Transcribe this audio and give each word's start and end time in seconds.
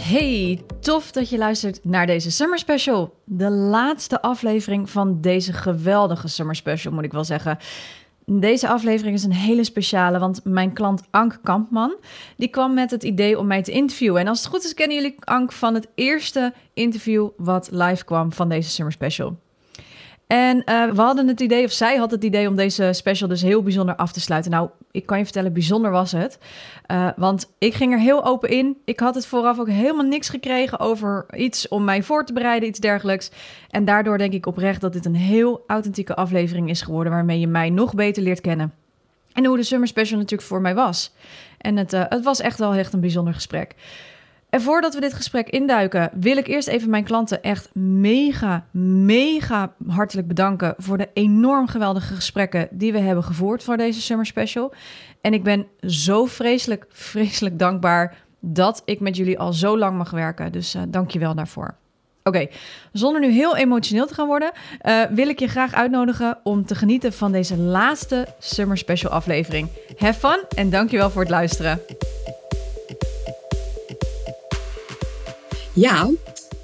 Hey, 0.00 0.64
tof 0.80 1.12
dat 1.12 1.28
je 1.28 1.38
luistert 1.38 1.84
naar 1.84 2.06
deze 2.06 2.30
Summer 2.30 2.58
Special. 2.58 3.14
De 3.24 3.50
laatste 3.50 4.22
aflevering 4.22 4.90
van 4.90 5.20
deze 5.20 5.52
geweldige 5.52 6.28
Summer 6.28 6.56
Special, 6.56 6.92
moet 6.92 7.04
ik 7.04 7.12
wel 7.12 7.24
zeggen. 7.24 7.58
Deze 8.24 8.68
aflevering 8.68 9.16
is 9.16 9.24
een 9.24 9.32
hele 9.32 9.64
speciale, 9.64 10.18
want 10.18 10.40
mijn 10.44 10.72
klant 10.72 11.02
Ank 11.10 11.38
Kampman... 11.42 11.96
die 12.36 12.48
kwam 12.48 12.74
met 12.74 12.90
het 12.90 13.02
idee 13.02 13.38
om 13.38 13.46
mij 13.46 13.62
te 13.62 13.72
interviewen. 13.72 14.20
En 14.20 14.28
als 14.28 14.38
het 14.38 14.48
goed 14.48 14.64
is, 14.64 14.74
kennen 14.74 14.96
jullie 14.96 15.14
Ank 15.24 15.52
van 15.52 15.74
het 15.74 15.88
eerste 15.94 16.52
interview... 16.74 17.28
wat 17.36 17.68
live 17.72 18.04
kwam 18.04 18.32
van 18.32 18.48
deze 18.48 18.70
Summer 18.70 18.92
Special. 18.92 19.36
En 20.28 20.56
uh, 20.56 20.90
we 20.90 21.00
hadden 21.00 21.28
het 21.28 21.40
idee, 21.40 21.64
of 21.64 21.70
zij 21.70 21.96
had 21.96 22.10
het 22.10 22.24
idee 22.24 22.48
om 22.48 22.56
deze 22.56 22.90
special 22.92 23.28
dus 23.28 23.42
heel 23.42 23.62
bijzonder 23.62 23.96
af 23.96 24.12
te 24.12 24.20
sluiten. 24.20 24.50
Nou, 24.50 24.68
ik 24.90 25.06
kan 25.06 25.18
je 25.18 25.24
vertellen, 25.24 25.52
bijzonder 25.52 25.90
was 25.90 26.12
het. 26.12 26.38
Uh, 26.90 27.08
want 27.16 27.50
ik 27.58 27.74
ging 27.74 27.92
er 27.92 27.98
heel 27.98 28.24
open 28.24 28.48
in. 28.48 28.76
Ik 28.84 29.00
had 29.00 29.14
het 29.14 29.26
vooraf 29.26 29.58
ook 29.58 29.68
helemaal 29.68 30.04
niks 30.04 30.28
gekregen 30.28 30.78
over 30.78 31.26
iets 31.36 31.68
om 31.68 31.84
mij 31.84 32.02
voor 32.02 32.24
te 32.24 32.32
bereiden, 32.32 32.68
iets 32.68 32.78
dergelijks. 32.78 33.30
En 33.70 33.84
daardoor 33.84 34.18
denk 34.18 34.32
ik 34.32 34.46
oprecht 34.46 34.80
dat 34.80 34.92
dit 34.92 35.04
een 35.04 35.14
heel 35.14 35.64
authentieke 35.66 36.14
aflevering 36.14 36.68
is 36.68 36.82
geworden, 36.82 37.12
waarmee 37.12 37.40
je 37.40 37.46
mij 37.46 37.70
nog 37.70 37.94
beter 37.94 38.22
leert 38.22 38.40
kennen. 38.40 38.74
En 39.32 39.44
hoe 39.44 39.56
de 39.56 39.62
Summer 39.62 39.88
Special 39.88 40.18
natuurlijk 40.18 40.48
voor 40.48 40.60
mij 40.60 40.74
was. 40.74 41.12
En 41.58 41.76
het, 41.76 41.92
uh, 41.92 42.04
het 42.08 42.24
was 42.24 42.40
echt 42.40 42.58
wel 42.58 42.74
echt 42.74 42.92
een 42.92 43.00
bijzonder 43.00 43.34
gesprek. 43.34 43.74
En 44.50 44.60
voordat 44.60 44.94
we 44.94 45.00
dit 45.00 45.14
gesprek 45.14 45.48
induiken, 45.48 46.10
wil 46.14 46.36
ik 46.36 46.46
eerst 46.46 46.68
even 46.68 46.90
mijn 46.90 47.04
klanten 47.04 47.42
echt 47.42 47.74
mega, 47.74 48.66
mega 48.72 49.74
hartelijk 49.88 50.28
bedanken 50.28 50.74
voor 50.76 50.98
de 50.98 51.08
enorm 51.12 51.66
geweldige 51.66 52.14
gesprekken 52.14 52.68
die 52.70 52.92
we 52.92 52.98
hebben 52.98 53.24
gevoerd 53.24 53.62
voor 53.62 53.76
deze 53.76 54.00
Summer 54.00 54.26
Special. 54.26 54.72
En 55.20 55.32
ik 55.32 55.42
ben 55.42 55.66
zo 55.80 56.24
vreselijk, 56.24 56.86
vreselijk 56.90 57.58
dankbaar 57.58 58.16
dat 58.40 58.82
ik 58.84 59.00
met 59.00 59.16
jullie 59.16 59.38
al 59.38 59.52
zo 59.52 59.78
lang 59.78 59.96
mag 59.96 60.10
werken. 60.10 60.52
Dus 60.52 60.74
uh, 60.74 60.82
dank 60.88 61.10
je 61.10 61.18
wel 61.18 61.34
daarvoor. 61.34 61.74
Oké, 62.22 62.46
zonder 62.92 63.20
nu 63.20 63.30
heel 63.30 63.56
emotioneel 63.56 64.06
te 64.06 64.14
gaan 64.14 64.26
worden, 64.26 64.50
uh, 64.82 65.02
wil 65.10 65.28
ik 65.28 65.38
je 65.38 65.48
graag 65.48 65.74
uitnodigen 65.74 66.38
om 66.42 66.66
te 66.66 66.74
genieten 66.74 67.12
van 67.12 67.32
deze 67.32 67.56
laatste 67.56 68.26
Summer 68.38 68.78
Special 68.78 69.12
aflevering. 69.12 69.68
Have 69.96 70.18
fun 70.18 70.44
en 70.56 70.70
dankjewel 70.70 71.10
voor 71.10 71.22
het 71.22 71.30
luisteren. 71.30 71.80
Ja, 75.78 76.10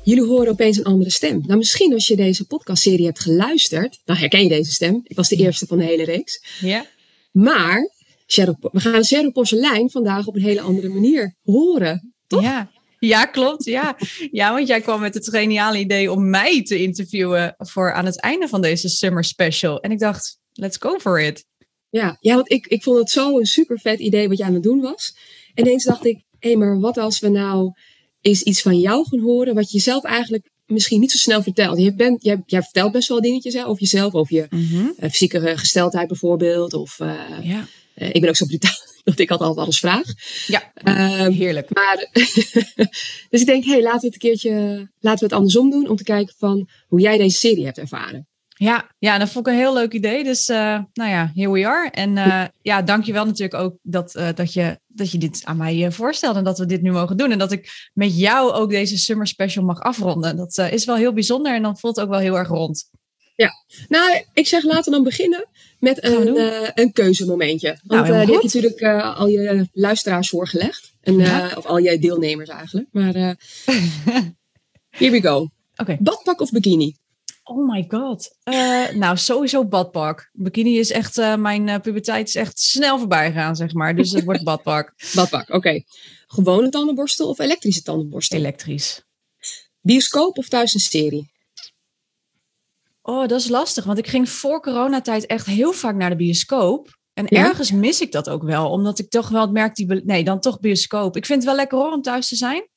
jullie 0.03 0.25
horen 0.25 0.49
opeens 0.49 0.77
een 0.77 0.85
andere 0.85 1.11
stem. 1.11 1.43
Nou, 1.47 1.59
misschien 1.59 1.93
als 1.93 2.07
je 2.07 2.17
deze 2.17 2.47
podcastserie 2.47 3.05
hebt 3.05 3.21
geluisterd, 3.21 4.01
dan 4.05 4.17
herken 4.17 4.43
je 4.43 4.49
deze 4.49 4.73
stem. 4.73 5.01
Ik 5.05 5.17
was 5.17 5.29
de 5.29 5.37
eerste 5.37 5.67
van 5.67 5.79
de 5.79 5.85
hele 5.85 6.05
reeks. 6.05 6.59
Ja. 6.61 6.87
Maar 7.33 7.91
Cheryl, 8.27 8.57
we 8.61 8.81
gaan 8.81 9.05
Cheryl 9.05 9.33
Porcelein 9.33 9.91
vandaag 9.91 10.27
op 10.27 10.35
een 10.35 10.43
hele 10.43 10.61
andere 10.61 10.89
manier 10.89 11.35
horen. 11.43 12.15
Toch? 12.27 12.43
Ja. 12.43 12.71
Ja, 12.99 13.25
klopt. 13.25 13.65
Ja. 13.65 13.97
ja, 14.31 14.53
want 14.53 14.69
jij 14.69 14.81
kwam 14.81 15.01
met 15.01 15.15
het 15.15 15.29
geniale 15.29 15.79
idee 15.79 16.13
om 16.13 16.31
mij 16.31 16.63
te 16.63 16.83
interviewen 16.83 17.55
voor 17.59 17.93
aan 17.93 18.05
het 18.05 18.21
einde 18.21 18.49
van 18.49 18.63
deze 18.63 18.89
summer 18.89 19.25
special. 19.25 19.81
En 19.81 19.91
ik 19.91 19.99
dacht, 19.99 20.39
let's 20.53 20.77
go 20.81 20.99
for 20.99 21.21
it. 21.21 21.45
Ja, 21.91 22.17
ja 22.21 22.35
want 22.35 22.51
ik, 22.51 22.67
ik 22.67 22.83
vond 22.83 22.99
het 22.99 23.11
zo 23.11 23.39
een 23.39 23.47
super 23.47 23.81
vet 23.81 23.99
idee 23.99 24.29
wat 24.29 24.39
je 24.39 24.45
aan 24.45 24.55
het 24.55 24.63
doen 24.63 24.81
was. 24.81 25.17
En 25.55 25.67
ineens 25.67 25.85
dacht 25.85 26.05
ik, 26.05 26.25
hé, 26.39 26.49
hey, 26.49 26.59
maar 26.59 26.81
wat 26.81 26.99
als 26.99 27.19
we 27.19 27.29
nou 27.29 27.73
is 28.25 28.43
iets 28.43 28.63
van 28.63 28.79
jou 28.79 29.07
gaan 29.09 29.21
horen 29.21 29.55
wat 29.55 29.71
je 29.71 29.81
zelf 29.81 30.05
eigenlijk 30.05 30.51
misschien 30.67 31.01
niet 31.01 31.11
zo 31.11 31.19
snel 31.19 31.43
vertelt. 31.43 31.79
Je 31.79 31.95
bent, 31.95 32.25
jij, 32.25 32.43
jij 32.47 32.63
vertelt 32.63 32.93
best 32.93 33.09
wel 33.09 33.21
dingetjes 33.21 33.55
hè, 33.55 33.67
over 33.67 33.81
jezelf, 33.81 34.15
over 34.15 34.35
je 34.35 34.47
mm 34.51 34.67
-hmm. 34.67 34.95
uh, 34.99 35.11
fysieke 35.11 35.59
gesteldheid 35.59 36.09
bijvoorbeeld. 36.09 36.75
Of, 36.75 36.99
uh, 36.99 37.21
ja. 37.43 37.67
uh, 37.97 38.09
ik 38.09 38.21
ben 38.21 38.29
ook 38.29 38.37
zo 38.37 38.47
brutaal 38.47 38.77
dat 39.05 39.19
ik 39.19 39.31
altijd 39.31 39.57
alles 39.57 39.79
vraag. 39.79 40.07
Ja, 40.47 40.73
ehm, 40.75 41.31
heerlijk. 41.31 41.75
Maar, 41.75 42.09
dus 43.31 43.41
ik 43.41 43.47
denk, 43.47 43.65
hé, 43.65 43.71
hey, 43.71 43.83
laten 43.83 44.01
we 44.01 44.07
het 44.07 44.15
een 44.15 44.31
keertje, 44.31 44.51
laten 45.01 45.19
we 45.19 45.25
het 45.25 45.35
andersom 45.35 45.71
doen 45.71 45.89
om 45.89 45.97
te 45.97 46.05
kijken 46.05 46.35
van 46.39 46.69
hoe 46.87 47.01
jij 47.01 47.19
deze 47.19 47.39
serie 47.39 47.65
hebt 47.65 47.79
ervaren. 47.79 48.29
Ja, 48.65 48.91
ja, 48.99 49.19
dat 49.19 49.31
vond 49.31 49.47
ik 49.47 49.53
een 49.53 49.59
heel 49.59 49.75
leuk 49.75 49.93
idee. 49.93 50.25
Dus 50.25 50.49
uh, 50.49 50.57
nou 50.93 51.11
ja, 51.11 51.31
here 51.35 51.51
we 51.51 51.67
are. 51.67 51.91
En 51.91 52.17
uh, 52.17 52.45
ja, 52.63 52.83
dankjewel 52.83 53.25
natuurlijk 53.25 53.63
ook 53.63 53.77
dat, 53.83 54.15
uh, 54.17 54.29
dat, 54.35 54.53
je, 54.53 54.79
dat 54.87 55.11
je 55.11 55.19
dit 55.19 55.41
aan 55.45 55.57
mij 55.57 55.93
voorstelde 55.93 56.39
en 56.39 56.45
dat 56.45 56.59
we 56.59 56.67
dit 56.67 56.83
nu 56.83 56.93
mogen 56.93 57.17
doen. 57.17 57.31
En 57.31 57.39
dat 57.39 57.53
ik 57.53 57.91
met 57.95 58.19
jou 58.19 58.53
ook 58.53 58.71
deze 58.71 58.99
summer 58.99 59.27
special 59.27 59.65
mag 59.65 59.81
afronden. 59.81 60.37
Dat 60.37 60.59
is 60.59 60.85
wel 60.85 60.97
heel 60.97 61.13
bijzonder 61.13 61.55
en 61.55 61.63
dan 61.63 61.79
voelt 61.79 61.97
het 61.97 62.05
ook 62.05 62.11
wel 62.11 62.21
heel 62.21 62.39
erg 62.39 62.49
rond. 62.49 62.91
Ja, 63.37 63.53
nou, 63.89 64.25
ik 64.33 64.47
zeg 64.47 64.65
laten 64.65 64.85
we 64.85 64.91
dan 64.91 65.03
beginnen 65.03 65.49
met 65.79 66.05
een, 66.05 66.39
een 66.75 66.93
keuzemomentje. 66.93 67.79
Want 67.83 68.09
nou, 68.09 68.27
die 68.27 68.35
heb 68.35 68.43
je 68.43 68.61
natuurlijk 68.61 68.83
al 69.17 69.27
je 69.27 69.69
luisteraars 69.73 70.29
voorgelegd. 70.29 70.93
En, 71.01 71.19
ja. 71.19 71.53
Of 71.57 71.67
al 71.67 71.79
je 71.79 71.99
deelnemers 71.99 72.49
eigenlijk. 72.49 72.89
Maar 72.91 73.15
here 74.99 75.11
we 75.11 75.21
go. 75.21 75.49
Okay. 75.77 75.99
Badpak 76.01 76.41
of 76.41 76.51
bikini? 76.51 76.95
Oh 77.47 77.71
my 77.71 77.85
god. 77.89 78.37
Uh, 78.45 78.91
nou, 78.91 79.17
sowieso 79.17 79.65
badpak. 79.65 80.31
Bikini 80.33 80.79
is 80.79 80.91
echt, 80.91 81.19
uh, 81.19 81.37
mijn 81.37 81.69
uh, 81.69 81.79
puberteit 81.79 82.29
is 82.29 82.35
echt 82.35 82.61
snel 82.61 82.99
voorbij 82.99 83.33
gegaan, 83.33 83.57
zeg 83.57 83.73
maar. 83.73 83.97
Dus 83.97 84.11
het 84.11 84.25
wordt 84.25 84.45
badpak. 84.51 84.93
badpak, 85.15 85.43
oké. 85.43 85.57
Okay. 85.57 85.85
Gewone 86.27 86.69
tandenborstel 86.69 87.29
of 87.29 87.39
elektrische 87.39 87.83
tandenborstel? 87.83 88.39
Elektrisch. 88.39 89.03
Bioscoop 89.81 90.39
of 90.39 90.49
thuis 90.49 90.75
een 90.75 90.81
serie? 90.81 91.33
Oh, 93.03 93.29
dat 93.29 93.41
is 93.41 93.49
lastig. 93.49 93.85
Want 93.85 93.99
ik 93.99 94.07
ging 94.07 94.29
voor 94.29 94.61
coronatijd 94.61 95.27
echt 95.27 95.47
heel 95.47 95.73
vaak 95.73 95.95
naar 95.95 96.11
de 96.11 96.17
bioscoop. 96.17 96.99
En 97.13 97.27
ja? 97.29 97.49
ergens 97.49 97.71
mis 97.71 98.01
ik 98.01 98.13
dat 98.13 98.29
ook 98.29 98.43
wel. 98.43 98.71
Omdat 98.71 98.99
ik 98.99 99.11
toch 99.11 99.29
wel 99.29 99.51
merk, 99.51 99.75
die 99.75 99.87
nee, 100.05 100.25
dan 100.25 100.41
toch 100.41 100.61
bioscoop. 100.61 101.17
Ik 101.17 101.27
vind 101.27 101.39
het 101.39 101.49
wel 101.49 101.59
lekker 101.59 101.79
hoor 101.79 101.93
om 101.93 102.03
thuis 102.03 102.29
te 102.29 102.37
zijn. 102.37 102.69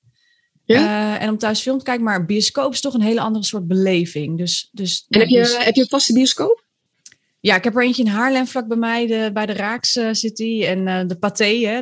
Ja? 0.67 1.15
Uh, 1.15 1.21
en 1.21 1.29
om 1.29 1.37
thuis 1.37 1.61
film 1.61 1.77
te 1.77 1.83
kijken. 1.83 2.03
Maar 2.03 2.25
bioscoop 2.25 2.71
is 2.71 2.81
toch 2.81 2.93
een 2.93 3.01
hele 3.01 3.21
andere 3.21 3.45
soort 3.45 3.67
beleving. 3.67 4.37
Dus, 4.37 4.69
dus, 4.71 5.05
en 5.09 5.19
heb 5.19 5.29
je, 5.29 5.37
dus... 5.37 5.57
heb 5.65 5.75
je 5.75 5.81
een 5.81 5.87
vaste 5.87 6.13
bioscoop? 6.13 6.65
Ja, 7.39 7.55
ik 7.55 7.63
heb 7.63 7.75
er 7.75 7.83
eentje 7.83 8.03
in 8.03 8.09
Haarlem 8.09 8.47
vlak 8.47 8.67
bij 8.67 8.77
mij, 8.77 9.07
de, 9.07 9.29
bij 9.33 9.45
de 9.45 9.53
Raaks 9.53 9.99
City 10.11 10.63
en 10.63 10.87
uh, 10.87 11.01
de 11.07 11.17
Pathé. 11.17 11.45
Hè? 11.45 11.81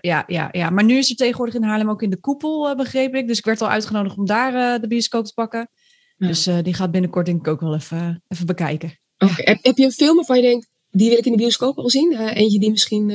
Ja, 0.00 0.24
ja, 0.26 0.48
ja. 0.52 0.70
Maar 0.70 0.84
nu 0.84 0.96
is 0.96 1.10
er 1.10 1.16
tegenwoordig 1.16 1.54
in 1.54 1.62
Haarlem 1.62 1.90
ook 1.90 2.02
in 2.02 2.10
de 2.10 2.20
koepel, 2.20 2.76
begreep 2.76 3.14
ik. 3.14 3.26
Dus 3.26 3.38
ik 3.38 3.44
werd 3.44 3.60
al 3.60 3.68
uitgenodigd 3.68 4.16
om 4.16 4.26
daar 4.26 4.80
de 4.80 4.86
bioscoop 4.86 5.24
te 5.24 5.34
pakken. 5.34 5.70
Ja. 6.16 6.26
Dus 6.26 6.48
die 6.62 6.74
gaat 6.74 6.90
binnenkort 6.90 7.26
denk 7.26 7.40
ik 7.40 7.48
ook 7.48 7.60
wel 7.60 7.74
even, 7.74 8.22
even 8.28 8.46
bekijken. 8.46 8.98
Okay. 9.18 9.44
Heb, 9.44 9.58
heb, 9.62 9.76
je 9.76 9.84
een 9.84 9.92
film 9.92 10.16
waarvan 10.16 10.36
je 10.36 10.42
denkt, 10.42 10.68
die 10.90 11.08
wil 11.08 11.18
ik 11.18 11.26
in 11.26 11.32
de 11.32 11.38
bioscoop 11.38 11.78
al 11.78 11.90
zien? 11.90 12.18
eentje 12.18 12.58
die 12.58 12.70
misschien 12.70 13.10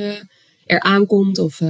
er 0.66 0.80
aankomt 0.80 1.38
of... 1.38 1.60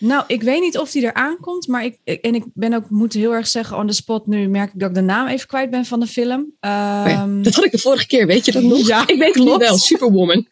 Nou, 0.00 0.24
ik 0.26 0.42
weet 0.42 0.60
niet 0.60 0.78
of 0.78 0.90
die 0.90 1.06
er 1.06 1.14
aankomt, 1.14 1.66
maar 1.66 1.84
ik, 1.84 1.98
ik, 2.04 2.20
en 2.20 2.34
ik 2.34 2.44
ben 2.54 2.74
ook, 2.74 2.90
moet 2.90 3.12
heel 3.12 3.32
erg 3.32 3.46
zeggen, 3.46 3.76
on 3.76 3.86
the 3.86 3.92
spot 3.92 4.26
nu 4.26 4.48
merk 4.48 4.72
ik 4.72 4.80
dat 4.80 4.88
ik 4.88 4.94
de 4.94 5.00
naam 5.00 5.26
even 5.26 5.46
kwijt 5.46 5.70
ben 5.70 5.84
van 5.84 6.00
de 6.00 6.06
film. 6.06 6.40
Um, 6.40 6.50
oh 6.60 7.04
ja, 7.06 7.26
dat 7.42 7.54
had 7.54 7.64
ik 7.64 7.70
de 7.70 7.78
vorige 7.78 8.06
keer, 8.06 8.26
weet 8.26 8.44
je 8.44 8.52
dat 8.52 8.62
nog? 8.62 8.86
Ja, 8.86 9.06
ik 9.06 9.18
weet 9.18 9.34
het 9.34 9.44
nu 9.44 9.56
wel, 9.56 9.78
Superwoman. 9.78 10.46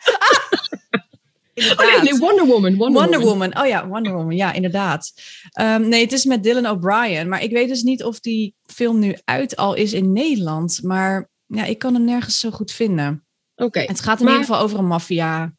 inderdaad. 1.59 1.87
Oh, 1.87 2.03
nee, 2.03 2.13
nee, 2.13 2.21
Wonder 2.21 2.47
Woman. 2.47 2.77
Wonder, 2.77 3.01
Wonder 3.01 3.21
Woman. 3.21 3.39
Woman. 3.39 3.59
Oh 3.59 3.67
ja, 3.67 3.89
Wonder 3.89 4.13
Woman. 4.13 4.37
Ja, 4.37 4.53
inderdaad. 4.53 5.13
Um, 5.61 5.89
nee, 5.89 6.03
het 6.03 6.13
is 6.13 6.25
met 6.25 6.43
Dylan 6.43 6.67
O'Brien. 6.67 7.29
Maar 7.29 7.43
ik 7.43 7.51
weet 7.51 7.69
dus 7.69 7.83
niet 7.83 8.05
of 8.05 8.21
die 8.21 8.55
film 8.67 8.99
nu 8.99 9.17
uit 9.25 9.57
al 9.57 9.75
is 9.75 9.93
in 9.93 10.13
Nederland. 10.13 10.81
Maar 10.83 11.31
ja, 11.47 11.65
ik 11.65 11.79
kan 11.79 11.95
hem 11.95 12.05
nergens 12.05 12.41
zo 12.41 12.51
goed 12.51 12.73
vinden. 12.73 13.25
Oké. 13.55 13.65
Okay. 13.65 13.87
Het 13.87 14.01
gaat 14.01 14.19
in 14.19 14.25
maar... 14.25 14.35
ieder 14.35 14.49
geval 14.49 14.65
over 14.65 14.79
een 14.79 14.87
maffia 14.87 15.53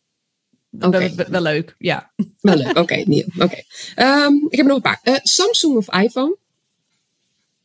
Okay. 0.79 1.15
Wel, 1.15 1.25
wel, 1.29 1.41
leuk, 1.41 1.75
ja. 1.77 2.11
Wel 2.41 2.55
leuk, 2.55 2.69
oké. 2.69 2.79
Okay. 2.79 3.25
Okay. 3.37 3.65
Um, 3.95 4.47
ik 4.49 4.57
heb 4.57 4.65
nog 4.65 4.75
een 4.75 4.81
paar. 4.81 4.99
Uh, 5.03 5.15
Samsung 5.23 5.75
of 5.75 5.93
iPhone? 5.93 6.37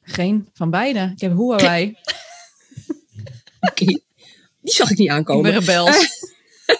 Geen 0.03 0.49
van 0.53 0.71
beide. 0.71 1.11
Ik 1.15 1.21
heb 1.21 1.33
Huawei. 1.33 1.97
oké. 3.61 3.85
Die 4.61 4.75
zag 4.75 4.91
ik 4.91 4.99
niet 4.99 5.09
aankomen. 5.09 5.55
Ik 5.55 5.65
ben 5.65 5.67
rebels. 5.67 6.23
Uh, 6.67 6.77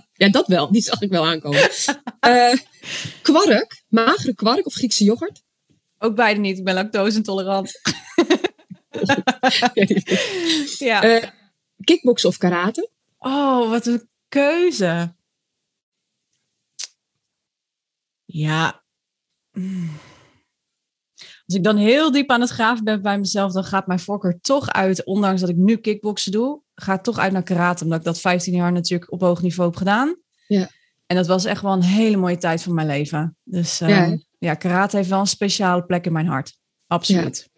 ja, 0.26 0.28
dat 0.28 0.46
wel. 0.46 0.72
Die 0.72 0.82
zag 0.82 1.00
ik 1.00 1.10
wel 1.10 1.26
aankomen. 1.26 1.70
Uh, 2.26 2.54
kwark. 3.22 3.82
Magere 3.88 4.34
kwark 4.34 4.66
of 4.66 4.74
Griekse 4.74 5.04
yoghurt? 5.04 5.42
Ook 5.98 6.14
beide 6.14 6.40
niet. 6.40 6.58
Ik 6.58 6.64
ben 6.64 6.74
lactose 6.74 7.16
intolerant. 7.16 7.80
ja. 10.78 11.32
kickboksen 11.84 12.28
of 12.28 12.36
karate? 12.36 12.88
Oh, 13.18 13.70
wat 13.70 13.86
een 13.86 14.08
keuze. 14.28 15.16
Ja. 18.30 18.82
Als 21.46 21.56
ik 21.56 21.64
dan 21.64 21.76
heel 21.76 22.12
diep 22.12 22.30
aan 22.30 22.40
het 22.40 22.50
graven 22.50 22.84
ben 22.84 23.02
bij 23.02 23.18
mezelf, 23.18 23.52
dan 23.52 23.64
gaat 23.64 23.86
mijn 23.86 23.98
voorkeur 23.98 24.40
toch 24.40 24.68
uit, 24.68 25.04
ondanks 25.04 25.40
dat 25.40 25.50
ik 25.50 25.56
nu 25.56 25.76
kickboksen 25.76 26.32
doe, 26.32 26.62
gaat 26.74 27.04
toch 27.04 27.18
uit 27.18 27.32
naar 27.32 27.42
karate, 27.42 27.84
omdat 27.84 27.98
ik 27.98 28.04
dat 28.04 28.20
15 28.20 28.54
jaar 28.54 28.72
natuurlijk 28.72 29.12
op 29.12 29.20
hoog 29.20 29.42
niveau 29.42 29.68
heb 29.68 29.78
gedaan. 29.78 30.16
Ja. 30.46 30.70
En 31.06 31.16
dat 31.16 31.26
was 31.26 31.44
echt 31.44 31.62
wel 31.62 31.72
een 31.72 31.82
hele 31.82 32.16
mooie 32.16 32.36
tijd 32.36 32.62
van 32.62 32.74
mijn 32.74 32.86
leven. 32.86 33.36
Dus 33.42 33.80
uh, 33.80 33.88
Ja, 33.88 34.18
ja, 34.38 34.48
hè? 34.50 34.56
karate 34.56 34.96
heeft 34.96 35.08
wel 35.08 35.20
een 35.20 35.26
speciale 35.26 35.84
plek 35.84 36.06
in 36.06 36.12
mijn 36.12 36.26
hart. 36.26 36.58
Absoluut. 36.86 37.50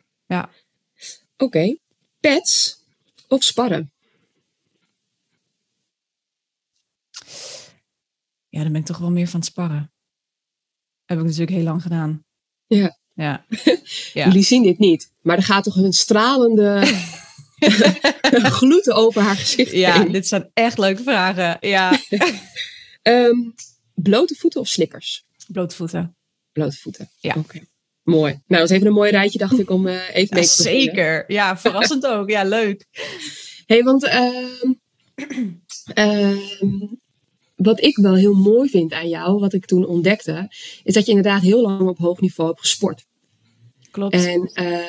Oké. 1.36 1.76
Pets 2.20 2.84
of 3.28 3.42
sparren? 3.42 3.92
Ja, 8.48 8.62
dan 8.62 8.72
ben 8.72 8.80
ik 8.80 8.86
toch 8.86 8.98
wel 8.98 9.10
meer 9.10 9.28
van 9.28 9.40
het 9.40 9.48
sparren. 9.48 9.92
Heb 11.10 11.18
ik 11.18 11.24
natuurlijk 11.24 11.50
heel 11.50 11.62
lang 11.62 11.82
gedaan. 11.82 12.24
Ja. 12.66 12.98
Ja. 13.14 13.44
Ja. 14.12 14.24
Jullie 14.26 14.42
zien 14.42 14.62
dit 14.62 14.78
niet, 14.78 15.12
maar 15.22 15.36
er 15.36 15.42
gaat 15.42 15.64
toch 15.64 15.76
een 15.76 15.92
stralende 15.92 16.82
gloed 18.58 18.90
over 18.90 19.22
haar 19.22 19.36
gezicht 19.36 19.72
Ja, 19.72 19.98
heen. 20.02 20.12
dit 20.12 20.28
zijn 20.28 20.50
echt 20.54 20.78
leuke 20.78 21.02
vragen. 21.02 21.56
Ja. 21.60 21.98
Ehm, 23.02 23.36
blote 23.94 24.34
voeten 24.34 24.60
of 24.60 24.68
slippers? 24.68 25.24
Blote 25.48 25.76
voeten. 25.76 26.16
Blote 26.52 26.76
voeten. 26.76 27.10
Ja. 27.20 27.34
Oké. 27.36 27.60
Mooi. 28.02 28.32
Nou, 28.32 28.60
dat 28.60 28.70
is 28.70 28.76
even 28.76 28.86
een 28.86 28.92
mooi 28.92 29.10
rijtje, 29.10 29.38
dacht 29.38 29.58
ik, 29.58 29.70
om 29.70 29.86
eh, 29.86 29.94
even 29.94 30.12
mee 30.14 30.26
te 30.26 30.34
beginnen. 30.34 30.54
zeker. 30.54 31.24
Ja, 31.32 31.58
verrassend 31.58 32.06
ook. 32.06 32.30
Ja, 32.30 32.44
leuk. 32.44 32.86
hey, 33.66 33.82
want 33.82 34.04
ehm, 34.04 34.72
wat 37.62 37.82
ik 37.82 37.96
wel 37.96 38.14
heel 38.14 38.34
mooi 38.34 38.68
vind 38.68 38.92
aan 38.92 39.08
jou, 39.08 39.38
wat 39.38 39.52
ik 39.52 39.66
toen 39.66 39.86
ontdekte, 39.86 40.46
is 40.84 40.94
dat 40.94 41.04
je 41.04 41.10
inderdaad 41.12 41.42
heel 41.42 41.60
lang 41.60 41.88
op 41.88 41.98
hoog 41.98 42.20
niveau 42.20 42.48
hebt 42.50 42.62
gesport. 42.62 43.04
Klopt. 43.90 44.14
En, 44.14 44.50
ehm, 44.54 44.80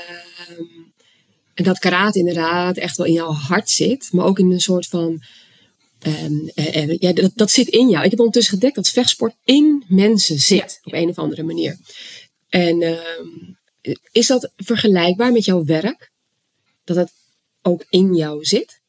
en 1.54 1.64
dat 1.64 1.80
karate 1.80 2.20
inderdaad 2.20 2.78
echt 2.78 2.98
wel 2.98 3.06
in 3.06 3.14
jouw 3.14 3.32
hart 3.32 3.70
zit, 3.70 4.10
maar 4.12 4.26
ook 4.26 4.40
in 4.40 4.52
een 4.52 4.62
soort 4.62 4.88
van. 4.88 5.22
ehm, 6.00 6.34
eh, 6.56 6.76
eh, 6.84 6.98
ja, 7.00 7.14
dat, 7.14 7.32
dat 7.36 7.52
zit 7.52 7.68
in 7.68 7.90
jou. 7.90 8.04
Ik 8.04 8.10
heb 8.10 8.20
ondertussen 8.20 8.54
gedekt 8.54 8.76
dat 8.76 8.90
vechtsport 8.90 9.36
in 9.44 9.84
mensen 9.88 10.40
zit, 10.40 10.80
op 10.84 10.94
een 10.94 11.10
of 11.10 11.18
andere 11.18 11.44
manier. 11.44 11.78
En 12.50 12.82
ehm, 12.82 13.96
is 14.12 14.28
dat 14.28 14.52
vergelijkbaar 14.58 15.32
met 15.32 15.46
jouw 15.46 15.66
werk? 15.66 16.12
Dat 16.84 16.96
het 16.96 17.12
ook 17.62 17.86
in 17.90 18.16
jou 18.16 18.46
zit? 18.46 18.80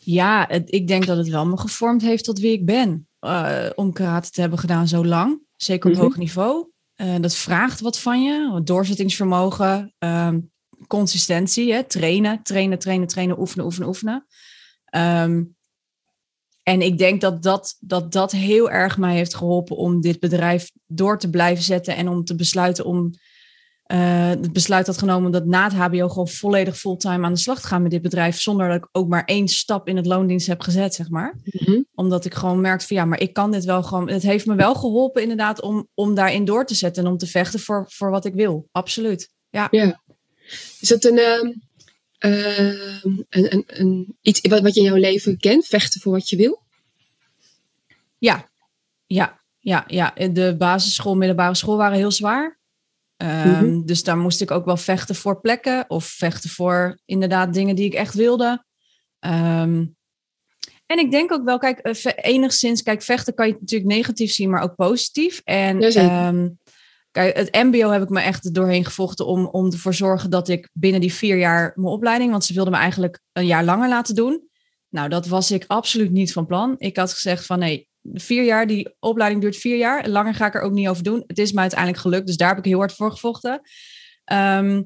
Ja, 0.00 0.46
het- 0.48 0.72
ik 0.72 0.86
denk 0.88 1.06
dat 1.06 1.16
het 1.16 1.28
wel 1.28 1.46
me 1.46 1.56
gevormd 1.58 2.02
heeft 2.02 2.24
tot 2.24 2.38
wie 2.38 2.52
ik 2.52 2.64
ben. 2.64 3.07
Eh, 3.20 3.66
om 3.74 3.92
karate 3.92 4.30
te 4.30 4.40
hebben 4.40 4.58
gedaan 4.58 4.88
zo 4.88 5.04
lang. 5.04 5.40
Zeker 5.56 5.90
op 5.90 5.96
Mhm. 5.96 6.04
hoog 6.04 6.16
niveau. 6.16 6.70
Eh, 6.94 7.14
dat 7.20 7.34
vraagt 7.34 7.80
wat 7.80 7.98
van 7.98 8.22
je. 8.22 8.60
Doorzettingsvermogen. 8.64 9.94
ehm, 9.98 10.40
consistentie. 10.86 11.72
Hè? 11.72 11.84
Trainen, 11.84 12.42
trainen, 12.42 12.78
trainen, 12.78 13.06
trainen. 13.06 13.38
Oefenen, 13.40 13.64
oefenen, 13.64 13.88
oefenen. 13.88 14.26
Ehm, 14.84 15.44
en 16.62 16.82
ik 16.82 16.98
denk 16.98 17.20
dat 17.20 17.42
dat, 17.42 17.76
dat 17.80 18.12
dat 18.12 18.32
heel 18.32 18.70
erg 18.70 18.98
mij 18.98 19.14
heeft 19.14 19.34
geholpen 19.34 19.76
om 19.76 20.00
dit 20.00 20.20
bedrijf 20.20 20.70
door 20.86 21.18
te 21.18 21.30
blijven 21.30 21.64
zetten. 21.64 21.96
En 21.96 22.08
om 22.08 22.24
te 22.24 22.34
besluiten 22.34 22.84
om 22.84 23.10
eh, 23.88 24.28
het 24.28 24.52
besluit 24.52 24.86
had 24.86 24.98
genomen 24.98 25.26
om 25.26 25.32
dat 25.32 25.46
na 25.46 25.64
het 25.64 25.72
HBO 25.72 26.08
gewoon 26.08 26.28
volledig 26.28 26.78
fulltime 26.78 27.24
aan 27.24 27.32
de 27.32 27.38
slag 27.38 27.60
te 27.60 27.66
gaan 27.66 27.82
met 27.82 27.90
dit 27.90 28.02
bedrijf. 28.02 28.40
Zonder 28.40 28.68
dat 28.68 28.76
ik 28.76 28.88
ook 28.92 29.08
maar 29.08 29.24
één 29.24 29.48
stap 29.48 29.88
in 29.88 29.96
het 29.96 30.06
loondienst 30.06 30.46
heb 30.46 30.60
gezet, 30.60 30.94
zeg 30.94 31.08
maar. 31.08 31.34
Omdat 31.94 32.24
ik 32.24 32.34
gewoon 32.34 32.60
merkte 32.60 32.86
van 32.86 32.96
ja, 32.96 33.04
maar 33.04 33.20
ik 33.20 33.32
kan 33.32 33.50
dit 33.50 33.64
wel 33.64 33.82
gewoon. 33.82 34.10
Het 34.10 34.22
heeft 34.22 34.46
me 34.46 34.54
wel 34.54 34.74
geholpen 34.74 35.22
inderdaad 35.22 35.60
om, 35.60 35.88
om 35.94 36.14
daarin 36.14 36.44
door 36.44 36.66
te 36.66 36.74
zetten 36.74 37.04
en 37.04 37.10
om 37.10 37.16
te 37.16 37.26
vechten 37.26 37.60
voor, 37.60 37.84
voor 37.88 38.10
wat 38.10 38.24
ik 38.24 38.34
wil. 38.34 38.68
Absoluut. 38.72 39.30
Ja. 39.50 39.68
Ja. 39.70 40.02
Is 40.80 40.88
dat 40.88 41.04
een, 41.04 41.18
ehm, 41.18 41.52
ehm, 42.18 43.18
een, 43.28 43.52
een, 43.54 43.64
een, 43.66 44.16
iets 44.20 44.40
wat, 44.40 44.60
wat 44.60 44.74
je 44.74 44.80
in 44.80 44.86
jouw 44.86 44.96
leven 44.96 45.38
kent? 45.38 45.66
Vechten 45.66 46.00
voor 46.00 46.12
wat 46.12 46.28
je 46.28 46.36
wil? 46.36 46.62
Ja, 48.18 48.48
ja, 49.06 49.40
ja, 49.58 49.84
ja. 49.86 50.14
De 50.32 50.54
basisschool, 50.58 51.16
middelbare 51.16 51.54
school 51.54 51.76
waren 51.76 51.96
heel 51.96 52.12
zwaar. 52.12 52.57
Ehm, 53.18 53.64
Mhm. 53.66 53.84
Dus 53.84 54.02
daar 54.02 54.16
moest 54.18 54.40
ik 54.40 54.50
ook 54.50 54.64
wel 54.64 54.76
vechten 54.76 55.14
voor 55.14 55.40
plekken 55.40 55.84
of 55.88 56.04
vechten 56.04 56.50
voor 56.50 56.98
inderdaad 57.04 57.54
dingen 57.54 57.76
die 57.76 57.84
ik 57.84 57.94
echt 57.94 58.14
wilde. 58.14 58.64
Ehm, 59.18 59.84
en 60.86 60.98
ik 60.98 61.10
denk 61.10 61.32
ook 61.32 61.44
wel, 61.44 61.58
kijk, 61.58 61.78
eh, 61.78 62.12
enigszins, 62.16 62.82
kijk, 62.82 63.02
vechten 63.02 63.34
kan 63.34 63.46
je 63.46 63.56
natuurlijk 63.60 63.90
negatief 63.90 64.32
zien, 64.32 64.50
maar 64.50 64.62
ook 64.62 64.74
positief. 64.74 65.40
En 65.44 65.80
ehm, 66.08 66.48
kijk, 67.10 67.36
het 67.36 67.52
MBO 67.54 67.90
heb 67.90 68.02
ik 68.02 68.08
me 68.08 68.20
echt 68.20 68.54
doorheen 68.54 68.84
gevochten 68.84 69.26
om, 69.26 69.46
om 69.46 69.72
ervoor 69.72 69.90
te 69.92 69.96
zorgen 69.96 70.30
dat 70.30 70.48
ik 70.48 70.68
binnen 70.72 71.00
die 71.00 71.12
vier 71.12 71.36
jaar 71.38 71.72
mijn 71.74 71.92
opleiding, 71.92 72.30
want 72.30 72.44
ze 72.44 72.54
wilden 72.54 72.72
me 72.72 72.78
eigenlijk 72.78 73.20
een 73.32 73.46
jaar 73.46 73.64
langer 73.64 73.88
laten 73.88 74.14
doen. 74.14 74.48
Nou, 74.88 75.08
dat 75.08 75.26
was 75.26 75.50
ik 75.50 75.64
absoluut 75.66 76.10
niet 76.10 76.32
van 76.32 76.46
plan. 76.46 76.74
Ik 76.78 76.96
had 76.96 77.12
gezegd 77.12 77.46
van 77.46 77.58
nee, 77.58 77.87
vier 78.12 78.44
jaar, 78.44 78.66
die 78.66 78.94
opleiding 79.00 79.42
duurt 79.42 79.56
vier 79.56 79.76
jaar. 79.76 80.08
Langer 80.08 80.34
ga 80.34 80.46
ik 80.46 80.54
er 80.54 80.60
ook 80.60 80.72
niet 80.72 80.88
over 80.88 81.02
doen. 81.02 81.24
Het 81.26 81.38
is 81.38 81.52
me 81.52 81.60
uiteindelijk 81.60 82.00
gelukt, 82.00 82.26
dus 82.26 82.36
daar 82.36 82.48
heb 82.48 82.58
ik 82.58 82.64
heel 82.64 82.78
hard 82.78 82.92
voor 82.92 83.10
gevochten. 83.10 83.60
Ehm, 84.24 84.82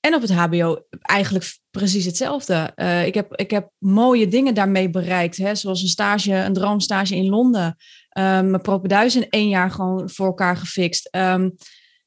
en 0.00 0.14
op 0.14 0.20
het 0.22 0.32
HBO 0.32 0.78
eigenlijk 1.00 1.58
precies 1.70 2.04
hetzelfde. 2.04 2.72
Eh, 2.74 3.06
ik, 3.06 3.14
heb, 3.14 3.34
ik 3.34 3.50
heb 3.50 3.70
mooie 3.78 4.28
dingen 4.28 4.54
daarmee 4.54 4.90
bereikt, 4.90 5.36
hè, 5.36 5.54
zoals 5.54 5.82
een 5.82 5.88
stage, 5.88 6.34
een 6.34 6.52
droomstage 6.52 7.16
in 7.16 7.28
Londen. 7.28 7.76
Ehm 8.08 8.50
mijn 8.50 8.62
propenduis 8.62 9.16
in 9.16 9.28
één 9.30 9.48
jaar 9.48 9.70
gewoon 9.70 10.10
voor 10.10 10.26
elkaar 10.26 10.56
gefixt. 10.56 11.08
Ehm, 11.10 11.50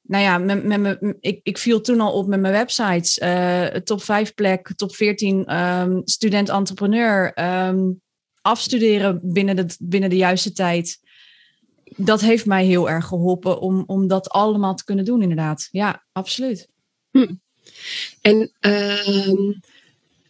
nou 0.01 0.23
ja, 0.23 0.38
met, 0.38 0.63
met, 0.63 0.79
me- 0.79 1.17
ik, 1.19 1.39
ik 1.43 1.57
viel 1.57 1.81
toen 1.81 2.00
al 2.01 2.13
op 2.13 2.27
met 2.27 2.39
mijn 2.39 2.53
websites. 2.53 3.17
eh, 3.17 3.65
top 3.65 4.03
5 4.03 4.33
plek, 4.33 4.71
top 4.75 4.95
14 4.95 5.45
ehm, 5.45 6.01
student-entrepreneur. 6.03 7.33
Afstuderen 8.47 9.19
binnen 9.23 9.55
de, 9.55 9.75
binnen 9.79 10.09
de 10.09 10.15
juiste 10.15 10.51
tijd. 10.51 10.99
Dat 11.95 12.21
heeft 12.21 12.45
mij 12.45 12.65
heel 12.65 12.89
erg 12.89 13.05
geholpen 13.05 13.59
om, 13.59 13.83
om 13.88 14.07
dat 14.07 14.29
allemaal 14.29 14.75
te 14.75 14.83
kunnen 14.83 15.05
doen, 15.05 15.21
inderdaad. 15.21 15.67
Ja, 15.71 16.05
absoluut. 16.11 16.67
En 18.21 18.51
ehm, 18.59 19.53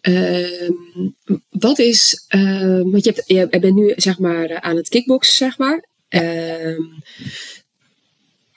ehm, 0.01 0.71
wat 1.49 1.79
is, 1.79 2.25
ehm, 2.27 2.89
want 2.89 3.03
je, 3.03 3.11
hebt, 3.11 3.23
je 3.27 3.59
bent 3.59 3.75
nu 3.75 3.93
zeg 3.95 4.19
maar 4.19 4.45
eh, 4.45 4.57
aan 4.57 4.75
het 4.75 4.89
kickboksen, 4.89 5.35
zeg 5.35 5.57
maar. 5.57 5.87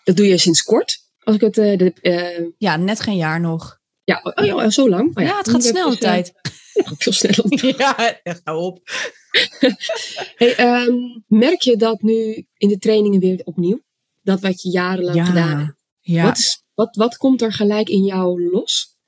Dat 0.04 0.16
doe 0.16 0.26
je 0.26 0.38
sinds 0.38 0.62
kort. 0.62 0.98
Als 1.22 1.34
ik 1.34 1.40
het, 1.40 1.58
eh, 1.58 1.78
de, 1.78 1.92
eh, 2.00 2.46
Ja, 2.58 2.76
net 2.76 3.00
geen 3.00 3.16
jaar 3.16 3.40
nog. 3.40 3.78
ja, 4.04 4.20
oh, 4.22 4.44
ja, 4.44 4.54
oh, 4.54 4.68
zo 4.68 4.88
lang. 4.88 5.16
Oh 5.16 5.24
ja, 5.24 5.36
het 5.36 5.48
gaat 5.48 5.64
snel 5.64 5.90
de 5.90 5.98
tijd. 5.98 6.32
veel 6.98 7.12
sneller. 7.12 7.76
ja, 7.78 8.20
echt 8.22 8.40
hou 8.44 8.58
op. 8.58 8.80
Hey, 10.40 10.54
ehm, 10.56 10.94
merk 11.26 11.60
je 11.60 11.76
dat 11.76 12.02
nu 12.02 12.46
in 12.56 12.68
de 12.68 12.78
trainingen 12.78 13.20
weer 13.20 13.40
opnieuw? 13.44 13.80
Dat 14.22 14.40
wat 14.40 14.62
je 14.62 14.70
jarenlang 14.70 15.26
gedaan 15.26 15.58
hebt? 15.58 15.78
ja. 16.00 16.24
Wat, 16.24 16.38
is, 16.38 16.62
wat, 16.74 16.96
wat 16.96 17.16
komt 17.16 17.42
er 17.42 17.52
gelijk 17.52 17.88
in 17.88 18.04
jou 18.04 18.50
los? 18.50 18.98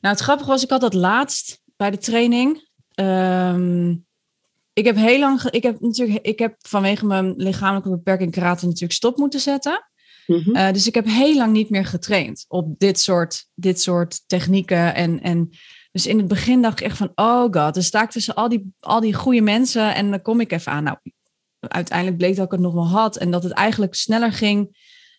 Nou, 0.00 0.14
het 0.14 0.24
grappige 0.24 0.50
was, 0.50 0.62
ik 0.62 0.70
had 0.70 0.80
dat 0.80 0.94
laatst 0.94 1.62
bij 1.76 1.90
de 1.90 1.98
training. 1.98 2.68
Ehm, 2.94 3.90
ik 4.72 4.84
heb 4.84 4.96
heel 4.96 5.18
lang, 5.18 5.42
ik 5.42 5.62
heb 5.62 5.80
natuurlijk, 5.80 6.26
ik 6.26 6.38
heb 6.38 6.54
vanwege 6.58 7.06
mijn 7.06 7.34
lichamelijke 7.36 7.90
beperking 7.90 8.32
karate 8.32 8.66
natuurlijk 8.66 8.92
stop 8.92 9.16
moeten 9.16 9.40
zetten. 9.40 9.90
Mhm. 10.26 10.54
Eh, 10.54 10.72
dus 10.72 10.86
ik 10.86 10.94
heb 10.94 11.06
heel 11.06 11.36
lang 11.36 11.52
niet 11.52 11.70
meer 11.70 11.86
getraind 11.86 12.44
op 12.48 12.78
dit 12.78 13.00
soort, 13.00 13.48
dit 13.54 13.80
soort 13.80 14.22
technieken. 14.26 14.94
En, 14.94 15.20
en 15.20 15.50
dus 15.92 16.06
in 16.06 16.18
het 16.18 16.28
begin 16.28 16.62
dacht 16.62 16.80
ik 16.80 16.86
echt 16.86 16.96
van, 16.96 17.12
oh 17.14 17.42
god, 17.42 17.74
dan 17.74 17.82
sta 17.82 18.02
ik 18.02 18.10
tussen 18.10 18.34
al 18.34 18.48
die, 18.48 18.72
al 18.80 19.00
die 19.00 19.14
goede 19.14 19.40
mensen 19.40 19.94
en 19.94 20.10
dan 20.10 20.22
kom 20.22 20.40
ik 20.40 20.52
even 20.52 20.72
aan. 20.72 20.84
Nou, 20.84 20.96
uiteindelijk 21.60 22.18
bleek 22.18 22.36
dat 22.36 22.44
ik 22.44 22.50
het 22.50 22.60
nog 22.60 22.72
wel 22.72 22.88
had 22.88 23.16
en 23.16 23.30
dat 23.30 23.42
het 23.42 23.52
eigenlijk 23.52 23.94
sneller 23.94 24.32
ging 24.32 24.76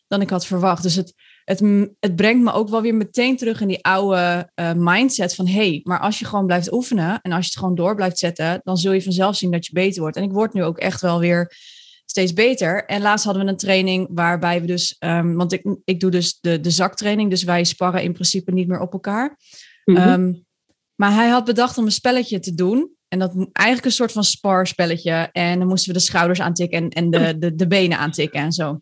dan 0.07 0.21
ik 0.21 0.29
had 0.29 0.45
verwacht. 0.45 0.83
Dus 0.83 0.95
het, 0.95 1.13
het, 1.45 1.61
het 1.99 2.15
brengt 2.15 2.43
me 2.43 2.51
ook 2.51 2.69
wel 2.69 2.81
weer 2.81 2.95
meteen 2.95 3.37
terug 3.37 3.61
in 3.61 3.67
die 3.67 3.83
oude 3.83 4.49
eh, 4.55 4.71
mindset 4.75 5.35
van, 5.35 5.47
hey, 5.47 5.81
maar 5.83 5.99
als 5.99 6.19
je 6.19 6.25
gewoon 6.25 6.45
blijft 6.45 6.73
oefenen 6.73 7.21
en 7.21 7.31
als 7.31 7.45
je 7.45 7.51
het 7.51 7.59
gewoon 7.59 7.75
door 7.75 7.95
blijft 7.95 8.17
zetten, 8.17 8.61
dan 8.63 8.77
zul 8.77 8.91
je 8.91 9.03
vanzelf 9.03 9.35
zien 9.35 9.51
dat 9.51 9.65
je 9.65 9.73
beter 9.73 10.01
wordt. 10.01 10.17
En 10.17 10.23
ik 10.23 10.31
word 10.31 10.53
nu 10.53 10.63
ook 10.63 10.77
echt 10.77 11.01
wel 11.01 11.19
weer 11.19 11.55
steeds 12.05 12.33
beter. 12.33 12.85
En 12.85 13.01
laatst 13.01 13.25
hadden 13.25 13.43
we 13.43 13.49
een 13.49 13.57
training 13.57 14.07
waarbij 14.11 14.61
we 14.61 14.67
dus, 14.67 14.95
ehm, 14.99 15.33
want 15.33 15.51
ik, 15.51 15.77
ik 15.83 15.99
doe 15.99 16.11
dus 16.11 16.39
de, 16.39 16.59
de 16.59 16.71
zaktraining, 16.71 17.29
dus 17.29 17.43
wij 17.43 17.63
sparren 17.63 18.03
in 18.03 18.13
principe 18.13 18.51
niet 18.51 18.67
meer 18.67 18.79
op 18.79 18.93
elkaar. 18.93 19.37
Ehm, 19.83 20.33
maar 20.95 21.13
hij 21.13 21.29
had 21.29 21.45
bedacht 21.45 21.77
om 21.77 21.85
een 21.85 21.91
spelletje 21.91 22.39
te 22.39 22.53
doen. 22.53 22.91
En 23.07 23.19
dat 23.19 23.33
eigenlijk 23.51 23.85
een 23.85 23.91
soort 23.91 24.11
van 24.11 24.23
sparspelletje. 24.23 25.29
En 25.31 25.59
dan 25.59 25.67
moesten 25.67 25.93
we 25.93 25.97
de 25.99 26.05
schouders 26.05 26.41
aantikken 26.41 26.77
en, 26.79 26.89
en 26.89 27.09
de, 27.09 27.37
de, 27.37 27.55
de 27.55 27.67
benen 27.67 27.97
aantikken 27.97 28.39
en 28.39 28.51
zo. 28.51 28.81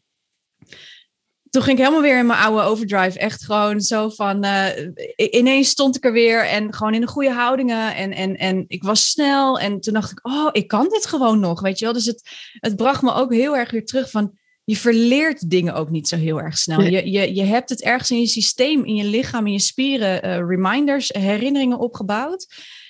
Toen 1.50 1.62
ging 1.62 1.78
ik 1.78 1.84
helemaal 1.84 2.04
weer 2.04 2.20
in 2.20 2.26
mijn 2.26 2.40
oude 2.40 2.62
overdrive. 2.62 3.20
Echt 3.20 3.46
gewoon 3.46 3.82
zo 3.82 4.10
van. 4.10 4.44
eh, 4.44 4.92
ineens 5.16 5.70
stond 5.70 5.96
ik 5.96 6.06
er 6.06 6.12
weer 6.12 6.48
en 6.48 6.74
gewoon 6.74 6.94
in 6.94 7.02
de 7.02 7.08
goede 7.08 7.32
houdingen. 7.32 7.96
En, 7.96 8.12
en, 8.12 8.38
en 8.38 8.66
ik 8.68 8.84
was 8.84 9.10
snel. 9.10 9.60
En 9.60 9.80
toen 9.80 9.94
dacht 9.94 10.12
ik, 10.12 10.28
oh, 10.28 10.50
ik 10.52 10.68
kan 10.68 10.90
dit 10.90 11.06
gewoon 11.06 11.40
nog. 11.40 11.62
Weet 11.62 11.80
je 11.80 11.86
wel? 11.86 11.94
Dus 11.94 12.06
het, 12.06 12.30
het 12.52 12.76
bracht 12.76 13.02
me 13.02 13.14
ook 13.14 13.34
heel 13.34 13.58
erg 13.58 13.72
weer 13.72 13.86
terug 13.86 14.10
van. 14.10 14.40
Je 14.72 14.78
verleert 14.78 15.50
dingen 15.50 15.74
ook 15.74 15.90
niet 15.90 16.08
zo 16.08 16.16
heel 16.16 16.42
erg 16.42 16.58
snel. 16.58 16.82
Je, 16.82 17.12
je, 17.12 17.36
je 17.36 17.44
hebt 17.44 17.70
het 17.70 17.82
ergens 17.82 18.12
in 18.12 18.20
je 18.20 18.28
systeem, 18.28 18.86
in 18.86 18.96
je 18.96 19.04
lichaam, 19.04 19.46
in 19.48 19.52
je 19.52 19.60
spieren, 19.60 20.24
eh, 20.24 20.36
reminders, 20.48 21.08
herinneringen 21.08 21.80
opgebouwd. 21.80 22.48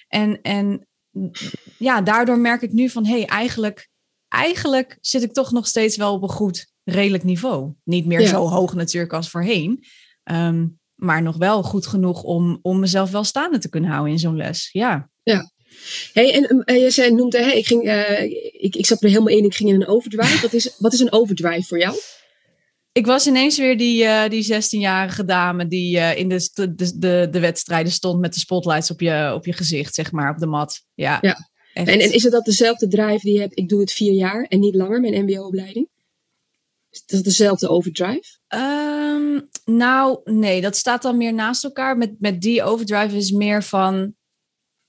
En, 0.07 0.41
en 0.41 0.88
ja, 1.77 2.01
daardoor 2.01 2.39
merk 2.39 2.61
ik 2.61 2.71
nu 2.71 2.89
van, 2.89 3.05
hé, 3.05 3.11
hey, 3.17 3.25
eigenlijk, 3.25 3.89
eigenlijk 4.27 4.97
zit 5.00 5.23
ik 5.23 5.33
toch 5.33 5.51
nog 5.51 5.67
steeds 5.67 5.97
wel 5.97 6.13
op 6.13 6.21
een 6.23 6.29
goed, 6.29 6.71
redelijk 6.83 7.23
niveau. 7.23 7.73
Niet 7.83 8.05
meer 8.05 8.21
Ja. 8.21 8.27
zo 8.27 8.47
hoog 8.47 8.73
natuurlijk 8.73 9.13
als 9.13 9.29
voorheen. 9.29 9.83
Ehm, 10.23 10.67
maar 10.95 11.21
nog 11.21 11.38
wel 11.38 11.63
goed 11.63 11.88
genoeg 11.88 12.23
om, 12.23 12.59
om 12.61 12.79
mezelf 12.79 13.11
wel 13.11 13.23
staande 13.23 13.57
te 13.57 13.69
kunnen 13.69 13.89
houden 13.89 14.11
in 14.11 14.19
zo'n 14.19 14.35
les. 14.35 14.69
Ja. 14.71 15.09
Hey, 16.13 16.33
en 16.33 16.63
eh, 16.63 16.81
je 16.81 16.91
zei, 16.91 17.11
noemde, 17.11 17.43
hè, 17.43 17.51
ik, 17.51 17.65
ging, 17.65 17.87
eh, 17.87 18.21
ik, 18.53 18.75
ik 18.75 18.85
zat 18.85 19.01
er 19.01 19.09
helemaal 19.09 19.37
in, 19.37 19.45
ik 19.45 19.55
ging 19.55 19.69
in 19.69 19.75
een 19.75 19.87
overdrive. 19.87 20.41
Wat 20.47 20.53
is, 20.53 20.75
wat 20.77 20.93
is 20.93 20.99
een 20.99 21.11
overdrive 21.11 21.67
voor 21.67 21.79
jou? 21.79 21.95
Ik 22.91 23.05
was 23.05 23.27
ineens 23.27 23.57
weer 23.57 23.77
die, 23.77 24.03
eh, 24.03 24.29
die 24.29 24.53
16-jarige 24.53 25.25
dame 25.25 25.67
die 25.67 25.97
in 25.97 26.29
de, 26.29 26.49
de, 26.53 26.97
de, 26.97 27.27
de 27.31 27.39
wedstrijden 27.39 27.91
stond 27.91 28.19
met 28.19 28.33
de 28.33 28.39
spotlights 28.39 28.91
op 28.91 29.01
je, 29.01 29.31
op 29.35 29.45
je 29.45 29.53
gezicht, 29.53 29.95
zeg 29.95 30.11
maar, 30.11 30.31
op 30.31 30.37
de 30.37 30.45
mat. 30.45 30.83
Ja. 30.93 31.17
Ja. 31.21 31.49
En 31.73 32.13
is 32.13 32.23
het 32.23 32.31
dat 32.31 32.45
dezelfde 32.45 32.87
drive 32.87 33.19
die 33.19 33.33
je 33.33 33.39
hebt, 33.39 33.57
ik 33.57 33.69
doe 33.69 33.79
het 33.79 33.91
vier 33.91 34.13
jaar 34.13 34.43
en 34.43 34.59
niet 34.59 34.75
langer, 34.75 34.99
mijn 34.99 35.23
mbo-opleiding? 35.23 35.89
Is 36.89 37.03
dat 37.05 37.23
dezelfde 37.23 37.67
overdrive? 37.67 38.37
Ehm, 38.47 39.39
nou, 39.65 40.19
nee, 40.23 40.61
dat 40.61 40.75
staat 40.75 41.01
dan 41.01 41.17
meer 41.17 41.33
naast 41.33 41.63
elkaar. 41.63 41.97
Met, 41.97 42.15
met 42.19 42.41
die 42.41 42.63
overdrive 42.63 43.17
is 43.17 43.31
meer 43.31 43.63
van. 43.63 44.15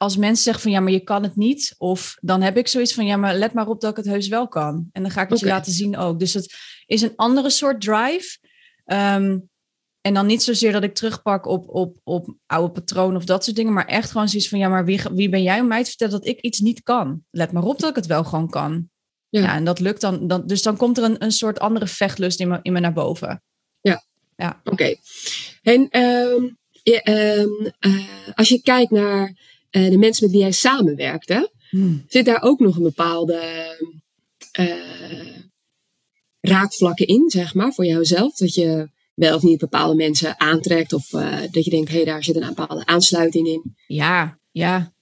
Als 0.02 0.16
mensen 0.16 0.44
zeggen 0.44 0.62
van 0.62 0.72
ja, 0.72 0.80
maar 0.80 0.92
je 0.92 1.00
kan 1.00 1.22
het 1.22 1.36
niet. 1.36 1.74
Of 1.78 2.16
dan 2.20 2.42
heb 2.42 2.56
ik 2.56 2.68
zoiets 2.68 2.94
van 2.94 3.06
ja, 3.06 3.16
maar 3.16 3.34
let 3.34 3.52
maar 3.52 3.68
op 3.68 3.80
dat 3.80 3.90
ik 3.90 3.96
het 3.96 4.06
heus 4.06 4.28
wel 4.28 4.48
kan. 4.48 4.88
En 4.92 5.02
dan 5.02 5.10
ga 5.10 5.22
ik 5.22 5.28
het 5.28 5.40
je 5.40 5.46
laten 5.46 5.72
zien 5.72 5.96
ook. 5.96 6.18
Dus 6.18 6.34
het 6.34 6.54
is 6.86 7.02
een 7.02 7.12
andere 7.16 7.50
soort 7.50 7.80
drive. 7.80 8.38
Ehm, 8.84 9.38
en 10.00 10.14
dan 10.14 10.26
niet 10.26 10.42
zozeer 10.42 10.72
dat 10.72 10.82
ik 10.82 10.94
terugpak 10.94 11.46
op, 11.46 11.68
op, 11.68 11.96
op 12.04 12.34
oude 12.46 12.72
patronen 12.72 13.16
of 13.16 13.24
dat 13.24 13.44
soort 13.44 13.56
dingen. 13.56 13.72
Maar 13.72 13.86
echt 13.86 14.10
gewoon 14.10 14.28
zoiets 14.28 14.48
van 14.48 14.58
ja, 14.58 14.68
maar 14.68 14.84
wie, 14.84 15.00
wie 15.12 15.28
ben 15.28 15.42
jij 15.42 15.60
om 15.60 15.66
mij 15.66 15.82
te 15.82 15.88
vertellen 15.88 16.12
dat 16.12 16.26
ik 16.26 16.40
iets 16.40 16.60
niet 16.60 16.82
kan? 16.82 17.24
Let 17.30 17.52
maar 17.52 17.64
op 17.64 17.78
dat 17.78 17.90
ik 17.90 17.96
het 17.96 18.06
wel 18.06 18.24
gewoon 18.24 18.50
kan. 18.50 18.90
Ja. 19.28 19.40
Ja, 19.40 19.54
en 19.54 19.64
dat 19.64 19.80
lukt 19.80 20.00
dan, 20.00 20.26
dan. 20.26 20.46
Dus 20.46 20.62
dan 20.62 20.76
komt 20.76 20.98
er 20.98 21.04
een, 21.04 21.24
een 21.24 21.32
soort 21.32 21.60
andere 21.60 21.86
vechtlust 21.86 22.40
in 22.40 22.48
me, 22.48 22.58
in 22.62 22.72
me 22.72 22.80
naar 22.80 22.92
boven. 22.92 23.42
Oké. 24.64 24.94
En 25.62 25.88
ehm, 25.90 26.48
je, 26.82 27.02
ehm, 27.02 27.70
eh, 27.78 28.08
als 28.34 28.48
je 28.48 28.62
kijkt 28.62 28.90
naar 28.90 29.50
eh, 29.72 29.90
de 29.90 29.98
mensen 29.98 30.24
met 30.24 30.32
wie 30.32 30.40
jij 30.42 30.52
samenwerkt, 30.52 31.28
hè, 31.28 31.46
Hmm. 31.70 32.04
zit 32.08 32.24
daar 32.24 32.42
ook 32.42 32.60
nog 32.60 32.76
een 32.76 32.82
bepaalde 32.82 33.40
eh, 34.52 35.36
raakvlakken 36.40 37.06
in, 37.06 37.30
zeg 37.30 37.54
maar, 37.54 37.72
voor 37.72 37.84
jouzelf? 37.86 38.36
Dat 38.36 38.54
je 38.54 38.90
wel 39.14 39.36
of 39.36 39.42
niet 39.42 39.58
bepaalde 39.58 39.94
mensen 39.94 40.40
aantrekt 40.40 40.92
of 40.92 41.12
eh, 41.12 41.40
dat 41.50 41.64
je 41.64 41.70
denkt, 41.70 41.88
hé, 41.88 41.94
hey, 41.96 42.04
daar 42.04 42.24
zit 42.24 42.36
een 42.36 42.54
bepaalde 42.54 42.86
aansluiting 42.86 43.46
in. 43.46 43.76
Ja, 43.86 44.38
ja. 44.50 44.92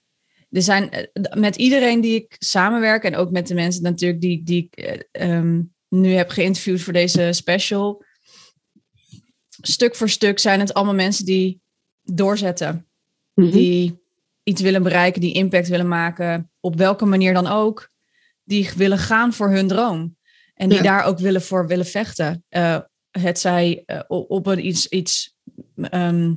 Er 0.50 0.62
zijn 0.62 1.10
met 1.38 1.56
iedereen 1.56 2.00
die 2.00 2.14
ik 2.14 2.36
samenwerk 2.38 3.04
en 3.04 3.16
ook 3.16 3.30
met 3.30 3.46
de 3.46 3.54
mensen 3.54 3.82
natuurlijk 3.82 4.20
die, 4.20 4.42
die 4.44 4.70
ik 4.70 4.76
eh, 4.84 5.00
ehm, 5.30 5.62
nu 5.88 6.12
heb 6.12 6.30
geïnterviewd 6.30 6.80
voor 6.80 6.92
deze 6.92 7.28
special. 7.32 8.04
Stuk 9.62 9.94
voor 9.96 10.08
stuk 10.08 10.38
zijn 10.38 10.60
het 10.60 10.74
allemaal 10.74 10.94
mensen 10.94 11.24
die 11.24 11.60
doorzetten, 12.02 12.86
Mhm. 13.34 13.50
die 13.50 13.99
iets 14.50 14.60
willen 14.62 14.82
bereiken, 14.82 15.20
die 15.20 15.34
impact 15.34 15.68
willen 15.68 15.88
maken, 15.88 16.50
op 16.60 16.76
welke 16.76 17.04
manier 17.04 17.32
dan 17.34 17.46
ook, 17.46 17.90
die 18.44 18.70
willen 18.76 18.98
gaan 18.98 19.32
voor 19.32 19.50
hun 19.50 19.68
droom 19.68 20.16
en 20.54 20.68
die 20.68 20.78
Ja. 20.78 20.84
daar 20.84 21.04
ook 21.04 21.18
willen 21.18 21.42
voor 21.42 21.66
willen 21.66 21.86
vechten. 21.86 22.44
Eh, 22.48 22.78
het 23.10 23.38
zij 23.38 23.82
eh, 23.86 24.00
op 24.08 24.30
op 24.30 24.46
een 24.46 24.66
iets, 24.66 24.86
iets 24.86 25.34
ehm, 25.80 26.34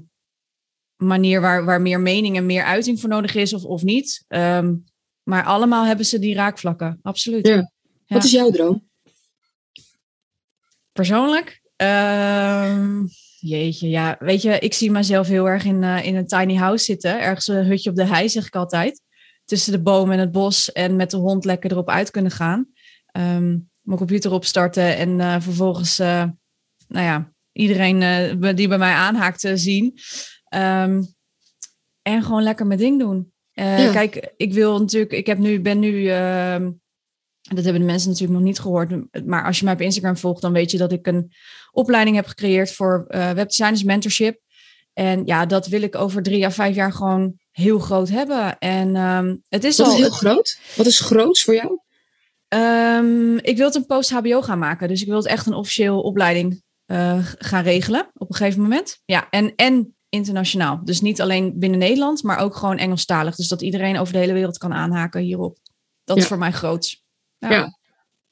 manier 0.95 1.41
waar, 1.41 1.65
waar 1.65 1.81
meer 1.81 1.99
mening 1.99 2.37
en 2.37 2.45
meer 2.45 2.63
uiting 2.63 2.99
voor 2.99 3.09
nodig 3.09 3.35
is 3.35 3.53
of, 3.53 3.63
of 3.63 3.83
niet. 3.83 4.25
Ehm, 4.27 4.75
maar 5.23 5.43
allemaal 5.43 5.85
hebben 5.85 6.05
ze 6.05 6.19
die 6.19 6.35
raakvlakken, 6.35 6.99
absoluut. 7.01 7.47
Ja. 7.47 7.71
Wat 8.07 8.23
is 8.23 8.31
jouw 8.31 8.51
droom? 8.51 8.89
Persoonlijk? 10.91 11.61
Ehm, 11.75 13.01
jeetje, 13.43 13.89
ja. 13.89 14.15
Weet 14.19 14.41
je, 14.41 14.59
ik 14.59 14.73
zie 14.73 14.91
mezelf 14.91 15.27
heel 15.27 15.49
erg 15.49 15.65
in, 15.65 15.83
eh, 15.83 16.05
in 16.05 16.15
een 16.15 16.27
tiny 16.27 16.55
house 16.55 16.83
zitten. 16.83 17.21
Ergens 17.21 17.47
een 17.47 17.65
hutje 17.65 17.89
op 17.89 17.95
de 17.95 18.05
hei, 18.05 18.29
zeg 18.29 18.45
ik 18.45 18.55
altijd. 18.55 19.01
Tussen 19.45 19.71
de 19.71 19.81
bomen 19.81 20.13
en 20.13 20.19
het 20.19 20.31
bos. 20.31 20.71
En 20.71 20.95
met 20.95 21.11
de 21.11 21.17
hond 21.17 21.45
lekker 21.45 21.71
erop 21.71 21.89
uit 21.89 22.11
kunnen 22.11 22.31
gaan. 22.31 22.67
Ehm, 23.05 23.49
mijn 23.81 23.97
computer 23.97 24.31
opstarten 24.31 24.97
en 24.97 25.19
eh, 25.19 25.35
vervolgens, 25.39 25.99
eh, 25.99 26.25
nou 26.87 27.05
ja, 27.05 27.31
iedereen 27.51 27.99
die 28.55 28.67
bij 28.67 28.77
mij 28.77 28.93
aanhaakt 28.93 29.51
zien. 29.53 29.97
Ehm, 30.43 31.03
en 32.01 32.23
gewoon 32.23 32.43
lekker 32.43 32.67
mijn 32.67 32.79
ding 32.79 32.99
doen. 32.99 33.31
Ja. 33.51 33.91
Kijk, 33.91 34.33
ik 34.37 34.53
wil 34.53 34.79
natuurlijk, 34.79 35.11
ik 35.11 35.25
heb 35.25 35.37
nu, 35.37 35.61
ben 35.61 35.79
nu, 35.79 36.07
ehm, 36.07 36.71
dat 37.41 37.63
hebben 37.63 37.81
de 37.81 37.87
mensen 37.87 38.09
natuurlijk 38.09 38.39
nog 38.39 38.47
niet 38.47 38.59
gehoord, 38.59 39.25
maar 39.25 39.45
als 39.45 39.59
je 39.59 39.65
mij 39.65 39.73
op 39.73 39.81
Instagram 39.81 40.17
volgt, 40.17 40.41
dan 40.41 40.53
weet 40.53 40.71
je 40.71 40.77
dat 40.77 40.91
ik 40.91 41.07
een 41.07 41.31
opleiding 41.73 42.15
heb 42.15 42.25
gecreëerd 42.25 42.73
voor 42.73 43.05
eh 43.07 43.31
webdesigners 43.31 43.83
mentorship. 43.83 44.41
En 44.93 45.25
ja, 45.25 45.45
dat 45.45 45.67
wil 45.67 45.81
ik 45.81 45.95
over 45.95 46.23
drie 46.23 46.45
à 46.45 46.51
vijf 46.51 46.75
jaar 46.75 46.93
gewoon 46.93 47.33
heel 47.51 47.79
groot 47.79 48.09
hebben. 48.09 48.57
En 48.59 48.95
ehm, 48.95 49.35
het 49.49 49.63
is 49.63 49.77
Wat 49.77 49.87
al. 49.87 49.93
is 49.93 49.99
heel 49.99 50.09
groot? 50.09 50.59
Wat 50.75 50.85
is 50.85 50.99
groots 50.99 51.43
voor 51.43 51.53
jou? 51.53 51.79
Ehm, 52.47 53.37
ik 53.37 53.57
wil 53.57 53.65
het 53.65 53.75
een 53.75 53.85
post-HBO 53.85 54.41
gaan 54.41 54.59
maken. 54.59 54.87
Dus 54.87 55.01
ik 55.01 55.07
wil 55.07 55.17
het 55.17 55.25
echt 55.25 55.45
een 55.45 55.53
officieel 55.53 56.01
opleiding 56.01 56.63
eh, 56.85 57.17
gaan 57.21 57.63
regelen 57.63 58.11
op 58.13 58.29
een 58.29 58.35
gegeven 58.35 58.61
moment. 58.61 59.01
Ja, 59.05 59.29
en, 59.29 59.55
en 59.55 59.95
internationaal. 60.09 60.79
Dus 60.83 61.01
niet 61.01 61.21
alleen 61.21 61.59
binnen 61.59 61.79
Nederland, 61.79 62.23
maar 62.23 62.37
ook 62.37 62.55
gewoon 62.55 62.77
Engelstalig. 62.77 63.35
Dus 63.35 63.47
dat 63.47 63.61
iedereen 63.61 63.97
over 63.97 64.13
de 64.13 64.19
hele 64.19 64.33
wereld 64.33 64.57
kan 64.57 64.73
aanhaken 64.73 65.21
hierop. 65.21 65.57
Dat 66.03 66.17
is 66.17 66.27
voor 66.27 66.37
mij 66.37 66.51
groots. 66.51 67.03
Ja. 67.37 67.51
Ja. 67.51 67.77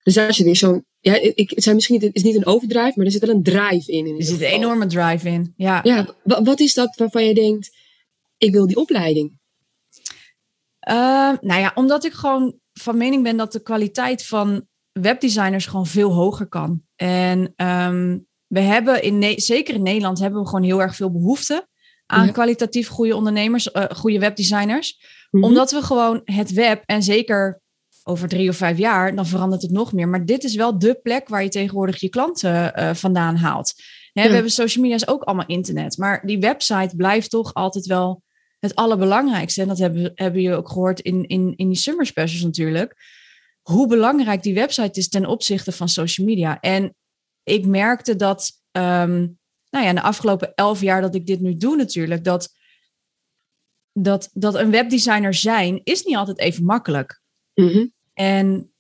Dus 0.04 0.14
daar 0.14 0.34
zit 0.34 0.46
weer 0.46 0.56
zo'n. 0.56 0.86
Ja, 1.04 1.16
ik, 1.16 1.50
het 1.50 1.64
zijn 1.64 1.76
misschien 1.76 1.96
niet, 1.96 2.06
het 2.08 2.16
is 2.16 2.24
niet 2.24 2.36
een 2.36 2.46
overdrive, 2.46 2.92
maar 2.96 3.06
er 3.06 3.12
zit 3.12 3.26
wel 3.26 3.36
een 3.36 3.44
drive 3.44 3.92
in. 3.92 4.06
in 4.08 4.16
Er 4.18 4.24
zit 4.24 4.42
een 4.42 4.48
enorme 4.48 4.86
drive 4.86 5.30
in. 5.30 5.54
Ja. 5.58 5.80
Ja, 5.84 6.16
wa- 6.24 6.44
wat 6.44 6.60
is 6.60 6.74
dat 6.74 6.96
waarvan 6.96 7.26
je 7.26 7.34
denkt, 7.34 7.70
ik 8.38 8.52
wil 8.52 8.68
die 8.68 8.76
opleiding? 8.78 9.40
Ehm, 10.80 11.36
nou 11.42 11.60
ja, 11.60 11.72
omdat 11.76 12.04
ik 12.06 12.14
gewoon 12.14 12.60
van 12.74 12.98
mening 12.98 13.24
ben 13.24 13.38
dat 13.38 13.52
de 13.52 13.62
kwaliteit 13.62 14.26
van 14.26 14.68
webdesigners 14.92 15.66
gewoon 15.66 15.86
veel 15.88 16.12
hoger 16.14 16.48
kan. 16.48 16.82
En 16.96 17.54
ehm, 17.56 18.18
we 18.48 18.60
hebben 18.60 19.04
in 19.04 19.18
Ne- 19.20 19.40
zeker 19.40 19.74
in 19.76 19.82
Nederland 19.84 20.20
hebben 20.20 20.42
we 20.42 20.48
gewoon 20.48 20.64
heel 20.64 20.82
erg 20.82 20.96
veel 20.96 21.12
behoefte 21.12 21.68
aan 22.06 22.26
Ja. 22.26 22.32
kwalitatief 22.32 22.88
goede 22.88 23.16
ondernemers, 23.16 23.72
eh, 23.72 23.86
goede 23.90 24.20
webdesigners. 24.20 25.00
Mhm. 25.32 25.44
Omdat 25.44 25.72
we 25.72 25.82
gewoon 25.82 26.22
het 26.26 26.52
web 26.54 26.84
en 26.86 27.04
zeker 27.04 27.61
over 28.12 28.28
drie 28.28 28.50
of 28.50 28.56
vijf 28.56 28.78
jaar, 28.78 29.16
dan 29.16 29.26
verandert 29.26 29.62
het 29.62 29.72
nog 29.72 29.94
meer. 29.94 30.08
Maar 30.08 30.26
dit 30.26 30.44
is 30.44 30.56
wel 30.56 30.80
de 30.80 31.00
plek 31.04 31.28
waar 31.28 31.44
je 31.44 31.50
tegenwoordig 31.50 32.00
je 32.00 32.10
klanten 32.10 32.74
eh, 32.76 32.94
vandaan 32.94 33.36
haalt. 33.36 33.74
Hè, 34.12 34.22
Ja. 34.22 34.28
We 34.28 34.34
hebben 34.34 34.52
social 34.52 34.84
media 34.84 34.98
is 34.98 35.08
ook 35.08 35.24
allemaal 35.24 35.46
internet. 35.48 35.98
Maar 35.98 36.26
die 36.26 36.40
website 36.40 36.96
blijft 36.96 37.30
toch 37.30 37.54
altijd 37.54 37.86
wel 37.86 38.24
het 38.60 38.76
allerbelangrijkste. 38.76 39.62
En 39.62 39.68
dat 39.68 39.78
hebben, 39.78 40.12
hebben 40.16 40.42
je 40.42 40.54
ook 40.54 40.70
gehoord 40.70 41.00
in, 41.00 41.28
in, 41.28 41.54
in 41.56 41.68
die 41.68 41.78
summer 41.78 42.06
specials 42.06 42.44
natuurlijk. 42.44 42.96
Hoe 43.62 43.88
belangrijk 43.88 44.44
die 44.44 44.54
website 44.54 45.00
is 45.00 45.10
ten 45.10 45.26
opzichte 45.26 45.72
van 45.72 45.90
social 45.90 46.28
media. 46.28 46.60
En 46.60 46.96
ik 47.44 47.66
merkte 47.66 48.16
dat, 48.16 48.52
ehm, 48.72 49.20
nou 49.70 49.84
ja, 49.86 49.90
in 49.90 49.96
de 49.96 50.02
afgelopen 50.02 50.52
elf 50.56 50.82
jaar 50.82 51.02
dat 51.02 51.16
ik 51.16 51.26
dit 51.26 51.40
nu 51.40 51.56
doe 51.56 51.76
natuurlijk, 51.76 52.24
dat, 52.24 52.50
dat, 53.94 54.30
dat 54.34 54.56
een 54.56 54.72
webdesigner 54.72 55.34
zijn 55.34 55.82
is 55.84 56.04
niet 56.04 56.16
altijd 56.16 56.40
even 56.40 56.64
makkelijk. 56.64 57.22
Mhm. 57.54 57.88
En 58.22 58.74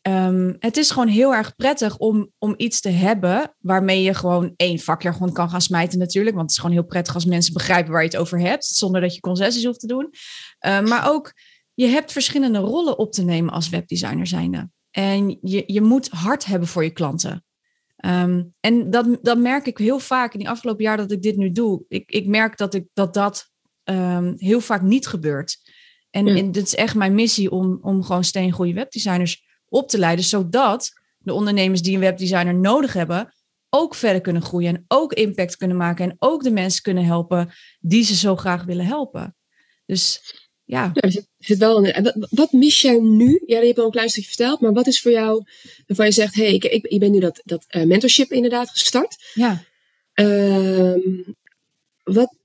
ehm, 0.00 0.54
het 0.58 0.76
is 0.76 0.90
gewoon 0.90 1.08
heel 1.08 1.34
erg 1.34 1.56
prettig 1.56 1.98
om, 1.98 2.32
om 2.38 2.54
iets 2.56 2.80
te 2.80 2.88
hebben 2.88 3.54
waarmee 3.58 4.02
je 4.02 4.14
gewoon 4.14 4.52
één 4.56 4.78
vakjargon 4.78 5.32
kan 5.32 5.50
gaan 5.50 5.60
smijten 5.60 5.98
natuurlijk. 5.98 6.36
Want 6.36 6.46
het 6.46 6.56
is 6.56 6.62
gewoon 6.62 6.76
heel 6.76 6.86
prettig 6.86 7.14
als 7.14 7.24
mensen 7.24 7.52
begrijpen 7.52 7.92
waar 7.92 8.02
je 8.02 8.08
het 8.08 8.16
over 8.16 8.40
hebt, 8.40 8.64
zonder 8.64 9.00
dat 9.00 9.14
je 9.14 9.20
concessies 9.20 9.64
hoeft 9.64 9.80
te 9.80 9.86
doen. 9.86 10.10
Uh, 10.66 10.80
maar 10.80 11.10
ook, 11.10 11.32
je 11.74 11.86
hebt 11.86 12.12
verschillende 12.12 12.58
rollen 12.58 12.98
op 12.98 13.12
te 13.12 13.24
nemen 13.24 13.52
als 13.52 13.68
webdesigner 13.68 14.26
zijnde. 14.26 14.70
En 14.90 15.38
je, 15.40 15.62
je 15.66 15.80
moet 15.80 16.08
hard 16.08 16.44
hebben 16.44 16.68
voor 16.68 16.84
je 16.84 16.90
klanten. 16.90 17.44
Um, 18.04 18.54
en 18.60 18.90
dat, 18.90 19.18
dat 19.22 19.38
merk 19.38 19.66
ik 19.66 19.78
heel 19.78 19.98
vaak 19.98 20.32
in 20.32 20.38
die 20.38 20.48
afgelopen 20.48 20.84
jaar 20.84 20.96
dat 20.96 21.10
ik 21.10 21.22
dit 21.22 21.36
nu 21.36 21.50
doe. 21.50 21.84
Ik, 21.88 22.10
ik 22.10 22.26
merk 22.26 22.56
dat 22.56 22.74
ik, 22.74 22.86
dat, 22.92 23.14
dat 23.14 23.50
heel 24.36 24.60
vaak 24.60 24.82
niet 24.82 25.06
gebeurt. 25.06 25.61
En, 26.12 26.26
Ja. 26.26 26.36
en 26.36 26.52
dit 26.52 26.66
is 26.66 26.74
echt 26.74 26.94
mijn 26.94 27.14
missie 27.14 27.50
om, 27.50 27.78
om 27.82 28.02
gewoon 28.02 28.24
steen 28.24 28.52
goede 28.52 28.72
webdesigners 28.72 29.44
op 29.68 29.88
te 29.88 29.98
leiden, 29.98 30.24
zodat 30.24 30.92
de 31.18 31.32
ondernemers 31.32 31.82
die 31.82 31.94
een 31.94 32.00
webdesigner 32.00 32.54
nodig 32.54 32.92
hebben, 32.92 33.32
ook 33.70 33.94
verder 33.94 34.20
kunnen 34.20 34.42
groeien 34.42 34.74
en 34.74 34.84
ook 34.88 35.12
impact 35.12 35.56
kunnen 35.56 35.76
maken 35.76 36.10
en 36.10 36.16
ook 36.18 36.42
de 36.42 36.50
mensen 36.50 36.82
kunnen 36.82 37.04
helpen 37.04 37.52
die 37.80 38.04
ze 38.04 38.14
zo 38.14 38.36
graag 38.36 38.64
willen 38.64 38.86
helpen. 38.86 39.36
Dus 39.86 40.20
ja. 40.64 40.90
ja 40.94 41.00
er 41.02 41.12
zit, 41.12 41.28
zit 41.38 41.58
wel 41.58 41.86
een, 41.86 42.02
wat, 42.02 42.26
wat 42.30 42.52
mis 42.52 42.80
jij 42.80 42.98
nu? 42.98 43.42
Ja, 43.46 43.58
je 43.58 43.66
hebt 43.66 43.78
al 43.78 43.84
een 43.84 43.90
klein 43.90 44.08
stukje 44.08 44.28
verteld, 44.28 44.60
maar 44.60 44.72
wat 44.72 44.86
is 44.86 45.00
voor 45.00 45.10
jou 45.10 45.44
waarvan 45.86 46.06
je 46.06 46.12
zegt: 46.12 46.34
hé, 46.34 46.42
hey, 46.42 46.54
ik, 46.54 46.64
ik, 46.64 46.84
ik 46.84 47.00
ben 47.00 47.10
nu 47.10 47.20
dat, 47.20 47.40
dat 47.44 47.64
uh, 47.70 47.84
mentorship 47.84 48.32
inderdaad 48.32 48.70
gestart. 48.70 49.30
Ja. 49.34 49.62
Ehm, 50.12 51.00
wat, 52.02 52.36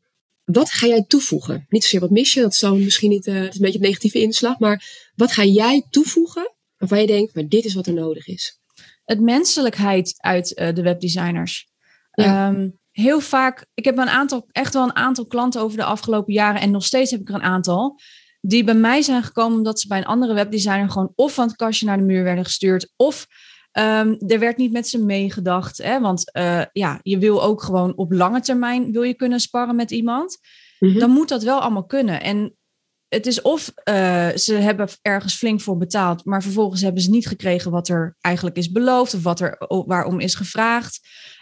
wat 0.52 0.72
ga 0.72 0.88
jij 0.88 1.06
toevoegen? 1.08 1.66
Niet 1.70 1.84
zozeer 1.84 2.00
wat 2.00 2.10
mis 2.10 2.34
je, 2.34 2.42
dat 2.42 2.54
is 2.54 2.62
misschien 2.62 3.10
niet, 3.10 3.28
uh, 3.28 3.36
het 3.36 3.50
is 3.50 3.56
een 3.56 3.62
beetje 3.62 3.80
een 3.80 3.86
negatieve 3.86 4.20
inslag, 4.20 4.60
maar 4.60 5.10
wat 5.16 5.32
ga 5.32 5.44
jij 5.44 5.86
toevoegen 5.90 6.56
waarvan 6.78 7.02
je 7.02 7.08
denkt: 7.08 7.36
maar 7.36 7.48
dit 7.48 7.66
is 7.66 7.74
wat 7.74 7.88
er 7.88 7.94
nodig 7.94 8.28
is? 8.28 8.60
Het 9.06 9.20
menselijkheid 9.20 10.14
uit 10.18 10.60
uh, 10.60 10.74
de 10.74 10.82
webdesigners. 10.82 11.68
Ja. 12.12 12.48
Um, 12.50 12.80
heel 12.92 13.20
vaak, 13.20 13.66
ik 13.74 13.86
heb 13.86 13.98
een 13.98 14.10
aantal, 14.10 14.48
echt 14.52 14.74
wel 14.74 14.84
een 14.84 14.96
aantal 14.96 15.26
klanten 15.26 15.62
over 15.62 15.78
de 15.78 15.84
afgelopen 15.84 16.34
jaren 16.34 16.62
en 16.62 16.72
nog 16.72 16.86
steeds 16.86 17.12
heb 17.12 17.20
ik 17.20 17.30
er 17.30 17.36
een 17.36 17.42
aantal, 17.42 18.00
die 18.42 18.64
bij 18.64 18.76
mij 18.76 19.02
zijn 19.02 19.24
gekomen 19.24 19.58
omdat 19.58 19.80
ze 19.80 19.88
bij 19.88 19.98
een 19.98 20.06
andere 20.06 20.34
webdesigner 20.34 20.90
gewoon 20.90 21.12
of 21.16 21.34
van 21.34 21.48
het 21.48 21.56
kastje 21.56 21.86
naar 21.86 21.98
de 21.98 22.04
muur 22.04 22.24
werden 22.24 22.46
gestuurd, 22.46 22.94
of 22.96 23.28
um, 23.80 24.18
er 24.28 24.40
werd 24.40 24.58
niet 24.58 24.72
met 24.72 24.88
ze 24.88 25.04
meegedacht. 25.04 25.78
Hè? 25.78 26.00
Want 26.00 26.38
uh, 26.38 26.64
ja, 26.74 27.00
je 27.04 27.18
wil 27.18 27.44
ook 27.44 27.64
gewoon 27.64 27.96
op 27.96 28.12
lange 28.12 28.42
termijn 28.42 28.92
wil 28.92 29.04
je 29.04 29.14
kunnen 29.14 29.40
sparren 29.40 29.76
met 29.76 29.92
iemand. 29.92 30.38
Mm-hmm. 30.80 31.00
Dan 31.00 31.10
moet 31.10 31.30
dat 31.30 31.44
wel 31.44 31.60
allemaal 31.60 31.86
kunnen. 31.86 32.22
En 32.22 32.56
het 33.08 33.26
is 33.26 33.42
of 33.42 33.74
uh, 33.90 34.30
ze 34.30 34.54
hebben 34.54 34.90
ergens 35.02 35.36
flink 35.36 35.62
voor 35.62 35.78
betaald, 35.78 36.26
maar 36.26 36.42
vervolgens 36.44 36.82
hebben 36.82 37.02
ze 37.02 37.10
niet 37.10 37.28
gekregen 37.28 37.72
wat 37.72 37.88
er 37.88 38.16
eigenlijk 38.22 38.58
is 38.58 38.72
beloofd 38.72 39.14
of 39.14 39.24
wat 39.24 39.40
er 39.40 39.56
waarom 39.68 40.20
is 40.20 40.36
gevraagd. 40.36 41.00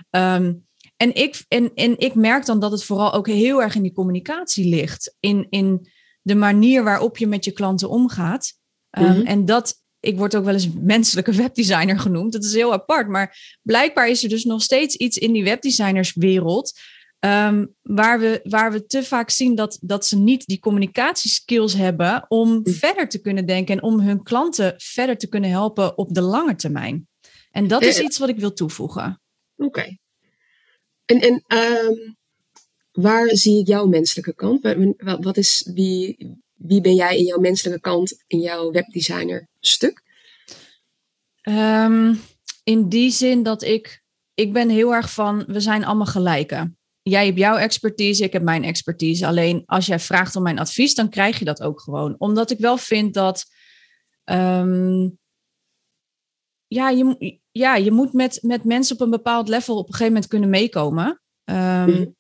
Um, 0.10 0.64
en 0.98 1.16
ik, 1.16 1.46
en, 1.48 1.74
en 1.74 1.98
ik 1.98 2.16
merk 2.16 2.46
dan 2.46 2.60
dat 2.60 2.72
het 2.72 2.84
vooral 2.84 3.14
ook 3.14 3.28
heel 3.28 3.62
erg 3.62 3.76
in 3.76 3.82
die 3.82 3.94
communicatie 3.94 4.70
ligt. 4.70 5.16
In, 5.20 5.48
in 5.50 5.90
de 6.22 6.36
manier 6.36 6.84
waarop 6.84 7.18
je 7.18 7.28
met 7.28 7.46
je 7.46 7.52
klanten 7.52 7.90
omgaat. 7.90 8.54
Mm-hmm. 8.92 9.16
Um, 9.16 9.26
en 9.26 9.46
dat, 9.46 9.84
ik 10.06 10.18
word 10.18 10.36
ook 10.36 10.46
wel 10.46 10.54
eens 10.54 10.70
menselijke 10.74 11.32
webdesigner 11.32 12.00
genoemd. 12.00 12.34
Dat 12.34 12.44
is 12.44 12.54
heel 12.54 12.74
apart. 12.74 13.08
Maar 13.08 13.58
blijkbaar 13.62 14.10
is 14.10 14.24
er 14.24 14.30
dus 14.30 14.44
nog 14.44 14.62
steeds 14.62 14.96
iets 14.96 15.18
in 15.18 15.34
die 15.34 15.44
webdesignerswereld. 15.44 16.80
Um, 17.20 17.76
waar, 17.82 18.20
we, 18.20 18.40
waar 18.44 18.72
we 18.72 18.86
te 18.86 19.04
vaak 19.04 19.30
zien 19.30 19.56
dat, 19.56 19.78
dat 19.82 20.06
ze 20.06 20.18
niet 20.18 20.46
die 20.46 20.60
communicatieskills 20.60 21.74
hebben 21.74 22.26
om 22.28 22.50
mm. 22.50 22.68
verder 22.68 23.10
te 23.10 23.22
kunnen 23.22 23.46
denken 23.46 23.76
en 23.76 23.84
om 23.84 24.00
hun 24.00 24.24
klanten 24.24 24.74
verder 24.78 25.18
te 25.18 25.28
kunnen 25.28 25.50
helpen 25.50 25.98
op 25.98 26.14
de 26.14 26.22
lange 26.22 26.56
termijn. 26.56 27.08
En 27.52 27.68
dat 27.68 27.82
is 27.82 28.00
iets 28.00 28.18
wat 28.18 28.30
ik 28.30 28.40
wil 28.40 28.54
toevoegen. 28.54 29.22
Oké. 29.56 29.68
Okay. 29.68 30.00
En, 31.06 31.20
en 31.20 31.44
um, 31.58 32.16
waar 32.92 33.36
zie 33.36 33.60
ik 33.60 33.68
jouw 33.68 33.86
menselijke 33.86 34.34
kant? 34.34 34.76
Wat 35.20 35.38
is, 35.38 35.70
wie, 35.74 36.18
wie 36.54 36.82
ben 36.82 36.96
jij 36.96 37.18
in 37.18 37.26
jouw 37.26 37.40
menselijke 37.40 37.82
kant 37.82 38.24
in 38.28 38.40
jouw 38.40 38.72
webdesigner 38.72 39.48
stuk? 39.68 40.04
Um, 41.50 42.22
in 42.64 42.90
die 42.90 43.12
zin 43.12 43.44
dat 43.44 43.64
ik, 43.64 44.04
ik 44.34 44.54
ben 44.54 44.70
heel 44.70 44.94
erg 44.94 45.12
van, 45.12 45.44
we 45.48 45.60
zijn 45.60 45.86
allemaal 45.86 46.06
gelijken. 46.06 46.78
Jij 47.02 47.26
hebt 47.26 47.38
jouw 47.38 47.56
expertise, 47.56 48.24
ik 48.24 48.34
heb 48.34 48.42
mijn 48.42 48.64
expertise. 48.64 49.28
Alleen 49.28 49.64
als 49.66 49.86
jij 49.86 50.00
vraagt 50.00 50.36
om 50.36 50.44
mijn 50.44 50.60
advies, 50.60 50.96
dan 50.96 51.10
krijg 51.10 51.40
je 51.40 51.46
dat 51.46 51.62
ook 51.62 51.82
gewoon. 51.82 52.16
Omdat 52.18 52.52
ik 52.52 52.60
wel 52.60 52.78
vind 52.78 53.14
dat 53.14 53.46
um, 54.24 55.18
ja, 56.68 56.90
je, 56.90 57.40
ja, 57.52 57.76
je 57.76 57.92
moet 57.92 58.14
met, 58.14 58.40
met 58.42 58.64
mensen 58.64 58.96
op 58.96 59.02
een 59.02 59.10
bepaald 59.10 59.48
level 59.48 59.78
op 59.78 59.88
een 59.88 59.92
gegeven 59.92 60.14
moment 60.14 60.30
kunnen 60.30 60.50
meekomen. 60.50 61.22
Um, 61.44 61.86
mm. 61.86 62.16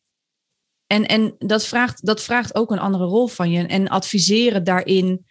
En, 0.87 1.05
en 1.05 1.35
dat, 1.37 1.65
vraagt, 1.65 2.05
dat 2.05 2.21
vraagt 2.21 2.55
ook 2.55 2.71
een 2.71 2.79
andere 2.79 3.03
rol 3.03 3.27
van 3.27 3.51
je. 3.51 3.67
En 3.67 3.87
adviseren 3.87 4.63
daarin, 4.63 5.25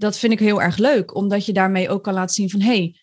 dat 0.00 0.18
vind 0.18 0.32
ik 0.32 0.38
heel 0.38 0.62
erg 0.62 0.76
leuk. 0.76 1.14
Omdat 1.14 1.46
je 1.46 1.52
daarmee 1.52 1.88
ook 1.88 2.02
kan 2.02 2.14
laten 2.14 2.34
zien 2.34 2.50
van... 2.50 2.60
hé, 2.60 2.66
hey, 2.66 3.00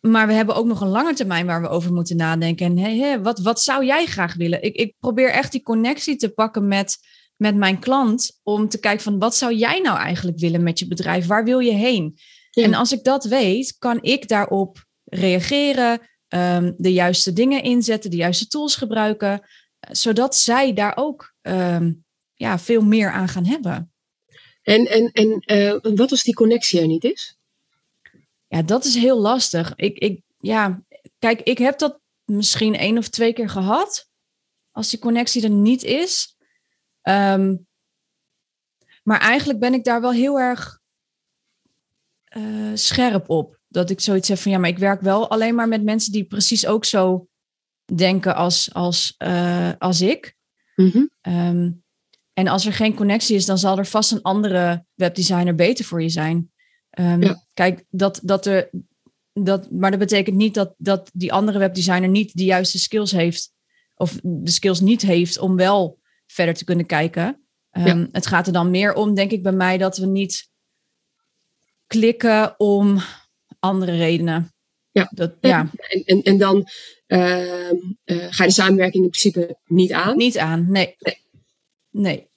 maar 0.00 0.26
we 0.26 0.32
hebben 0.32 0.54
ook 0.54 0.66
nog 0.66 0.80
een 0.80 0.88
lange 0.88 1.14
termijn 1.14 1.46
waar 1.46 1.60
we 1.60 1.68
over 1.68 1.92
moeten 1.92 2.16
nadenken. 2.16 2.66
En 2.66 2.78
hey, 2.78 2.98
hey, 2.98 3.20
wat, 3.20 3.40
wat 3.40 3.60
zou 3.60 3.84
jij 3.84 4.06
graag 4.06 4.34
willen? 4.34 4.62
Ik, 4.62 4.74
ik 4.74 4.94
probeer 5.00 5.30
echt 5.30 5.52
die 5.52 5.62
connectie 5.62 6.16
te 6.16 6.28
pakken 6.28 6.68
met, 6.68 6.96
met 7.36 7.56
mijn 7.56 7.78
klant... 7.78 8.40
om 8.42 8.68
te 8.68 8.80
kijken 8.80 9.02
van 9.02 9.18
wat 9.18 9.36
zou 9.36 9.54
jij 9.54 9.80
nou 9.80 9.98
eigenlijk 9.98 10.38
willen 10.38 10.62
met 10.62 10.78
je 10.78 10.88
bedrijf? 10.88 11.26
Waar 11.26 11.44
wil 11.44 11.58
je 11.58 11.72
heen? 11.72 12.18
Ja. 12.50 12.62
En 12.62 12.74
als 12.74 12.92
ik 12.92 13.04
dat 13.04 13.24
weet, 13.24 13.76
kan 13.78 13.98
ik 14.02 14.28
daarop 14.28 14.84
reageren, 15.04 16.00
um, 16.28 16.74
de 16.76 16.92
juiste 16.92 17.32
dingen 17.32 17.62
inzetten, 17.62 18.10
de 18.10 18.16
juiste 18.16 18.46
tools 18.46 18.76
gebruiken, 18.76 19.40
zodat 19.90 20.36
zij 20.36 20.72
daar 20.72 20.96
ook 20.96 21.34
um, 21.42 22.04
ja, 22.34 22.58
veel 22.58 22.82
meer 22.82 23.10
aan 23.10 23.28
gaan 23.28 23.46
hebben. 23.46 23.93
En, 24.64 24.86
en, 24.86 25.12
en 25.12 25.42
uh, 25.46 25.94
wat 25.94 26.10
als 26.10 26.22
die 26.22 26.34
connectie 26.34 26.80
er 26.80 26.86
niet 26.86 27.04
is? 27.04 27.38
Ja, 28.48 28.62
dat 28.62 28.84
is 28.84 28.94
heel 28.94 29.20
lastig. 29.20 29.72
Ik, 29.76 29.98
ik, 29.98 30.20
ja, 30.38 30.82
kijk, 31.18 31.40
ik 31.40 31.58
heb 31.58 31.78
dat 31.78 32.00
misschien 32.24 32.74
één 32.74 32.98
of 32.98 33.08
twee 33.08 33.32
keer 33.32 33.48
gehad. 33.48 34.08
Als 34.70 34.90
die 34.90 34.98
connectie 34.98 35.42
er 35.42 35.50
niet 35.50 35.82
is. 35.82 36.36
Um, 37.02 37.66
maar 39.02 39.20
eigenlijk 39.20 39.58
ben 39.58 39.74
ik 39.74 39.84
daar 39.84 40.00
wel 40.00 40.12
heel 40.12 40.40
erg 40.40 40.80
uh, 42.36 42.70
scherp 42.74 43.30
op. 43.30 43.58
Dat 43.68 43.90
ik 43.90 44.00
zoiets 44.00 44.28
heb 44.28 44.38
van 44.38 44.52
ja, 44.52 44.58
maar 44.58 44.70
ik 44.70 44.78
werk 44.78 45.00
wel 45.00 45.30
alleen 45.30 45.54
maar 45.54 45.68
met 45.68 45.82
mensen 45.82 46.12
die 46.12 46.24
precies 46.24 46.66
ook 46.66 46.84
zo 46.84 47.28
denken 47.94 48.34
als, 48.34 48.74
als, 48.74 49.14
uh, 49.18 49.72
als 49.78 50.00
ik. 50.00 50.36
Um, 51.22 51.83
en 52.34 52.48
als 52.48 52.66
er 52.66 52.72
geen 52.72 52.94
connectie 52.94 53.36
is, 53.36 53.46
dan 53.46 53.58
zal 53.58 53.78
er 53.78 53.86
vast 53.86 54.12
een 54.12 54.22
andere 54.22 54.84
webdesigner 54.94 55.54
beter 55.54 55.84
voor 55.84 56.02
je 56.02 56.08
zijn. 56.08 56.52
Um, 56.98 57.22
ja. 57.22 57.44
Kijk, 57.54 57.84
dat, 57.90 58.20
dat 58.22 58.46
er, 58.46 58.70
dat, 59.32 59.70
maar 59.70 59.90
dat 59.90 60.00
betekent 60.00 60.36
niet 60.36 60.54
dat, 60.54 60.74
dat 60.76 61.10
die 61.12 61.32
andere 61.32 61.58
webdesigner 61.58 62.08
niet 62.08 62.36
de 62.36 62.44
juiste 62.44 62.78
skills 62.78 63.10
heeft. 63.10 63.52
Of 63.94 64.18
de 64.22 64.50
skills 64.50 64.80
niet 64.80 65.02
heeft 65.02 65.38
om 65.38 65.56
wel 65.56 65.98
verder 66.26 66.54
te 66.54 66.64
kunnen 66.64 66.86
kijken. 66.86 67.46
Um, 67.70 67.84
ja. 67.86 68.08
Het 68.10 68.26
gaat 68.26 68.46
er 68.46 68.52
dan 68.52 68.70
meer 68.70 68.94
om, 68.94 69.14
denk 69.14 69.30
ik, 69.30 69.42
bij 69.42 69.52
mij 69.52 69.78
dat 69.78 69.96
we 69.96 70.06
niet 70.06 70.48
klikken 71.86 72.60
om 72.60 72.98
andere 73.58 73.96
redenen. 73.96 74.54
Ja, 74.90 75.10
dat, 75.14 75.34
ja. 75.40 75.70
En, 75.76 76.02
en, 76.04 76.22
en 76.22 76.38
dan 76.38 76.68
uh, 77.06 77.70
uh, 77.70 77.76
ga 78.04 78.44
je 78.44 78.48
de 78.48 78.50
samenwerking 78.50 79.04
in 79.04 79.10
principe 79.10 79.58
niet 79.66 79.92
aan? 79.92 80.16
Niet 80.16 80.38
aan, 80.38 80.70
nee. 80.70 80.96
Nee, 80.98 81.22
nee. 81.94 82.30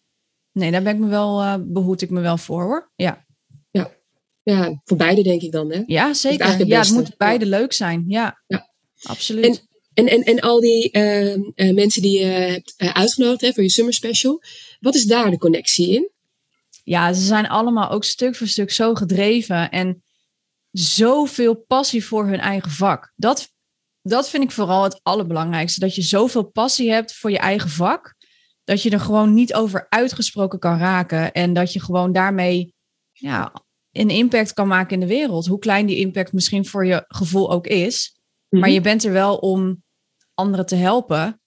nee 0.51 0.71
daar 0.71 0.83
ben 0.83 0.93
ik 0.93 0.99
me 0.99 1.07
wel, 1.07 1.41
uh, 1.41 1.55
behoed 1.59 2.01
ik 2.01 2.09
me 2.09 2.21
wel 2.21 2.37
voor 2.37 2.63
hoor. 2.63 2.91
Ja. 2.95 3.25
ja. 3.71 3.95
Ja, 4.43 4.81
voor 4.83 4.97
beide 4.97 5.23
denk 5.23 5.41
ik 5.41 5.51
dan 5.51 5.71
hè? 5.71 5.83
Ja, 5.85 6.13
zeker. 6.13 6.57
Het 6.57 6.67
ja, 6.67 6.79
het 6.79 6.91
moet 6.91 7.17
beide 7.17 7.45
ja. 7.45 7.51
leuk 7.51 7.73
zijn. 7.73 8.03
Ja, 8.07 8.41
ja. 8.47 8.69
absoluut. 9.03 9.45
En, 9.45 9.59
en, 9.93 10.07
en, 10.07 10.23
en 10.23 10.39
al 10.39 10.59
die 10.59 10.91
ehm, 10.91 11.41
eh, 11.55 11.73
mensen 11.73 12.01
die 12.01 12.19
je 12.19 12.25
hebt 12.25 12.73
eh, 12.77 12.93
uitgenodigd 12.93 13.41
hè, 13.41 13.53
voor 13.53 13.63
je 13.63 13.69
summer 13.69 13.93
special, 13.93 14.41
wat 14.79 14.95
is 14.95 15.05
daar 15.05 15.31
de 15.31 15.37
connectie 15.37 15.93
in? 15.93 16.11
Ja, 16.83 17.13
ze 17.13 17.21
zijn 17.21 17.47
allemaal 17.47 17.89
ook 17.89 18.03
stuk 18.03 18.35
voor 18.35 18.47
stuk 18.47 18.71
zo 18.71 18.93
gedreven 18.93 19.71
en 19.71 20.03
zoveel 20.71 21.55
passie 21.55 22.05
voor 22.05 22.25
hun 22.25 22.39
eigen 22.39 22.71
vak. 22.71 23.13
Dat, 23.15 23.53
dat 24.01 24.29
vind 24.29 24.43
ik 24.43 24.51
vooral 24.51 24.83
het 24.83 24.99
allerbelangrijkste. 25.03 25.79
Dat 25.79 25.95
je 25.95 26.01
zoveel 26.01 26.43
passie 26.43 26.91
hebt 26.91 27.13
voor 27.13 27.31
je 27.31 27.39
eigen 27.39 27.69
vak. 27.69 28.15
Dat 28.67 28.81
je 28.81 28.89
er 28.89 28.99
gewoon 28.99 29.33
niet 29.33 29.53
over 29.53 29.85
uitgesproken 29.89 30.59
kan 30.59 30.77
raken. 30.77 31.31
En 31.31 31.53
dat 31.53 31.73
je 31.73 31.81
gewoon 31.81 32.11
daarmee 32.11 32.73
ja, 33.11 33.53
een 33.91 34.09
impact 34.09 34.53
kan 34.53 34.67
maken 34.67 34.93
in 34.93 34.99
de 34.99 35.13
wereld. 35.13 35.45
Hoe 35.45 35.59
klein 35.59 35.85
die 35.85 35.97
impact 35.97 36.33
misschien 36.33 36.65
voor 36.65 36.85
je 36.85 37.05
gevoel 37.07 37.51
ook 37.51 37.67
is. 37.67 38.19
Maar 38.49 38.69
je 38.69 38.81
bent 38.81 39.03
er 39.03 39.11
wel 39.11 39.37
om 39.37 39.83
anderen 40.33 40.65
te 40.65 40.75
helpen. 40.75 41.41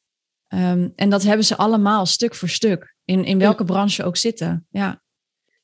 Um, 0.48 0.92
en 0.96 1.10
dat 1.10 1.22
hebben 1.22 1.46
ze 1.46 1.56
allemaal 1.56 2.06
stuk 2.06 2.34
voor 2.34 2.48
stuk. 2.48 2.94
In, 3.04 3.24
in 3.24 3.38
welke 3.38 3.62
ja. 3.62 3.72
branche 3.72 4.04
ook 4.04 4.16
zitten. 4.16 4.66
Ja. 4.70 5.02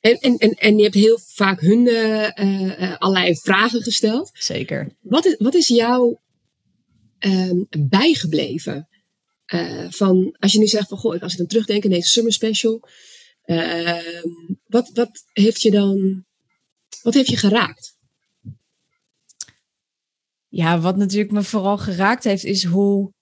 En, 0.01 0.16
en, 0.16 0.37
en, 0.37 0.51
en 0.51 0.77
je 0.77 0.83
hebt 0.83 0.95
heel 0.95 1.19
vaak 1.23 1.61
hun 1.61 1.87
uh, 1.87 2.29
uh, 2.35 2.97
allerlei 2.99 3.37
vragen 3.37 3.83
gesteld. 3.83 4.31
Zeker. 4.33 4.97
Wat 5.01 5.25
is, 5.25 5.37
wat 5.38 5.55
is 5.55 5.69
jou 5.69 6.16
um, 7.19 7.66
bijgebleven? 7.79 8.88
Uh, 9.55 9.87
van, 9.91 10.37
als 10.39 10.53
je 10.53 10.59
nu 10.59 10.67
zegt 10.67 10.89
van, 10.89 10.99
goh, 10.99 11.23
als 11.23 11.33
ik 11.33 11.39
dan 11.39 11.47
terugdenk 11.47 11.85
in 11.85 11.91
deze 11.91 12.09
summer 12.09 12.33
special. 12.33 12.81
Ehm, 13.43 14.29
wat, 14.67 14.91
wat 14.95 15.25
heeft 15.33 15.63
je 15.63 15.71
dan, 15.71 16.25
wat 17.03 17.15
heeft 17.15 17.29
je 17.29 17.37
geraakt? 17.37 17.97
Ja, 20.49 20.81
wat 20.81 20.97
natuurlijk 20.97 21.33
me 21.33 21.43
vooral 21.43 21.79
geraakt 21.79 22.25
heeft, 22.25 22.45
is 22.45 22.65
hoe, 22.65 23.13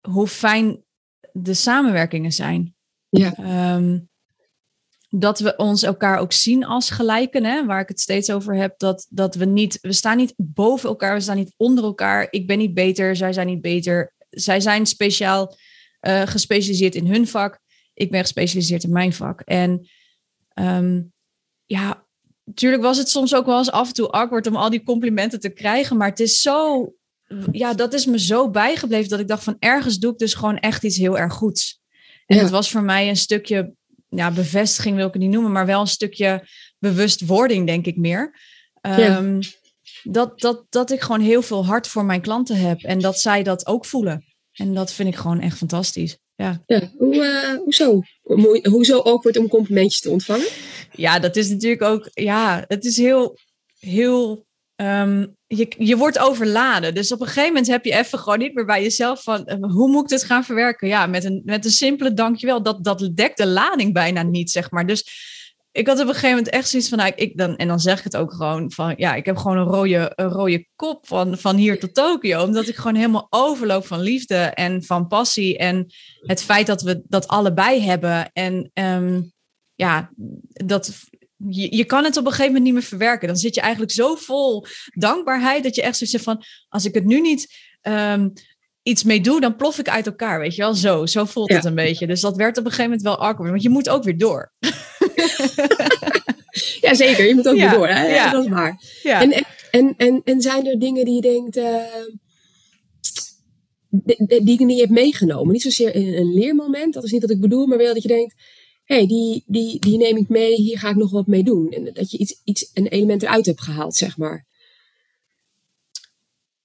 hoe 0.00 0.28
fijn 0.28 0.84
de 1.32 1.54
samenwerkingen 1.54 2.32
zijn. 2.32 2.74
Ja. 3.08 3.74
Um, 3.76 4.10
dat 5.14 5.38
we 5.38 5.56
ons 5.56 5.82
elkaar 5.82 6.18
ook 6.18 6.32
zien 6.32 6.64
als 6.64 6.90
gelijken, 6.90 7.44
hè, 7.44 7.66
waar 7.66 7.80
ik 7.80 7.88
het 7.88 8.00
steeds 8.00 8.30
over 8.30 8.54
heb, 8.54 8.78
dat, 8.78 9.06
dat 9.10 9.34
we 9.34 9.44
niet, 9.44 9.78
we 9.80 9.92
staan 9.92 10.16
niet 10.16 10.34
boven 10.36 10.88
elkaar, 10.88 11.14
we 11.14 11.20
staan 11.20 11.36
niet 11.36 11.54
onder 11.56 11.84
elkaar. 11.84 12.26
Ik 12.30 12.46
ben 12.46 12.58
niet 12.58 12.74
beter, 12.74 13.16
zij 13.16 13.32
zijn 13.32 13.46
niet 13.46 13.60
beter. 13.60 14.12
Zij 14.30 14.60
zijn 14.60 14.86
speciaal 14.86 15.56
uh, 16.06 16.22
gespecialiseerd 16.22 16.94
in 16.94 17.06
hun 17.06 17.28
vak, 17.28 17.60
ik 17.94 18.10
ben 18.10 18.20
gespecialiseerd 18.20 18.84
in 18.84 18.92
mijn 18.92 19.12
vak. 19.12 19.40
En 19.40 19.88
um, 20.54 21.12
ja, 21.64 22.06
natuurlijk 22.44 22.82
was 22.82 22.98
het 22.98 23.08
soms 23.08 23.34
ook 23.34 23.46
wel 23.46 23.58
eens 23.58 23.70
af 23.70 23.88
en 23.88 23.94
toe 23.94 24.08
awkward 24.08 24.46
om 24.46 24.56
al 24.56 24.70
die 24.70 24.82
complimenten 24.82 25.40
te 25.40 25.48
krijgen. 25.48 25.96
Maar 25.96 26.08
het 26.08 26.20
is 26.20 26.40
zo, 26.40 26.86
ja, 27.52 27.74
dat 27.74 27.92
is 27.92 28.06
me 28.06 28.18
zo 28.18 28.50
bijgebleven 28.50 29.08
dat 29.08 29.20
ik 29.20 29.28
dacht 29.28 29.44
van 29.44 29.56
ergens 29.58 29.98
doe 29.98 30.12
ik 30.12 30.18
dus 30.18 30.34
gewoon 30.34 30.58
echt 30.58 30.84
iets 30.84 30.96
heel 30.96 31.18
erg 31.18 31.32
goeds. 31.32 31.80
En 32.26 32.38
het 32.38 32.50
was 32.50 32.70
voor 32.70 32.82
mij 32.82 33.08
een 33.08 33.16
stukje, 33.16 33.74
ja, 34.08 34.30
bevestiging 34.30 34.96
wil 34.96 35.06
ik 35.06 35.12
het 35.12 35.22
niet 35.22 35.30
noemen, 35.30 35.52
maar 35.52 35.66
wel 35.66 35.80
een 35.80 35.86
stukje 35.86 36.48
bewustwording, 36.78 37.66
denk 37.66 37.86
ik 37.86 37.96
meer. 37.96 38.40
Ehm, 38.80 39.40
dat, 40.02 40.40
dat, 40.40 40.66
dat 40.68 40.90
ik 40.90 41.00
gewoon 41.00 41.20
heel 41.20 41.42
veel 41.42 41.66
hart 41.66 41.88
voor 41.88 42.04
mijn 42.04 42.20
klanten 42.20 42.56
heb 42.56 42.80
en 42.80 42.98
dat 42.98 43.20
zij 43.20 43.42
dat 43.42 43.66
ook 43.66 43.86
voelen. 43.86 44.31
En 44.52 44.74
dat 44.74 44.92
vind 44.92 45.08
ik 45.08 45.16
gewoon 45.16 45.40
echt 45.40 45.56
fantastisch. 45.56 46.18
Ja. 46.34 46.62
ja 46.66 46.90
hoe, 46.98 47.14
uh, 47.14 47.58
hoezo? 47.58 48.02
Hoezo 48.62 48.98
awkward 48.98 49.36
om 49.36 49.48
complimentjes 49.48 50.00
te 50.00 50.10
ontvangen? 50.10 50.46
Ja, 50.92 51.18
dat 51.18 51.36
is 51.36 51.48
natuurlijk 51.48 51.82
ook, 51.82 52.08
ja, 52.12 52.64
het 52.68 52.84
is 52.84 52.96
heel, 52.96 53.38
heel, 53.78 54.46
ehm, 54.74 55.26
je, 55.46 55.72
je 55.78 55.96
wordt 55.96 56.18
overladen. 56.18 56.94
Dus 56.94 57.12
op 57.12 57.20
een 57.20 57.26
gegeven 57.26 57.48
moment 57.48 57.66
heb 57.66 57.84
je 57.84 57.94
even 57.94 58.18
gewoon 58.18 58.38
niet 58.38 58.54
meer 58.54 58.64
bij 58.64 58.82
jezelf 58.82 59.22
van, 59.22 59.46
eh, 59.46 59.56
hoe 59.60 59.90
moet 59.90 60.02
ik 60.02 60.08
dit 60.08 60.24
gaan 60.24 60.44
verwerken? 60.44 60.88
Ja, 60.88 61.06
met 61.06 61.24
een, 61.24 61.42
met 61.44 61.64
een 61.64 61.70
simpele 61.70 62.14
dankjewel, 62.14 62.62
dat, 62.62 62.84
dat 62.84 63.10
dekt 63.14 63.36
de 63.36 63.46
lading 63.46 63.92
bijna 63.92 64.22
niet, 64.22 64.50
zeg 64.50 64.70
maar. 64.70 64.86
Dus 64.86 65.04
ik 65.72 65.86
had 65.86 66.00
op 66.00 66.06
een 66.06 66.14
gegeven 66.14 66.36
moment 66.36 66.48
echt 66.48 66.68
zoiets 66.68 66.88
van, 66.88 66.98
nou, 66.98 67.12
ik 67.16 67.36
dan, 67.36 67.56
en 67.56 67.68
dan 67.68 67.80
zeg 67.80 67.98
ik 67.98 68.04
het 68.04 68.16
ook 68.16 68.32
gewoon 68.32 68.72
van, 68.72 68.94
ja, 68.96 69.14
ik 69.14 69.26
heb 69.26 69.36
gewoon 69.36 69.56
een 69.56 69.64
rode, 69.64 70.12
een 70.14 70.28
rode 70.28 70.66
kop 70.76 71.06
van, 71.06 71.38
van 71.38 71.56
hier 71.56 71.80
tot 71.80 71.94
Tokio, 71.94 72.44
omdat 72.44 72.68
ik 72.68 72.76
gewoon 72.76 72.94
helemaal 72.94 73.26
overloop 73.30 73.86
van 73.86 74.00
liefde 74.00 74.34
en 74.34 74.84
van 74.84 75.06
passie 75.06 75.58
en 75.58 75.86
het 76.20 76.42
feit 76.42 76.66
dat 76.66 76.82
we 76.82 77.02
dat 77.08 77.28
allebei 77.28 77.80
hebben 77.80 78.30
en 78.32 78.70
um, 78.74 79.32
ja, 79.74 80.10
dat, 80.52 80.92
je, 81.36 81.76
je 81.76 81.84
kan 81.84 82.04
het 82.04 82.16
op 82.16 82.24
een 82.24 82.30
gegeven 82.30 82.46
moment 82.46 82.64
niet 82.64 82.74
meer 82.74 82.82
verwerken. 82.82 83.28
Dan 83.28 83.36
zit 83.36 83.54
je 83.54 83.60
eigenlijk 83.60 83.92
zo 83.92 84.14
vol 84.14 84.66
dankbaarheid 84.94 85.62
dat 85.62 85.74
je 85.74 85.82
echt 85.82 85.96
zo 85.96 86.04
zegt 86.04 86.24
van, 86.24 86.42
als 86.68 86.84
ik 86.84 86.94
het 86.94 87.04
nu 87.04 87.20
niet 87.20 87.70
um, 87.82 88.32
iets 88.82 89.02
mee 89.02 89.20
doe, 89.20 89.40
dan 89.40 89.56
plof 89.56 89.78
ik 89.78 89.88
uit 89.88 90.06
elkaar, 90.06 90.40
weet 90.40 90.54
je 90.54 90.62
wel? 90.62 90.74
Zo, 90.74 91.06
zo 91.06 91.24
voelt 91.24 91.52
het 91.52 91.64
een 91.64 91.74
beetje. 91.74 92.06
Dus 92.06 92.20
dat 92.20 92.36
werd 92.36 92.58
op 92.58 92.64
een 92.64 92.70
gegeven 92.70 92.90
moment 92.90 93.02
wel 93.02 93.18
awkward, 93.18 93.50
want 93.50 93.62
je 93.62 93.68
moet 93.68 93.88
ook 93.88 94.04
weer 94.04 94.18
door. 94.18 94.52
ja, 96.80 96.94
zeker. 96.94 97.26
Je 97.26 97.34
moet 97.34 97.48
ook 97.48 97.56
weer 97.56 97.70
door. 97.70 97.88
Hè? 97.88 98.06
Ja. 98.06 98.30
Dat 98.30 98.44
is 98.44 98.50
waar. 98.50 98.82
Ja. 99.02 99.20
En, 99.20 99.44
en, 99.70 99.94
en, 99.96 100.20
en 100.24 100.40
zijn 100.40 100.66
er 100.66 100.78
dingen 100.78 101.04
die 101.04 101.14
je 101.14 101.20
denkt, 101.20 101.56
uh, 101.56 101.82
die 104.42 104.58
je 104.58 104.64
niet 104.64 104.80
hebt 104.80 104.92
meegenomen? 104.92 105.52
Niet 105.52 105.62
zozeer 105.62 105.96
een, 105.96 106.16
een 106.16 106.34
leermoment, 106.34 106.94
dat 106.94 107.04
is 107.04 107.12
niet 107.12 107.20
wat 107.20 107.30
ik 107.30 107.40
bedoel, 107.40 107.66
maar 107.66 107.78
wel 107.78 107.94
dat 107.94 108.02
je 108.02 108.08
denkt, 108.08 108.34
hé, 108.84 108.96
hey, 108.96 109.06
die, 109.06 109.44
die, 109.46 109.80
die 109.80 109.96
neem 109.96 110.16
ik 110.16 110.28
mee, 110.28 110.54
hier 110.54 110.78
ga 110.78 110.90
ik 110.90 110.96
nog 110.96 111.10
wat 111.10 111.26
mee 111.26 111.42
doen. 111.42 111.70
En 111.70 111.90
dat 111.92 112.10
je 112.10 112.18
iets, 112.18 112.40
iets, 112.44 112.70
een 112.74 112.86
element 112.86 113.22
eruit 113.22 113.46
hebt 113.46 113.62
gehaald, 113.62 113.94
zeg 113.94 114.16
maar. 114.16 114.46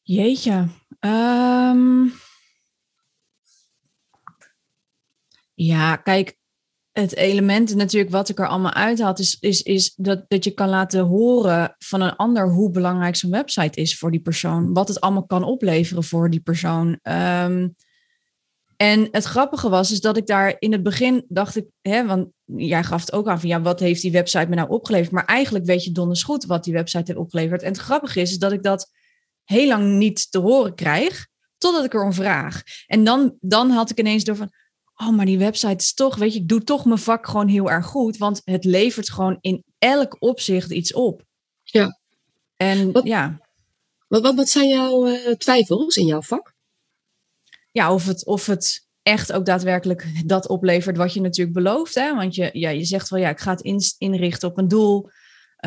Jeetje. 0.02 0.68
Um... 1.00 2.14
Ja, 5.54 5.96
kijk, 5.96 6.38
het 6.92 7.16
element 7.16 7.76
natuurlijk 7.76 8.12
wat 8.12 8.30
ik 8.30 8.40
er 8.40 8.48
allemaal 8.48 8.74
uit 8.74 9.02
had, 9.02 9.20
is, 9.20 9.38
is, 9.40 9.62
is 9.62 9.94
dat, 9.96 10.26
dat 10.28 10.44
je 10.44 10.52
kan 10.52 10.70
laten 10.70 11.06
horen 11.06 11.76
van 11.78 12.02
een 12.02 12.16
ander 12.16 12.50
hoe 12.50 12.72
belangrijk 12.72 13.16
zo'n 13.16 13.32
website 13.32 13.82
is 13.82 13.98
voor 13.98 14.12
die 14.12 14.20
persoon. 14.20 14.74
Wat 14.74 14.88
het 14.88 15.02
allemaal 15.02 15.26
kan 15.26 15.44
opleveren 15.44 16.04
voor 16.04 16.30
die 16.30 16.40
persoon. 16.40 17.00
Um, 17.04 17.76
en 18.76 19.08
het 19.12 19.24
grappige 19.24 19.70
was, 19.70 19.92
is 19.92 20.02
dat 20.02 20.18
ik 20.18 20.28
daar 20.28 20.56
in 20.60 20.72
het 20.72 20.84
begin 20.84 21.26
dacht 21.28 21.56
ik, 21.56 21.66
hè, 21.82 22.06
want 22.06 22.28
jij 22.46 22.84
gaf 22.84 23.02
het 23.02 23.14
ook 23.14 23.28
aan 23.28 23.40
van 23.40 23.50
ja, 23.50 23.62
wat 23.62 23.80
heeft 23.80 24.02
die 24.02 24.12
website 24.12 24.48
me 24.50 24.56
nou 24.56 24.70
opgeleverd? 24.70 25.12
Maar 25.12 25.26
eigenlijk 25.26 25.66
weet 25.66 25.84
je 25.84 25.92
donders 25.92 26.24
goed 26.24 26.46
wat 26.46 26.64
die 26.64 26.74
website 26.74 27.04
heeft 27.06 27.20
opgeleverd. 27.20 27.62
En 27.62 27.72
het 27.72 27.82
grappige 27.82 28.22
is, 28.22 28.32
is 28.32 28.40
dat 28.40 28.52
ik 28.52 28.64
dat 28.64 28.92
heel 29.48 29.68
lang 29.68 29.98
niet 29.98 30.32
te 30.32 30.40
horen 30.40 30.76
krijg, 30.76 31.28
totdat 31.58 31.86
ik 31.86 31.94
erom 31.94 32.14
vraag. 32.14 32.62
En 32.88 33.04
dan, 33.04 33.38
dan 33.40 33.70
had 33.70 33.90
ik 33.90 34.00
ineens 34.00 34.24
door 34.24 34.36
van, 34.36 34.52
oh, 34.96 35.10
maar 35.10 35.26
die 35.26 35.38
website 35.38 35.76
is 35.84 35.94
toch, 35.94 36.16
weet 36.16 36.34
je, 36.34 36.40
ik 36.40 36.48
doe 36.48 36.64
toch 36.64 36.86
mijn 36.86 37.00
vak 37.00 37.28
gewoon 37.28 37.48
heel 37.48 37.70
erg 37.70 37.86
goed, 37.86 38.18
want 38.18 38.42
het 38.44 38.66
levert 38.66 39.10
gewoon 39.10 39.38
in 39.42 39.64
elk 39.78 40.16
opzicht 40.20 40.72
iets 40.72 40.94
op. 40.94 41.24
Ja. 41.64 42.00
En 42.56 42.92
wat, 42.92 43.04
ja. 43.04 43.40
Wat, 44.08 44.22
wat, 44.22 44.36
wat 44.36 44.50
zijn 44.50 44.68
jouw 44.68 45.08
uh, 45.08 45.32
twijfels 45.32 45.98
in 45.98 46.06
jouw 46.06 46.22
vak? 46.22 46.56
ja, 47.78 47.94
of, 47.94 48.06
het, 48.06 48.26
of 48.26 48.46
het 48.46 48.88
echt 49.04 49.32
ook 49.32 49.46
daadwerkelijk 49.46 50.06
dat 50.26 50.48
oplevert 50.48 50.98
wat 50.98 51.14
je 51.14 51.22
natuurlijk 51.22 51.58
belooft. 51.58 51.96
Hè? 51.96 52.16
Want 52.16 52.36
je, 52.36 52.50
ja, 52.54 52.70
je 52.70 52.86
zegt 52.86 53.10
wel, 53.10 53.20
ja, 53.20 53.30
ik 53.30 53.40
ga 53.40 53.52
het 53.56 53.96
inrichten 53.98 54.50
op 54.50 54.58
een 54.58 54.68
doel. 54.68 55.10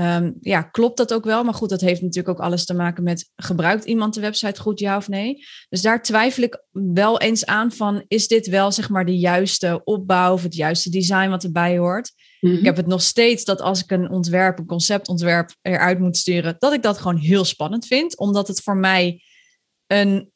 Um, 0.01 0.37
ja, 0.41 0.63
klopt 0.63 0.97
dat 0.97 1.13
ook 1.13 1.25
wel? 1.25 1.45
Maar 1.45 1.55
goed, 1.55 1.69
dat 1.69 1.81
heeft 1.81 2.01
natuurlijk 2.01 2.39
ook 2.39 2.47
alles 2.47 2.65
te 2.65 2.75
maken 2.75 3.03
met 3.03 3.31
gebruikt 3.37 3.85
iemand 3.85 4.15
de 4.15 4.21
website 4.21 4.61
goed, 4.61 4.79
ja 4.79 4.97
of 4.97 5.09
nee? 5.09 5.45
Dus 5.69 5.83
daar 5.83 6.03
twijfel 6.03 6.43
ik 6.43 6.65
wel 6.71 7.21
eens 7.21 7.47
aan 7.47 7.73
van, 7.73 8.05
is 8.09 8.29
dit 8.29 8.47
wel 8.47 8.73
zeg 8.73 8.89
maar 8.89 9.05
de 9.05 9.19
juiste 9.19 9.81
opbouw 9.85 10.33
of 10.33 10.43
het 10.43 10.55
juiste 10.55 10.91
design 10.91 11.29
wat 11.29 11.45
erbij 11.45 11.79
hoort? 11.79 12.13
Mm 12.41 12.57
Ik 12.57 12.65
heb 12.65 12.77
het 12.77 12.87
nog 12.87 13.03
steeds 13.03 13.45
dat 13.45 13.61
als 13.61 13.83
ik 13.83 13.91
een 13.91 14.11
ontwerp, 14.11 14.59
een 14.59 14.67
conceptontwerp 14.67 15.55
eruit 15.63 15.99
moet 15.99 16.17
sturen, 16.17 16.57
dat 16.59 16.73
ik 16.73 16.83
dat 16.83 16.99
gewoon 16.99 17.17
heel 17.17 17.45
spannend 17.45 17.87
vind, 17.87 18.19
omdat 18.19 18.49
het 18.49 18.63
voor 18.63 18.77
mij 18.77 19.23
een 19.87 20.31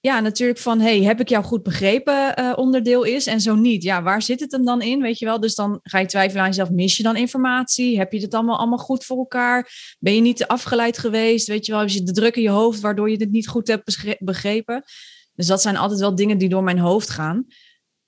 ja, 0.00 0.20
natuurlijk 0.20 0.58
van, 0.58 0.80
hey, 0.80 1.02
heb 1.02 1.20
ik 1.20 1.28
jou 1.28 1.44
goed 1.44 1.62
begrepen 1.62 2.40
uh, 2.40 2.52
onderdeel 2.56 3.02
is 3.02 3.26
en 3.26 3.40
zo 3.40 3.54
niet. 3.54 3.82
Ja, 3.82 4.02
waar 4.02 4.22
zit 4.22 4.40
het 4.40 4.52
hem 4.52 4.64
dan 4.64 4.82
in, 4.82 5.00
weet 5.00 5.18
je 5.18 5.24
wel? 5.24 5.40
Dus 5.40 5.54
dan 5.54 5.80
ga 5.82 5.98
je 5.98 6.06
twijfelen 6.06 6.42
aan 6.42 6.48
jezelf, 6.48 6.70
mis 6.70 6.96
je 6.96 7.02
dan 7.02 7.16
informatie? 7.16 7.98
Heb 7.98 8.12
je 8.12 8.20
het 8.20 8.34
allemaal, 8.34 8.58
allemaal 8.58 8.78
goed 8.78 9.04
voor 9.04 9.18
elkaar? 9.18 9.70
Ben 9.98 10.14
je 10.14 10.20
niet 10.20 10.46
afgeleid 10.46 10.98
geweest? 10.98 11.48
Weet 11.48 11.66
je 11.66 11.72
wel, 11.72 11.80
heb 11.80 11.90
je 11.90 12.02
de 12.02 12.12
druk 12.12 12.36
in 12.36 12.42
je 12.42 12.48
hoofd 12.48 12.80
waardoor 12.80 13.10
je 13.10 13.16
het 13.16 13.30
niet 13.30 13.48
goed 13.48 13.68
hebt 13.68 14.18
begrepen? 14.18 14.82
Dus 15.34 15.46
dat 15.46 15.62
zijn 15.62 15.76
altijd 15.76 16.00
wel 16.00 16.14
dingen 16.14 16.38
die 16.38 16.48
door 16.48 16.62
mijn 16.62 16.78
hoofd 16.78 17.10
gaan. 17.10 17.46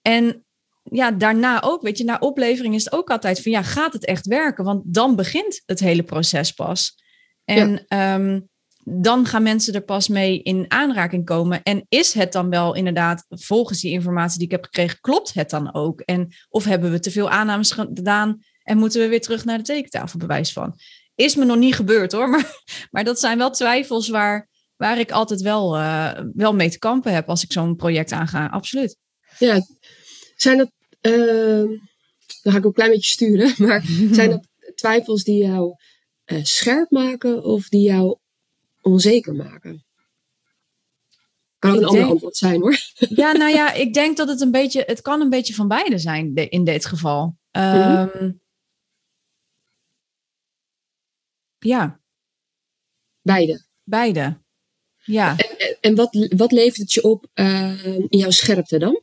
En 0.02 0.44
ja, 0.82 1.10
daarna 1.10 1.62
ook, 1.62 1.82
weet 1.82 1.98
je, 1.98 2.04
na 2.04 2.16
oplevering 2.20 2.74
is 2.74 2.84
het 2.84 2.92
ook 2.92 3.10
altijd 3.10 3.42
van, 3.42 3.52
ja, 3.52 3.62
gaat 3.62 3.92
het 3.92 4.04
echt 4.04 4.26
werken? 4.26 4.64
Want 4.64 4.82
dan 4.84 5.16
begint 5.16 5.62
het 5.66 5.80
hele 5.80 6.02
proces 6.02 6.52
pas. 6.52 7.02
En 7.44 7.84
ja. 7.88 8.14
um, 8.14 8.49
dan 8.92 9.26
gaan 9.26 9.42
mensen 9.42 9.74
er 9.74 9.80
pas 9.82 10.08
mee 10.08 10.42
in 10.42 10.64
aanraking 10.68 11.24
komen. 11.24 11.62
En 11.62 11.84
is 11.88 12.12
het 12.12 12.32
dan 12.32 12.50
wel 12.50 12.74
inderdaad, 12.74 13.24
volgens 13.28 13.80
die 13.80 13.92
informatie 13.92 14.38
die 14.38 14.46
ik 14.46 14.52
heb 14.52 14.64
gekregen, 14.64 15.00
klopt 15.00 15.34
het 15.34 15.50
dan 15.50 15.74
ook? 15.74 16.00
En 16.00 16.34
of 16.48 16.64
hebben 16.64 16.90
we 16.90 17.00
te 17.00 17.10
veel 17.10 17.30
aannames 17.30 17.70
gedaan 17.70 18.42
en 18.62 18.78
moeten 18.78 19.00
we 19.00 19.08
weer 19.08 19.20
terug 19.20 19.44
naar 19.44 19.58
de 19.58 19.64
tekentafel, 19.64 20.18
bewijs 20.18 20.52
van? 20.52 20.74
Is 21.14 21.36
me 21.36 21.44
nog 21.44 21.56
niet 21.56 21.74
gebeurd 21.74 22.12
hoor, 22.12 22.28
maar, 22.34 22.62
maar 22.90 23.04
dat 23.04 23.20
zijn 23.20 23.38
wel 23.38 23.50
twijfels 23.50 24.08
waar, 24.08 24.48
waar 24.76 24.98
ik 24.98 25.10
altijd 25.10 25.40
wel, 25.40 25.76
uh, 25.76 26.20
wel 26.32 26.54
mee 26.54 26.70
te 26.70 26.78
kampen 26.78 27.12
heb 27.12 27.28
als 27.28 27.42
ik 27.42 27.52
zo'n 27.52 27.76
project 27.76 28.12
aanga. 28.12 28.46
Absoluut. 28.46 28.96
Ja, 29.38 29.60
zijn 30.36 30.58
dat, 30.58 30.70
uh, 31.00 31.78
dan 32.42 32.52
ga 32.52 32.58
ik 32.58 32.58
ook 32.58 32.64
een 32.64 32.72
klein 32.72 32.90
beetje 32.90 33.10
sturen, 33.10 33.54
maar 33.66 33.84
zijn 34.12 34.30
dat 34.30 34.48
twijfels 34.74 35.24
die 35.24 35.44
jou 35.44 35.74
uh, 36.26 36.38
scherp 36.42 36.90
maken 36.90 37.44
of 37.44 37.68
die 37.68 37.82
jou 37.82 38.18
onzeker 38.82 39.34
maken? 39.34 39.84
Kan 41.58 41.70
ook 41.70 41.76
een 41.76 41.84
ander 41.84 42.04
antwoord 42.04 42.36
zijn 42.36 42.60
hoor. 42.60 42.78
Ja, 42.94 43.32
nou 43.32 43.52
ja, 43.52 43.72
ik 43.72 43.94
denk 43.94 44.16
dat 44.16 44.28
het 44.28 44.40
een 44.40 44.50
beetje, 44.50 44.82
het 44.86 45.00
kan 45.00 45.20
een 45.20 45.30
beetje 45.30 45.54
van 45.54 45.68
beide 45.68 45.98
zijn 45.98 46.34
in 46.34 46.64
dit 46.64 46.86
geval. 46.86 47.36
Um, 47.50 48.40
Ja. 51.60 52.00
Beide. 53.22 53.64
Beide. 53.84 54.38
Ja. 55.04 55.36
En, 55.36 55.76
en 55.80 55.94
wat, 55.94 56.28
wat 56.36 56.52
levert 56.52 56.76
het 56.76 56.92
je 56.92 57.02
op 57.02 57.26
uh, 57.34 57.86
in 57.86 58.18
jouw 58.18 58.30
scherpte 58.30 58.78
dan? 58.78 59.02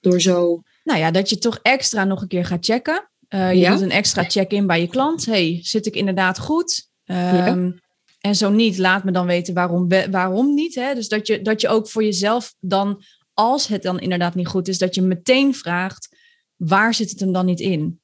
Door 0.00 0.20
zo. 0.20 0.62
Nou 0.84 0.98
ja, 0.98 1.10
dat 1.10 1.30
je 1.30 1.38
toch 1.38 1.58
extra 1.62 2.04
nog 2.04 2.22
een 2.22 2.28
keer 2.28 2.44
gaat 2.44 2.64
checken. 2.64 3.10
Uh, 3.28 3.52
je 3.52 3.58
ja? 3.58 3.70
doet 3.70 3.80
een 3.80 3.90
extra 3.90 4.24
check-in 4.24 4.66
bij 4.66 4.80
je 4.80 4.88
klant. 4.88 5.26
Hey, 5.26 5.58
zit 5.62 5.86
ik 5.86 5.94
inderdaad 5.94 6.38
goed? 6.38 6.90
Um, 7.04 7.16
ja. 7.16 7.72
En 8.22 8.34
zo 8.34 8.50
niet, 8.50 8.78
laat 8.78 9.04
me 9.04 9.10
dan 9.10 9.26
weten 9.26 9.54
waarom, 9.54 9.88
waarom 10.10 10.54
niet. 10.54 10.74
Hè? 10.74 10.94
Dus 10.94 11.08
dat 11.08 11.26
je, 11.26 11.42
dat 11.42 11.60
je 11.60 11.68
ook 11.68 11.88
voor 11.88 12.04
jezelf 12.04 12.54
dan, 12.60 13.02
als 13.34 13.66
het 13.66 13.82
dan 13.82 14.00
inderdaad 14.00 14.34
niet 14.34 14.46
goed 14.46 14.68
is, 14.68 14.78
dat 14.78 14.94
je 14.94 15.02
meteen 15.02 15.54
vraagt, 15.54 16.16
waar 16.56 16.94
zit 16.94 17.10
het 17.10 17.20
hem 17.20 17.32
dan 17.32 17.46
niet 17.46 17.60
in? 17.60 18.00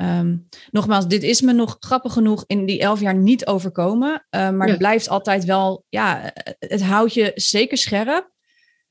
Um, 0.00 0.46
nogmaals, 0.70 1.08
dit 1.08 1.22
is 1.22 1.40
me 1.40 1.52
nog 1.52 1.76
grappig 1.80 2.12
genoeg 2.12 2.44
in 2.46 2.66
die 2.66 2.80
elf 2.80 3.00
jaar 3.00 3.14
niet 3.14 3.46
overkomen. 3.46 4.10
Uh, 4.10 4.50
maar 4.50 4.66
ja. 4.66 4.72
het 4.72 4.78
blijft 4.78 5.08
altijd 5.08 5.44
wel, 5.44 5.84
ja, 5.88 6.32
het 6.58 6.82
houdt 6.82 7.14
je 7.14 7.32
zeker 7.34 7.76
scherp. 7.76 8.30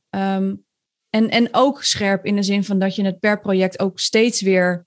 Um, 0.10 0.66
en, 1.10 1.30
en 1.30 1.48
ook 1.52 1.84
scherp 1.84 2.26
in 2.26 2.36
de 2.36 2.44
zin 2.44 2.64
van 2.64 2.80
dat 2.80 2.96
je 2.96 3.06
het 3.06 3.20
per 3.20 3.40
project 3.40 3.80
ook 3.80 4.00
steeds 4.00 4.42
weer, 4.42 4.86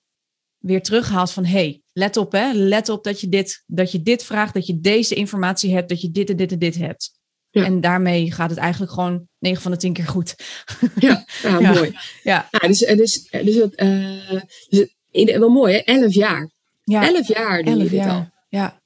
weer 0.59 0.83
terughaalt 0.83 1.31
van 1.31 1.45
hey, 1.45 1.83
let 1.99 2.17
op, 2.17 2.33
hè? 2.33 2.53
Let 2.53 2.89
op 2.89 3.05
dat 3.05 3.21
je, 3.21 3.29
dit, 3.29 3.63
dat 3.67 3.93
je 3.93 4.03
dit 4.03 4.25
vraagt, 4.25 4.55
dat 4.55 4.67
je 4.67 4.81
deze 4.81 5.15
informatie 5.15 5.75
hebt, 5.75 5.89
dat 5.89 6.01
je 6.01 6.11
dit 6.11 6.31
en 6.31 6.37
dit 6.37 6.53
en 6.53 6.59
dit 6.59 6.77
hebt. 6.77 7.11
Ja. 7.51 7.65
En 7.65 7.81
daarmee 7.81 8.33
gaat 8.33 8.51
het 8.51 8.59
eigenlijk 8.59 8.93
gewoon 8.93 9.29
9 9.39 9.63
van 9.63 9.71
de 9.71 9.77
10 9.77 9.93
keer 9.93 10.07
goed. 10.07 10.35
Ja, 10.99 11.25
mooi. 11.43 11.99
Ja. 12.23 12.49
ja 12.51 12.69
dus, 12.69 12.79
dus, 12.79 13.29
dus, 13.31 13.57
dat, 13.57 13.81
uh, 13.81 14.41
dus 14.69 14.95
wel 15.39 15.49
mooi, 15.49 15.75
hè? 15.75 15.79
11 15.79 16.15
jaar. 16.15 16.51
Ja. 16.85 17.07
Elf 17.15 17.29
jaar 17.29 17.63
doe 17.63 17.77
je 17.77 17.83
dit 17.83 17.91
jaar. 17.91 18.11
al. 18.11 18.29
Ja. 18.49 18.81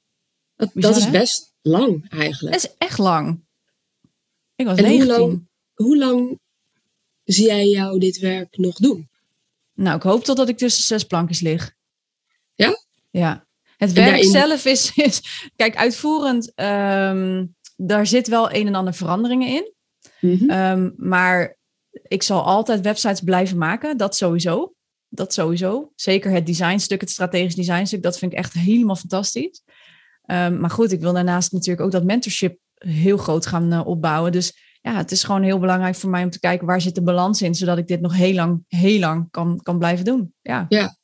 Dat, 0.55 0.69
dat 0.73 0.95
is 0.95 1.09
best 1.09 1.53
lang 1.61 2.09
eigenlijk. 2.09 2.53
Dat 2.53 2.63
is 2.63 2.75
echt 2.77 2.97
lang. 2.97 3.43
Ik 4.55 4.65
was 4.65 4.77
en 4.77 4.83
19. 4.83 5.07
Hoe 5.07 5.19
lang, 5.19 5.47
hoe 5.73 5.97
lang 5.97 6.39
zie 7.23 7.45
jij 7.45 7.67
jou 7.67 7.99
dit 7.99 8.19
werk 8.19 8.57
nog 8.57 8.75
doen? 8.75 9.09
Nou, 9.73 9.95
ik 9.95 10.03
hoop 10.03 10.23
totdat 10.23 10.49
ik 10.49 10.57
tussen 10.57 10.83
zes 10.83 11.03
plankjes 11.03 11.39
lig. 11.39 11.75
Ja? 12.55 12.77
Ja. 13.21 13.45
Het 13.77 13.93
werk 13.93 14.23
zelf 14.23 14.65
is, 14.65 14.91
is, 15.07 15.49
kijk, 15.55 15.75
uitvoerend, 15.75 16.51
um, 16.55 17.55
daar 17.75 18.07
zit 18.07 18.27
wel 18.27 18.53
een 18.53 18.67
en 18.67 18.75
ander 18.75 18.93
veranderingen 18.93 19.47
in. 19.47 19.73
Mhm. 20.19 20.49
Ehm, 20.49 20.89
maar 20.97 21.57
ik 22.07 22.23
zal 22.23 22.43
altijd 22.43 22.81
websites 22.81 23.21
blijven 23.21 23.57
maken, 23.57 23.97
dat 23.97 24.15
sowieso. 24.15 24.73
Dat 25.09 25.33
sowieso. 25.33 25.91
Zeker 25.95 26.31
het 26.31 26.45
designstuk, 26.45 27.01
het 27.01 27.09
strategisch 27.09 27.55
designstuk, 27.55 28.03
dat 28.03 28.17
vind 28.17 28.31
ik 28.31 28.37
echt 28.37 28.53
helemaal 28.53 28.95
fantastisch. 28.95 29.63
Ehm, 30.25 30.59
maar 30.59 30.69
goed, 30.69 30.91
ik 30.91 31.01
wil 31.01 31.13
daarnaast 31.13 31.51
natuurlijk 31.51 31.85
ook 31.85 31.91
dat 31.91 32.03
mentorship 32.03 32.57
heel 32.73 33.17
groot 33.17 33.45
gaan 33.45 33.73
uh, 33.73 33.87
opbouwen. 33.87 34.31
Dus 34.31 34.77
ja, 34.81 34.95
het 34.97 35.11
is 35.11 35.23
gewoon 35.23 35.43
heel 35.43 35.59
belangrijk 35.59 35.95
voor 35.95 36.09
mij 36.09 36.23
om 36.23 36.29
te 36.29 36.39
kijken 36.39 36.67
waar 36.67 36.81
zit 36.81 36.95
de 36.95 37.03
balans 37.03 37.41
in, 37.41 37.55
zodat 37.55 37.77
ik 37.77 37.87
dit 37.87 38.01
nog 38.01 38.13
heel 38.15 38.33
lang, 38.33 38.63
heel 38.67 38.99
lang 38.99 39.27
kan, 39.31 39.59
kan 39.63 39.77
blijven 39.77 40.05
doen. 40.05 40.33
Ja. 40.41 40.65
ja. 40.69 40.95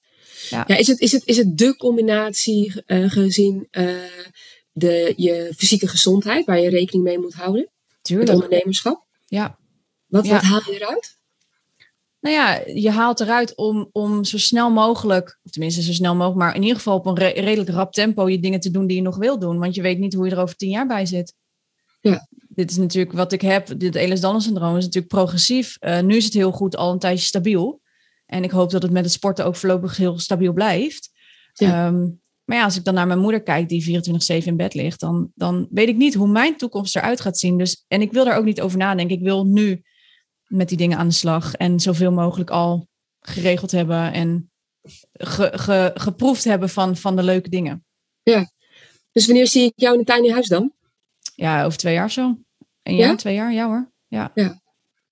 Ja. 0.49 0.63
ja 0.67 0.77
is, 0.77 0.88
het, 0.88 0.99
is, 0.99 1.12
het, 1.12 1.25
is 1.25 1.38
het 1.38 1.57
de 1.57 1.75
combinatie 1.75 2.83
uh, 2.85 3.12
gezien 3.12 3.67
uh, 3.71 3.91
de, 4.71 5.13
je 5.15 5.53
fysieke 5.57 5.88
gezondheid 5.88 6.45
waar 6.45 6.59
je 6.59 6.69
rekening 6.69 7.03
mee 7.03 7.19
moet 7.19 7.33
houden? 7.33 7.69
Tuurlijk. 8.01 8.29
Het 8.29 8.41
ondernemerschap? 8.41 9.05
Ja. 9.25 9.57
Wat, 10.05 10.27
wat 10.27 10.41
haal 10.41 10.62
je 10.65 10.73
eruit? 10.73 11.17
Nou 12.19 12.35
ja, 12.35 12.62
je 12.65 12.89
haalt 12.89 13.19
eruit 13.19 13.55
om, 13.55 13.89
om 13.91 14.23
zo 14.23 14.38
snel 14.38 14.71
mogelijk, 14.71 15.39
of 15.43 15.51
tenminste 15.51 15.81
zo 15.81 15.93
snel 15.93 16.15
mogelijk, 16.15 16.39
maar 16.39 16.55
in 16.55 16.62
ieder 16.62 16.77
geval 16.77 16.97
op 16.97 17.05
een 17.05 17.15
redelijk 17.15 17.69
rap 17.69 17.93
tempo 17.93 18.29
je 18.29 18.39
dingen 18.39 18.59
te 18.59 18.71
doen 18.71 18.88
die 18.88 18.95
je 18.95 19.01
nog 19.01 19.17
wil 19.17 19.39
doen. 19.39 19.59
Want 19.59 19.75
je 19.75 19.81
weet 19.81 19.99
niet 19.99 20.13
hoe 20.13 20.25
je 20.25 20.31
er 20.31 20.41
over 20.41 20.55
tien 20.55 20.69
jaar 20.69 20.88
bij 20.88 21.05
zit. 21.05 21.33
Ja. 22.01 22.27
Dit 22.49 22.71
is 22.71 22.77
natuurlijk 22.77 23.13
wat 23.13 23.31
ik 23.31 23.41
heb. 23.41 23.79
Dit 23.79 23.95
Ehlers-Danlos-syndroom 23.95 24.77
is 24.77 24.83
natuurlijk 24.83 25.13
progressief. 25.13 25.77
Uh, 25.79 25.99
nu 25.99 26.15
is 26.15 26.25
het 26.25 26.33
heel 26.33 26.51
goed, 26.51 26.75
al 26.75 26.91
een 26.91 26.99
tijdje 26.99 27.25
stabiel. 27.25 27.81
En 28.30 28.44
ik 28.44 28.52
hoop 28.52 28.70
dat 28.70 28.82
het 28.82 28.92
met 28.92 29.04
het 29.04 29.13
sporten 29.13 29.46
ook 29.46 29.56
voorlopig 29.56 29.98
heel 29.98 30.20
stabiel 30.20 30.54
blijft. 30.54 31.10
Ja. 31.54 31.88
Um, 31.88 32.22
maar 32.44 32.58
ja, 32.58 32.63
als 32.63 32.78
ik 32.78 32.84
dan 32.84 32.94
naar 32.94 33.08
mijn 33.08 33.20
moeder 33.20 33.44
kijk, 33.44 33.70
die 33.70 34.02
24-7 34.44 34.46
in 34.46 34.58
bed 34.58 34.74
ligt, 34.74 35.00
dan, 35.00 35.32
dan 35.36 35.68
weet 35.72 35.88
ik 35.88 35.96
niet 35.96 36.13
hoe 36.13 36.28
mijn 36.28 36.58
toekomst 36.58 36.96
eruit 36.96 37.22
gaat 37.22 37.39
zien. 37.39 37.58
Dus, 37.58 37.86
en 37.88 38.02
ik 38.02 38.12
wil 38.12 38.26
daar 38.26 38.38
ook 38.38 38.46
niet 38.46 38.62
over 38.62 38.78
nadenken. 38.78 39.15
Ik 39.15 39.24
wil 39.24 39.46
nu 39.46 39.82
met 40.48 40.70
die 40.70 40.78
dingen 40.78 40.98
aan 40.98 41.08
de 41.08 41.13
slag 41.13 41.54
en 41.54 41.80
zoveel 41.80 42.12
mogelijk 42.12 42.50
al 42.50 42.88
geregeld 43.20 43.72
hebben 43.72 44.13
en 44.13 44.52
ge, 45.12 45.52
ge, 45.54 45.92
geproefd 45.94 46.44
hebben 46.44 46.70
van, 46.70 46.98
van 46.98 47.15
de 47.15 47.24
leuke 47.24 47.50
dingen. 47.50 47.86
Ja, 48.24 48.52
dus 49.12 49.26
wanneer 49.26 49.48
zie 49.48 49.65
ik 49.65 49.74
jou 49.76 49.94
in 49.94 50.00
een 50.00 50.15
tiny 50.15 50.32
huis 50.32 50.48
dan? 50.48 50.74
Ja, 51.36 51.65
over 51.65 51.78
twee 51.78 51.94
jaar 51.94 52.12
zo. 52.12 52.38
Een 52.84 52.96
jaar, 52.96 53.18
twee 53.18 53.36
jaar, 53.36 53.54
ja 53.54 53.68
hoor. 53.68 53.92
Ja. 54.08 54.32
ja. 54.34 54.62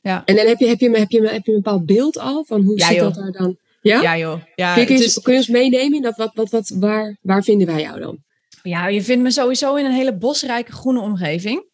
Ja. 0.07 0.21
En 0.25 0.35
dan 0.35 0.45
heb 0.45 0.59
je, 0.59 0.67
heb, 0.67 0.79
je, 0.79 0.89
heb, 0.89 1.11
je, 1.11 1.27
heb 1.27 1.45
je 1.45 1.51
een 1.51 1.61
bepaald 1.61 1.85
beeld 1.85 2.19
al 2.19 2.43
van 2.45 2.61
hoe 2.61 2.77
ja, 2.77 2.87
ziet 2.87 2.99
dat 2.99 3.17
er 3.17 3.31
dan? 3.31 3.57
Ja, 3.81 4.01
ja 4.01 4.17
joh. 4.17 4.41
Ja, 4.55 4.73
kun, 4.73 4.81
je, 4.81 4.87
kun, 4.87 4.97
je, 4.97 5.21
kun 5.21 5.33
je 5.33 5.39
ons 5.39 5.47
meenemen 5.47 5.95
in 5.95 6.01
dat, 6.01 6.15
wat, 6.15 6.31
wat, 6.33 6.49
wat, 6.49 6.75
waar, 6.79 7.17
waar 7.21 7.43
vinden 7.43 7.67
wij 7.67 7.81
jou 7.81 7.99
dan? 7.99 8.17
Ja, 8.63 8.87
je 8.87 9.03
vindt 9.03 9.23
me 9.23 9.31
sowieso 9.31 9.75
in 9.75 9.85
een 9.85 9.91
hele 9.91 10.17
bosrijke 10.17 10.71
groene 10.71 10.99
omgeving. 10.99 11.65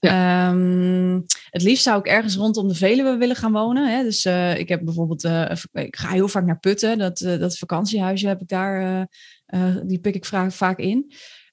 Ja. 0.00 0.50
Um, 0.50 1.24
het 1.50 1.62
liefst 1.62 1.82
zou 1.82 1.98
ik 1.98 2.06
ergens 2.06 2.36
rondom 2.36 2.68
de 2.68 2.74
Veluwe 2.74 3.16
willen 3.16 3.36
gaan 3.36 3.52
wonen. 3.52 3.96
Hè? 3.96 4.02
Dus 4.02 4.24
uh, 4.24 4.58
ik 4.58 4.68
heb 4.68 4.84
bijvoorbeeld, 4.84 5.24
uh, 5.24 5.50
ik 5.72 5.96
ga 5.96 6.08
heel 6.08 6.28
vaak 6.28 6.44
naar 6.44 6.58
Putten. 6.58 6.98
Dat, 6.98 7.20
uh, 7.20 7.38
dat 7.38 7.58
vakantiehuisje 7.58 8.28
heb 8.28 8.40
ik 8.40 8.48
daar, 8.48 9.06
die 9.84 9.98
pik 9.98 10.14
ik 10.14 10.24
vaak, 10.24 10.52
vaak 10.52 10.78
in. 10.78 11.12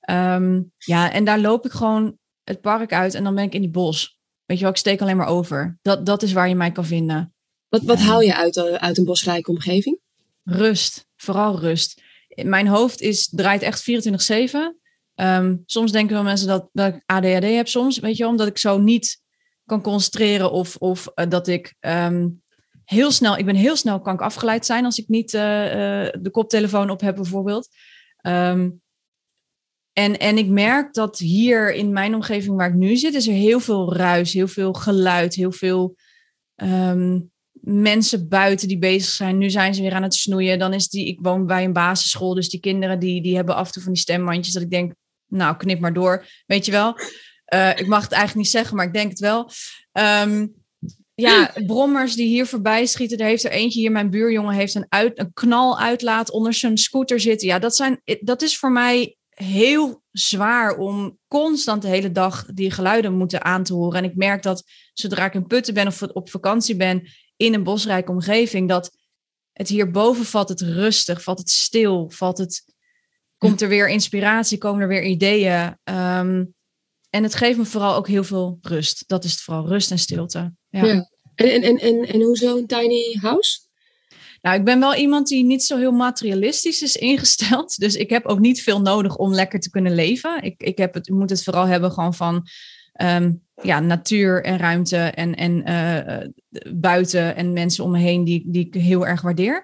Um, 0.09 0.71
ja, 0.77 1.11
en 1.11 1.23
daar 1.23 1.39
loop 1.39 1.65
ik 1.65 1.71
gewoon 1.71 2.17
het 2.43 2.61
park 2.61 2.93
uit 2.93 3.13
en 3.13 3.23
dan 3.23 3.35
ben 3.35 3.43
ik 3.43 3.53
in 3.53 3.61
die 3.61 3.69
bos. 3.69 4.16
Weet 4.47 4.57
je 4.57 4.63
wel, 4.63 4.73
ik 4.73 4.79
steek 4.79 5.01
alleen 5.01 5.17
maar 5.17 5.27
over. 5.27 5.77
Dat, 5.81 6.05
dat 6.05 6.23
is 6.23 6.33
waar 6.33 6.49
je 6.49 6.55
mij 6.55 6.71
kan 6.71 6.85
vinden. 6.85 7.33
Wat, 7.69 7.83
wat 7.83 7.99
haal 7.99 8.21
je 8.21 8.35
uit, 8.35 8.57
uit 8.57 8.97
een 8.97 9.05
bosrijke 9.05 9.51
omgeving? 9.51 9.99
Rust, 10.43 11.07
vooral 11.15 11.59
rust. 11.59 12.01
Mijn 12.43 12.67
hoofd 12.67 13.01
is, 13.01 13.29
draait 13.29 13.61
echt 13.61 13.81
24-7. 13.81 14.85
Um, 15.15 15.63
soms 15.65 15.91
denken 15.91 16.15
wel 16.15 16.23
mensen 16.23 16.47
dat, 16.47 16.69
dat 16.73 16.93
ik 16.93 17.03
ADHD 17.05 17.43
heb 17.43 17.67
soms, 17.67 17.99
weet 17.99 18.17
je, 18.17 18.27
omdat 18.27 18.47
ik 18.47 18.57
zo 18.57 18.77
niet 18.77 19.21
kan 19.65 19.81
concentreren 19.81 20.51
of, 20.51 20.75
of 20.75 21.11
uh, 21.15 21.25
dat 21.29 21.47
ik 21.47 21.75
um, 21.79 22.41
heel 22.83 23.11
snel, 23.11 23.37
ik 23.37 23.45
ben 23.45 23.55
heel 23.55 23.75
snel, 23.75 24.01
kan 24.01 24.13
ik 24.13 24.21
afgeleid 24.21 24.65
zijn 24.65 24.85
als 24.85 24.97
ik 24.97 25.07
niet 25.07 25.33
uh, 25.33 25.41
uh, 25.41 26.09
de 26.21 26.29
koptelefoon 26.31 26.89
op 26.89 27.01
heb 27.01 27.15
bijvoorbeeld. 27.15 27.67
Um, 28.21 28.81
en, 29.97 30.17
en 30.17 30.37
ik 30.37 30.47
merk 30.47 30.93
dat 30.93 31.17
hier 31.17 31.73
in 31.73 31.93
mijn 31.93 32.15
omgeving 32.15 32.55
waar 32.55 32.69
ik 32.69 32.75
nu 32.75 32.95
zit, 32.95 33.13
is 33.13 33.27
er 33.27 33.33
heel 33.33 33.59
veel 33.59 33.95
ruis, 33.95 34.33
heel 34.33 34.47
veel 34.47 34.73
geluid, 34.73 35.35
heel 35.35 35.51
veel 35.51 35.95
um, 36.55 37.31
mensen 37.61 38.27
buiten 38.27 38.67
die 38.67 38.77
bezig 38.77 39.09
zijn. 39.09 39.37
Nu 39.37 39.49
zijn 39.49 39.75
ze 39.75 39.81
weer 39.81 39.93
aan 39.93 40.03
het 40.03 40.15
snoeien. 40.15 40.59
Dan 40.59 40.73
is 40.73 40.87
die, 40.89 41.07
ik 41.07 41.19
woon 41.21 41.45
bij 41.45 41.63
een 41.63 41.73
basisschool, 41.73 42.33
dus 42.33 42.49
die 42.49 42.59
kinderen 42.59 42.99
die, 42.99 43.21
die 43.21 43.35
hebben 43.35 43.55
af 43.55 43.67
en 43.67 43.73
toe 43.73 43.83
van 43.83 43.91
die 43.91 44.01
stemmandjes 44.01 44.53
dat 44.53 44.63
ik 44.63 44.69
denk, 44.69 44.93
nou, 45.27 45.57
knip 45.57 45.79
maar 45.79 45.93
door. 45.93 46.25
Weet 46.45 46.65
je 46.65 46.71
wel? 46.71 46.99
Uh, 47.53 47.69
ik 47.69 47.87
mag 47.87 48.03
het 48.03 48.11
eigenlijk 48.11 48.43
niet 48.43 48.53
zeggen, 48.53 48.75
maar 48.75 48.85
ik 48.85 48.93
denk 48.93 49.09
het 49.09 49.19
wel. 49.19 49.49
Um, 50.23 50.53
ja, 51.13 51.53
brommers 51.65 52.15
die 52.15 52.27
hier 52.27 52.45
voorbij 52.45 52.85
schieten. 52.85 53.17
Er 53.17 53.25
heeft 53.25 53.43
er 53.43 53.51
eentje 53.51 53.79
hier, 53.79 53.91
mijn 53.91 54.09
buurjongen, 54.09 54.53
heeft 54.53 54.75
een, 54.75 54.85
uit, 54.89 55.19
een 55.19 55.33
knal 55.33 55.79
uitlaat 55.79 56.31
onder 56.31 56.53
zijn 56.53 56.77
scooter 56.77 57.19
zitten. 57.19 57.47
Ja, 57.47 57.59
dat, 57.59 57.75
zijn, 57.75 58.01
dat 58.21 58.41
is 58.41 58.57
voor 58.57 58.71
mij 58.71 59.16
heel 59.43 60.03
zwaar 60.11 60.77
om 60.77 61.17
constant 61.27 61.81
de 61.81 61.87
hele 61.87 62.11
dag 62.11 62.45
die 62.45 62.71
geluiden 62.71 63.13
moeten 63.13 63.43
aan 63.43 63.63
te 63.63 63.73
horen. 63.73 64.03
En 64.03 64.09
ik 64.09 64.15
merk 64.15 64.43
dat 64.43 64.63
zodra 64.93 65.25
ik 65.25 65.33
in 65.33 65.47
Putten 65.47 65.73
ben 65.73 65.87
of 65.87 66.01
op 66.01 66.29
vakantie 66.29 66.75
ben 66.75 67.07
in 67.35 67.53
een 67.53 67.63
bosrijke 67.63 68.11
omgeving, 68.11 68.69
dat 68.69 68.97
het 69.51 69.67
hierboven 69.67 70.25
valt 70.25 70.49
het 70.49 70.61
rustig, 70.61 71.23
valt 71.23 71.39
het 71.39 71.49
stil, 71.49 72.09
valt 72.09 72.37
het, 72.37 72.63
komt 73.37 73.61
er 73.61 73.67
weer 73.67 73.89
inspiratie, 73.89 74.57
komen 74.57 74.81
er 74.81 74.87
weer 74.87 75.03
ideeën. 75.03 75.77
Um, 75.83 76.53
en 77.09 77.23
het 77.23 77.35
geeft 77.35 77.57
me 77.57 77.65
vooral 77.65 77.95
ook 77.95 78.07
heel 78.07 78.23
veel 78.23 78.57
rust. 78.61 79.03
Dat 79.07 79.23
is 79.23 79.31
het 79.31 79.41
vooral, 79.41 79.67
rust 79.67 79.91
en 79.91 79.99
stilte. 79.99 80.53
Ja. 80.69 80.85
ja. 80.85 81.09
En, 81.35 81.61
en, 81.61 81.77
en, 81.77 82.07
en 82.07 82.21
hoezo 82.21 82.57
een 82.57 82.67
tiny 82.67 83.17
house? 83.21 83.59
Nou, 84.41 84.57
ik 84.57 84.63
ben 84.63 84.79
wel 84.79 84.95
iemand 84.95 85.27
die 85.27 85.43
niet 85.43 85.63
zo 85.63 85.77
heel 85.77 85.91
materialistisch 85.91 86.81
is 86.81 86.95
ingesteld. 86.95 87.77
Dus 87.77 87.95
ik 87.95 88.09
heb 88.09 88.25
ook 88.25 88.39
niet 88.39 88.61
veel 88.61 88.81
nodig 88.81 89.15
om 89.15 89.33
lekker 89.33 89.59
te 89.59 89.69
kunnen 89.69 89.95
leven. 89.95 90.43
Ik, 90.43 90.63
ik, 90.63 90.77
heb 90.77 90.93
het, 90.93 91.09
moet 91.09 91.29
het 91.29 91.43
vooral 91.43 91.65
hebben 91.65 91.91
gewoon 91.91 92.13
van 92.13 92.47
um, 93.01 93.43
ja, 93.61 93.79
natuur 93.79 94.43
en 94.43 94.57
ruimte 94.57 94.97
en, 94.97 95.35
en 95.35 95.69
uh, 95.69 96.27
buiten 96.73 97.35
en 97.35 97.53
mensen 97.53 97.83
om 97.83 97.91
me 97.91 97.99
heen 97.99 98.23
die, 98.23 98.43
die 98.47 98.65
ik 98.65 98.73
heel 98.73 99.07
erg 99.07 99.21
waardeer. 99.21 99.55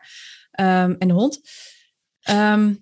Um, 0.59 0.95
en 0.99 1.07
de 1.07 1.13
hond. 1.13 1.41
Um, 2.29 2.81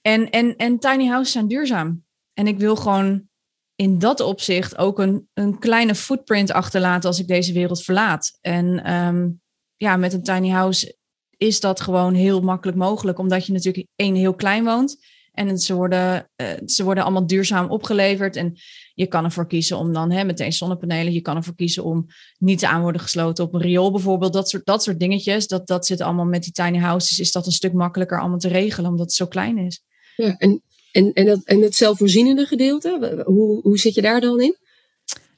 en, 0.00 0.30
en, 0.30 0.56
en 0.56 0.78
tiny 0.78 1.06
houses 1.06 1.32
zijn 1.32 1.48
duurzaam. 1.48 2.04
En 2.34 2.46
ik 2.46 2.58
wil 2.58 2.76
gewoon 2.76 3.28
in 3.74 3.98
dat 3.98 4.20
opzicht 4.20 4.78
ook 4.78 4.98
een, 4.98 5.28
een 5.34 5.58
kleine 5.58 5.94
footprint 5.94 6.52
achterlaten 6.52 7.08
als 7.08 7.18
ik 7.18 7.26
deze 7.26 7.52
wereld 7.52 7.82
verlaat. 7.82 8.38
En 8.40 8.86
ja, 9.82 9.96
met 9.96 10.12
een 10.12 10.22
tiny 10.22 10.48
house 10.48 10.96
is 11.36 11.60
dat 11.60 11.80
gewoon 11.80 12.14
heel 12.14 12.40
makkelijk 12.40 12.78
mogelijk, 12.78 13.18
omdat 13.18 13.46
je 13.46 13.52
natuurlijk 13.52 13.86
één 13.96 14.14
heel 14.14 14.34
klein 14.34 14.64
woont. 14.64 14.96
En 15.32 15.58
ze 15.58 15.74
worden, 15.74 16.30
uh, 16.36 16.48
ze 16.66 16.84
worden 16.84 17.04
allemaal 17.04 17.26
duurzaam 17.26 17.70
opgeleverd. 17.70 18.36
En 18.36 18.54
je 18.94 19.06
kan 19.06 19.24
ervoor 19.24 19.46
kiezen 19.46 19.76
om 19.78 19.92
dan 19.92 20.10
hè, 20.10 20.24
meteen 20.24 20.52
zonnepanelen. 20.52 21.12
Je 21.12 21.20
kan 21.20 21.36
ervoor 21.36 21.54
kiezen 21.54 21.84
om 21.84 22.06
niet 22.38 22.64
aan 22.64 22.82
worden 22.82 23.00
gesloten 23.00 23.44
op 23.44 23.54
een 23.54 23.60
riool 23.60 23.90
bijvoorbeeld. 23.90 24.32
Dat 24.32 24.48
soort, 24.48 24.66
dat 24.66 24.82
soort 24.82 25.00
dingetjes. 25.00 25.46
Dat, 25.46 25.66
dat 25.66 25.86
zit 25.86 26.00
allemaal 26.00 26.24
met 26.24 26.42
die 26.42 26.52
tiny 26.52 26.78
houses. 26.78 27.18
Is 27.18 27.32
dat 27.32 27.46
een 27.46 27.52
stuk 27.52 27.72
makkelijker 27.72 28.20
allemaal 28.20 28.38
te 28.38 28.48
regelen, 28.48 28.90
omdat 28.90 29.06
het 29.06 29.14
zo 29.14 29.26
klein 29.26 29.58
is. 29.58 29.82
Ja, 30.16 30.36
en, 30.36 30.62
en, 30.92 31.12
en, 31.12 31.26
dat, 31.26 31.40
en 31.44 31.62
het 31.62 31.74
zelfvoorzienende 31.74 32.46
gedeelte, 32.46 33.22
hoe, 33.24 33.60
hoe 33.60 33.78
zit 33.78 33.94
je 33.94 34.02
daar 34.02 34.20
dan 34.20 34.40
in? 34.40 34.56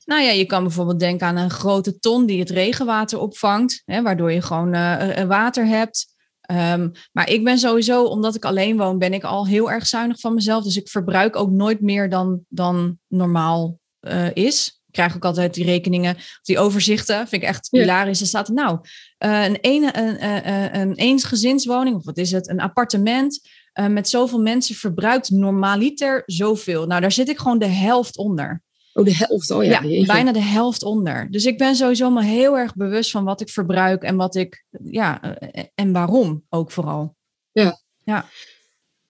Nou 0.05 0.23
ja, 0.23 0.31
je 0.31 0.45
kan 0.45 0.63
bijvoorbeeld 0.63 1.01
denken 1.01 1.27
aan 1.27 1.37
een 1.37 1.51
grote 1.51 1.99
ton 1.99 2.27
die 2.27 2.39
het 2.39 2.51
regenwater 2.51 3.19
opvangt, 3.19 3.83
hè, 3.85 4.03
waardoor 4.03 4.33
je 4.33 4.43
gewoon 4.43 4.75
uh, 4.75 5.23
water 5.23 5.67
hebt. 5.67 6.13
Um, 6.51 6.93
maar 7.13 7.31
ik 7.31 7.45
ben 7.45 7.59
sowieso, 7.59 8.05
omdat 8.05 8.35
ik 8.35 8.45
alleen 8.45 8.77
woon, 8.77 8.99
ben 8.99 9.13
ik 9.13 9.25
al 9.25 9.47
heel 9.47 9.71
erg 9.71 9.87
zuinig 9.87 10.21
van 10.21 10.35
mezelf. 10.35 10.65
Dus 10.65 10.77
ik 10.77 10.89
verbruik 10.89 11.37
ook 11.37 11.51
nooit 11.51 11.81
meer 11.81 12.09
dan, 12.09 12.41
dan 12.49 12.99
normaal 13.09 13.79
uh, 14.01 14.35
is. 14.35 14.81
Ik 14.87 14.93
krijg 14.93 15.17
ook 15.17 15.25
altijd 15.25 15.55
die 15.55 15.65
rekeningen, 15.65 16.17
die 16.43 16.59
overzichten. 16.59 17.29
Vind 17.29 17.43
ik 17.43 17.49
echt 17.49 17.69
ja. 17.71 17.81
hilarisch. 17.81 18.21
Er 18.21 18.27
staat 18.27 18.49
nou, 18.49 18.79
uh, 19.25 19.45
een, 19.45 19.59
een, 19.61 20.25
een, 20.25 20.81
een 20.81 20.95
eensgezinswoning, 20.95 21.97
of 21.97 22.05
wat 22.05 22.19
is 22.19 22.31
het, 22.31 22.49
een 22.49 22.61
appartement 22.61 23.49
uh, 23.81 23.87
met 23.87 24.09
zoveel 24.09 24.41
mensen 24.41 24.75
verbruikt 24.75 25.31
normaliter 25.31 26.23
zoveel. 26.27 26.87
Nou, 26.87 27.01
daar 27.01 27.13
zit 27.13 27.29
ik 27.29 27.39
gewoon 27.39 27.59
de 27.59 27.67
helft 27.67 28.17
onder. 28.17 28.63
Oh, 28.95 29.05
de 29.05 29.15
helft, 29.15 29.51
oh 29.51 29.65
ja. 29.65 29.83
ja 29.83 30.07
bijna 30.15 30.33
de 30.33 30.43
helft 30.43 30.83
onder. 30.83 31.31
Dus 31.31 31.45
ik 31.45 31.59
ben 31.59 31.77
sowieso 31.77 32.11
maar 32.11 32.25
heel 32.25 32.59
erg 32.59 32.75
bewust 32.75 33.11
van 33.11 33.25
wat 33.25 33.41
ik 33.41 33.49
verbruik 33.49 34.03
en 34.03 34.17
wat 34.17 34.35
ik, 34.35 34.65
ja, 34.85 35.39
en 35.75 35.93
waarom 35.93 36.45
ook 36.49 36.71
vooral. 36.71 37.17
Ja. 37.53 37.83
Ja. 38.05 38.29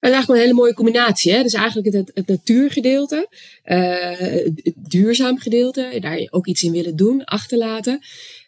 is 0.00 0.10
eigenlijk 0.10 0.28
een 0.28 0.46
hele 0.46 0.60
mooie 0.60 0.74
combinatie. 0.74 1.32
Hè? 1.32 1.42
Dus 1.42 1.52
eigenlijk 1.52 1.94
het, 1.94 2.10
het 2.14 2.26
natuurgedeelte, 2.26 3.28
uh, 3.64 4.18
het 4.54 4.74
duurzaam 4.74 5.38
gedeelte, 5.38 5.96
daar 6.00 6.26
ook 6.30 6.46
iets 6.46 6.62
in 6.62 6.72
willen 6.72 6.96
doen, 6.96 7.24
achterlaten. 7.24 8.00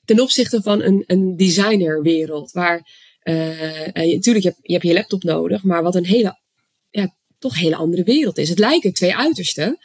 Ten 0.05 0.21
opzichte 0.21 0.63
van 0.63 0.83
een, 0.83 1.05
een 1.07 1.37
designerwereld, 1.37 2.53
waar 2.53 2.89
uh, 3.23 3.93
natuurlijk 3.93 4.45
je, 4.45 4.55
je 4.63 4.73
hebt 4.73 4.85
je 4.85 4.93
laptop 4.93 5.23
nodig, 5.23 5.63
maar 5.63 5.83
wat 5.83 5.95
een 5.95 6.07
hele, 6.07 6.41
ja, 6.91 7.17
toch 7.39 7.59
hele 7.59 7.77
andere 7.77 8.03
wereld 8.03 8.39
is. 8.39 8.49
Het 8.49 8.59
lijken 8.59 8.93
twee 8.93 9.17
uitersten, 9.17 9.79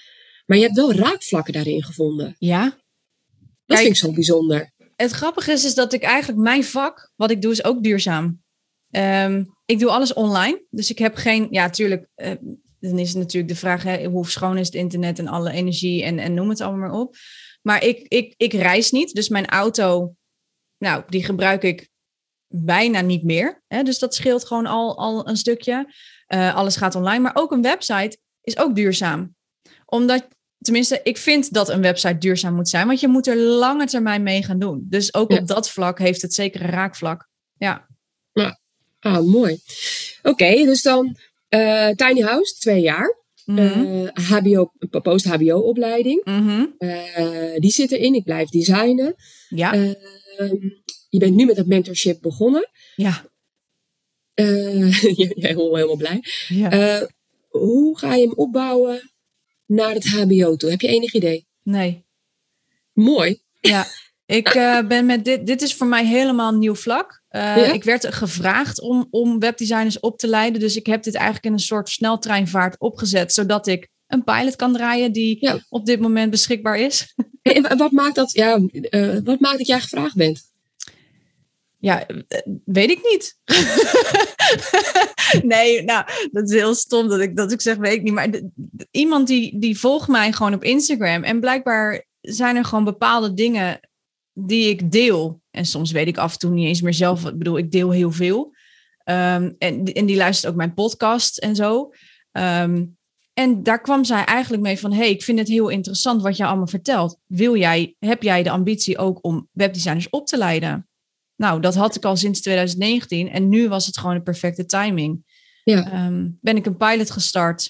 maar 0.52 0.60
je 0.60 0.66
hebt 0.66 0.78
wel 0.78 0.94
raakvlakken 0.94 1.54
daarin 1.54 1.84
gevonden. 1.84 2.36
Ja. 2.38 2.78
Dat 3.66 3.78
vind 3.78 3.90
ik 3.90 3.96
zo 3.96 4.12
bijzonder. 4.12 4.72
Het 4.96 5.12
grappige 5.12 5.52
is, 5.52 5.66
is 5.66 5.74
dat 5.74 5.94
ik 5.94 6.04
eigenlijk 6.04 6.42
mijn 6.42 6.64
vak, 6.64 7.12
wat 7.16 7.32
ik 7.32 7.42
doe, 7.42 7.52
is 7.52 7.64
ook 7.64 7.84
duurzaam. 7.84 8.42
Um, 8.90 9.56
ik 9.66 9.80
doe 9.80 9.90
alles 9.90 10.14
online. 10.14 10.66
Dus 10.70 10.90
ik 10.90 10.98
heb 10.98 11.16
geen, 11.16 11.48
ja, 11.50 11.70
tuurlijk, 11.70 12.08
uh, 12.16 12.32
dan 12.80 13.00
is 13.00 13.10
het 13.10 13.18
natuurlijk 13.18 13.54
de 13.54 13.60
vraag, 13.60 13.84
hè, 13.84 14.06
hoe 14.06 14.30
schoon 14.30 14.58
is 14.58 14.66
het 14.66 14.76
internet 14.76 15.20
en 15.20 15.28
alle 15.28 15.52
energie 15.52 16.04
en, 16.04 16.20
en 16.20 16.34
noem 16.34 16.50
het 16.50 16.62
allemaal 16.62 16.90
maar 16.90 17.00
op. 17.00 17.16
Maar 17.62 17.84
ik, 17.84 18.08
ik, 18.08 18.34
ik 18.38 18.54
reis 18.54 18.92
niet, 18.92 19.14
dus 19.14 19.30
mijn 19.30 19.48
auto, 19.48 20.16
nou, 20.78 21.04
die 21.08 21.24
gebruik 21.24 21.64
ik 21.64 21.90
bijna 22.48 23.02
niet 23.02 23.24
meer. 23.24 23.64
Hè? 23.68 23.84
Dus 23.84 24.00
dat 24.00 24.16
scheelt 24.16 24.46
gewoon 24.46 24.66
al, 24.66 24.98
al 24.98 25.28
een 25.28 25.38
stukje. 25.38 25.94
Uh, 26.28 26.56
alles 26.56 26.76
gaat 26.76 26.96
online, 26.96 27.20
maar 27.20 27.36
ook 27.36 27.52
een 27.52 27.62
website 27.62 28.18
is 28.42 28.58
ook 28.58 28.76
duurzaam. 28.76 29.36
Omdat, 29.86 30.28
tenminste, 30.62 31.00
ik 31.04 31.18
vind 31.18 31.54
dat 31.54 31.70
een 31.70 31.82
website 31.82 32.18
duurzaam 32.18 32.56
moet 32.56 32.70
zijn, 32.70 32.88
want 32.88 33.00
je 33.00 33.08
moet 33.08 33.28
er 33.28 33.38
lange 33.38 33.86
termijn 33.86 34.24
mee 34.24 34.44
gaan 34.44 34.60
doen. 34.60 34.86
Dus 34.90 35.14
ook 35.14 35.30
op 35.30 35.48
dat 35.48 35.70
vlak 35.70 36.00
heeft 36.00 36.22
het 36.22 36.34
zeker 36.34 36.62
een 36.62 36.70
raakvlak. 36.70 37.30
Ja. 37.58 37.88
ja. 38.34 38.60
Ah, 39.00 39.26
mooi. 39.26 39.60
Oké, 40.22 40.54
dus 40.54 40.82
dan 40.82 41.18
uh, 41.50 41.90
Tiny 41.90 42.22
House, 42.22 42.56
twee 42.60 42.82
jaar. 42.82 43.20
Mm 43.46 43.58
-hmm. 43.58 44.02
uh, 44.04 44.30
HBO, 44.30 44.72
post-HBO-opleiding. 45.02 46.22
Mm 46.24 46.48
-hmm. 46.48 46.76
uh, 46.80 47.56
die 47.56 47.72
zit 47.72 47.92
erin. 47.92 48.14
Ik 48.14 48.24
blijf 48.24 48.50
designen. 48.50 49.16
Ja. 49.50 49.74
je 51.10 51.20
bent 51.20 51.36
nu 51.36 51.46
met 51.46 51.56
dat 51.56 51.66
mentorship 51.66 52.22
begonnen. 52.22 52.70
Ja. 52.96 53.26
jij 54.36 55.32
helemaal, 55.36 55.76
helemaal 55.76 55.96
blij. 55.96 56.24
Ja. 56.48 57.08
hoe 57.50 57.98
ga 57.98 58.16
je 58.16 58.22
hem 58.22 58.34
opbouwen 58.34 59.11
naar 59.72 59.94
het 59.94 60.08
HBO 60.08 60.56
toe? 60.56 60.70
Heb 60.70 60.82
je 60.82 60.88
enig 60.88 61.14
idee? 61.14 61.48
Nee. 61.64 62.06
Mooi. 62.94 63.42
Ja. 63.60 63.86
Ik 64.26 64.52
ben 64.88 65.06
met 65.06 65.26
dit, 65.26 65.46
dit 65.46 65.62
is 65.62 65.74
voor 65.74 65.88
mij 65.88 66.06
helemaal 66.06 66.54
een 66.54 66.60
nieuw 66.60 66.76
vlak. 66.76 67.24
Uh, 67.32 67.42
ja? 67.42 67.74
Ik 67.74 67.84
werd 67.84 68.14
gevraagd 68.14 68.82
om, 68.82 69.08
om 69.10 69.40
webdesigners 69.40 70.00
op 70.00 70.18
te 70.18 70.28
leiden. 70.28 70.60
Dus 70.60 70.76
ik 70.76 70.86
heb 70.86 71.04
dit 71.04 71.16
eigenlijk 71.16 71.46
in 71.46 71.54
een 71.54 71.60
soort 71.60 71.90
sneltreinvaart 71.90 72.80
opgezet, 72.80 73.34
zodat 73.34 73.68
ik 73.68 73.88
een 74.08 74.24
pilot 74.24 74.56
kan 74.56 74.74
draaien 74.74 75.12
die 75.12 75.38
ja. 75.40 75.60
op 75.70 75.86
dit 75.86 76.00
moment 76.00 76.32
beschikbaar 76.32 76.80
is. 76.80 77.14
En 77.42 77.78
wat 77.78 77.92
maakt 77.92 78.16
dat, 78.16 78.32
ja, 78.32 78.60
uh, 78.72 79.18
wat 79.24 79.40
maakt 79.40 79.58
dat 79.58 79.68
jij 79.68 79.80
gevraagd 79.80 80.16
bent? 80.16 80.51
Ja, 81.82 82.06
weet 82.66 82.90
ik 82.90 83.00
niet. 83.04 83.38
nee, 85.54 85.84
nou, 85.84 86.06
dat 86.32 86.50
is 86.50 86.56
heel 86.56 86.76
stom 86.76 87.08
dat 87.08 87.20
ik, 87.20 87.36
dat 87.36 87.52
ik 87.52 87.62
zeg, 87.62 87.78
weet 87.78 87.94
ik 87.94 88.02
niet. 88.02 88.14
Maar 88.14 88.30
iemand 88.92 89.28
die, 89.28 89.60
die 89.60 89.80
volgt 89.80 90.08
mij 90.08 90.32
gewoon 90.32 90.54
op 90.54 90.64
Instagram. 90.64 91.24
En 91.24 91.40
blijkbaar 91.40 92.06
zijn 92.22 92.56
er 92.56 92.66
gewoon 92.66 92.84
bepaalde 92.84 93.34
dingen 93.34 93.80
die 94.34 94.70
ik 94.70 94.92
deel. 94.92 95.42
En 95.52 95.66
soms 95.66 95.92
weet 95.92 96.08
ik 96.08 96.18
af 96.18 96.34
en 96.34 96.40
toe 96.40 96.52
niet 96.52 96.68
eens 96.68 96.82
meer 96.82 96.94
zelf. 96.94 97.26
Ik 97.26 97.38
bedoel, 97.38 97.58
ik 97.58 97.72
deel 97.72 97.92
heel 97.92 98.12
veel. 98.12 98.56
Um, 99.06 99.56
en, 99.58 99.84
en 99.84 100.06
die 100.06 100.18
luistert 100.18 100.52
ook 100.52 100.58
mijn 100.58 100.74
podcast 100.74 101.38
en 101.38 101.56
zo. 101.56 101.94
Um, 102.32 102.98
en 103.34 103.64
daar 103.64 103.82
kwam 103.82 104.04
zij 104.04 104.24
eigenlijk 104.24 104.64
mee 104.64 104.80
van: 104.80 104.94
hey, 104.94 105.10
ik 105.10 105.24
vind 105.24 105.40
het 105.40 105.48
heel 105.48 105.70
interessant 105.70 106.22
wat 106.22 106.38
je 106.38 106.46
allemaal 106.46 106.68
vertelt. 106.68 107.18
Wil 107.26 107.56
jij, 107.56 107.96
heb 108.00 108.24
jij 108.24 108.44
de 108.44 108.50
ambitie 108.50 108.98
ook 108.98 109.20
om 109.22 109.48
webdesigners 109.52 110.10
op 110.10 110.28
te 110.28 110.38
leiden? 110.38 110.86
Nou, 111.42 111.62
dat 111.62 111.76
had 111.76 111.96
ik 111.96 112.06
al 112.06 112.16
sinds 112.16 112.42
2019 112.42 113.30
en 113.30 113.50
nu 113.50 113.70
was 113.70 113.86
het 113.86 113.98
gewoon 113.98 114.16
de 114.16 114.22
perfecte 114.22 114.66
timing. 114.66 115.26
Ja. 115.64 116.06
Um, 116.06 116.38
ben 116.42 116.56
ik 116.56 116.66
een 116.66 116.78
pilot 116.78 117.12
gestart. 117.12 117.66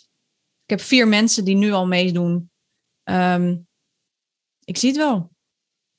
Ik 0.63 0.69
heb 0.69 0.81
vier 0.81 1.07
mensen 1.07 1.45
die 1.45 1.55
nu 1.55 1.71
al 1.71 1.87
meedoen. 1.87 2.51
ik 4.63 4.77
zie 4.77 4.89
het 4.89 4.97
wel. 4.97 5.31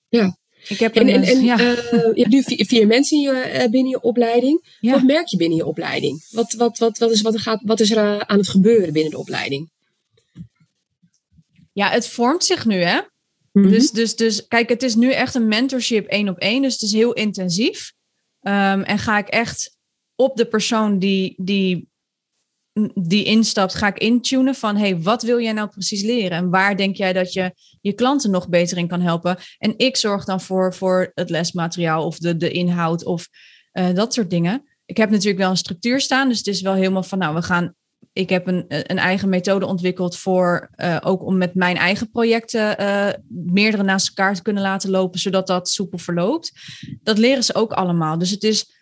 Ja. 0.08 0.36
Ik 0.68 0.78
heb 0.78 0.94
en, 0.94 1.08
een, 1.08 1.14
en, 1.14 1.22
en 1.22 1.44
ja. 1.44 1.60
uh, 1.60 1.92
je 1.92 2.12
hebt 2.14 2.28
nu 2.28 2.42
vier, 2.42 2.66
vier 2.66 2.86
mensen 2.86 3.16
in 3.16 3.22
je, 3.22 3.52
uh, 3.54 3.70
binnen 3.70 3.90
je 3.90 4.00
opleiding. 4.00 4.76
Ja. 4.80 4.92
Wat 4.92 5.02
merk 5.02 5.26
je 5.26 5.36
binnen 5.36 5.56
je 5.56 5.66
opleiding? 5.66 6.26
Wat, 6.30 6.52
wat, 6.52 6.78
wat, 6.78 6.98
wat, 6.98 7.10
is, 7.10 7.20
wat, 7.20 7.40
gaat, 7.40 7.62
wat 7.64 7.80
is 7.80 7.90
er 7.90 8.26
aan 8.26 8.38
het 8.38 8.48
gebeuren 8.48 8.92
binnen 8.92 9.10
de 9.10 9.18
opleiding? 9.18 9.70
Ja, 11.72 11.90
het 11.90 12.08
vormt 12.08 12.44
zich 12.44 12.64
nu, 12.64 12.82
hè? 12.82 13.00
Mhm. 13.52 13.68
Dus, 13.68 13.90
dus, 13.90 14.16
dus 14.16 14.46
kijk, 14.46 14.68
het 14.68 14.82
is 14.82 14.94
nu 14.94 15.12
echt 15.12 15.34
een 15.34 15.48
mentorship 15.48 16.06
één 16.06 16.28
op 16.28 16.38
één. 16.38 16.62
Dus 16.62 16.72
het 16.72 16.82
is 16.82 16.92
heel 16.92 17.12
intensief. 17.12 17.92
Um, 18.40 18.82
en 18.82 18.98
ga 18.98 19.18
ik 19.18 19.28
echt 19.28 19.76
op 20.14 20.36
de 20.36 20.46
persoon 20.46 20.98
die, 20.98 21.34
die, 21.36 21.88
die 22.94 23.24
instapt, 23.24 23.74
ga 23.74 23.86
ik 23.86 23.98
intunen 23.98 24.54
van... 24.54 24.76
hey, 24.76 25.00
wat 25.00 25.22
wil 25.22 25.40
jij 25.40 25.52
nou 25.52 25.68
precies 25.68 26.02
leren? 26.02 26.38
En 26.38 26.50
waar 26.50 26.76
denk 26.76 26.96
jij 26.96 27.12
dat 27.12 27.32
je 27.32 27.52
je 27.80 27.92
klanten 27.92 28.30
nog 28.30 28.48
beter 28.48 28.78
in 28.78 28.88
kan 28.88 29.00
helpen? 29.00 29.36
En 29.58 29.74
ik 29.76 29.96
zorg 29.96 30.24
dan 30.24 30.40
voor, 30.40 30.74
voor 30.74 31.10
het 31.14 31.30
lesmateriaal 31.30 32.06
of 32.06 32.18
de, 32.18 32.36
de 32.36 32.50
inhoud 32.50 33.04
of 33.04 33.28
uh, 33.72 33.94
dat 33.94 34.14
soort 34.14 34.30
dingen. 34.30 34.68
Ik 34.84 34.96
heb 34.96 35.10
natuurlijk 35.10 35.38
wel 35.38 35.50
een 35.50 35.56
structuur 35.56 36.00
staan, 36.00 36.28
dus 36.28 36.38
het 36.38 36.46
is 36.46 36.60
wel 36.60 36.74
helemaal 36.74 37.02
van... 37.02 37.18
nou, 37.18 37.34
we 37.34 37.42
gaan 37.42 37.74
ik 38.12 38.28
heb 38.28 38.46
een, 38.46 38.64
een 38.68 38.98
eigen 38.98 39.28
methode 39.28 39.66
ontwikkeld 39.66 40.16
voor 40.16 40.70
uh, 40.76 40.96
ook 41.00 41.24
om 41.24 41.36
met 41.36 41.54
mijn 41.54 41.76
eigen 41.76 42.10
projecten 42.10 42.80
uh, 42.80 43.08
meerdere 43.28 43.82
naast 43.82 44.08
elkaar 44.08 44.34
te 44.34 44.42
kunnen 44.42 44.62
laten 44.62 44.90
lopen, 44.90 45.20
zodat 45.20 45.46
dat 45.46 45.68
soepel 45.68 45.98
verloopt. 45.98 46.52
Dat 47.02 47.18
leren 47.18 47.44
ze 47.44 47.54
ook 47.54 47.72
allemaal. 47.72 48.18
Dus 48.18 48.30
het 48.30 48.42
is, 48.42 48.72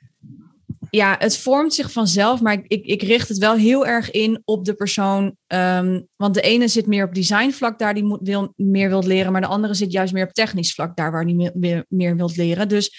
ja, 0.91 1.17
het 1.19 1.37
vormt 1.37 1.75
zich 1.75 1.93
vanzelf, 1.93 2.41
maar 2.41 2.65
ik, 2.67 2.85
ik 2.85 3.03
richt 3.03 3.29
het 3.29 3.39
wel 3.39 3.55
heel 3.55 3.87
erg 3.87 4.11
in 4.11 4.43
op 4.45 4.65
de 4.65 4.75
persoon. 4.75 5.37
Um, 5.47 6.07
want 6.17 6.35
de 6.35 6.41
ene 6.41 6.69
zit 6.69 6.87
meer 6.87 7.05
op 7.05 7.15
designvlak, 7.15 7.79
daar 7.79 7.95
die 7.95 8.19
wil, 8.21 8.53
meer 8.57 8.89
wilt 8.89 9.07
leren, 9.07 9.33
maar 9.33 9.41
de 9.41 9.47
andere 9.47 9.75
zit 9.75 9.93
juist 9.93 10.13
meer 10.13 10.27
op 10.27 10.33
technisch 10.33 10.75
vlak, 10.75 10.97
daar 10.97 11.13
waar 11.13 11.27
die 11.27 11.51
meer, 11.89 12.17
wilt 12.17 12.37
leren. 12.37 12.69
Dus 12.69 12.93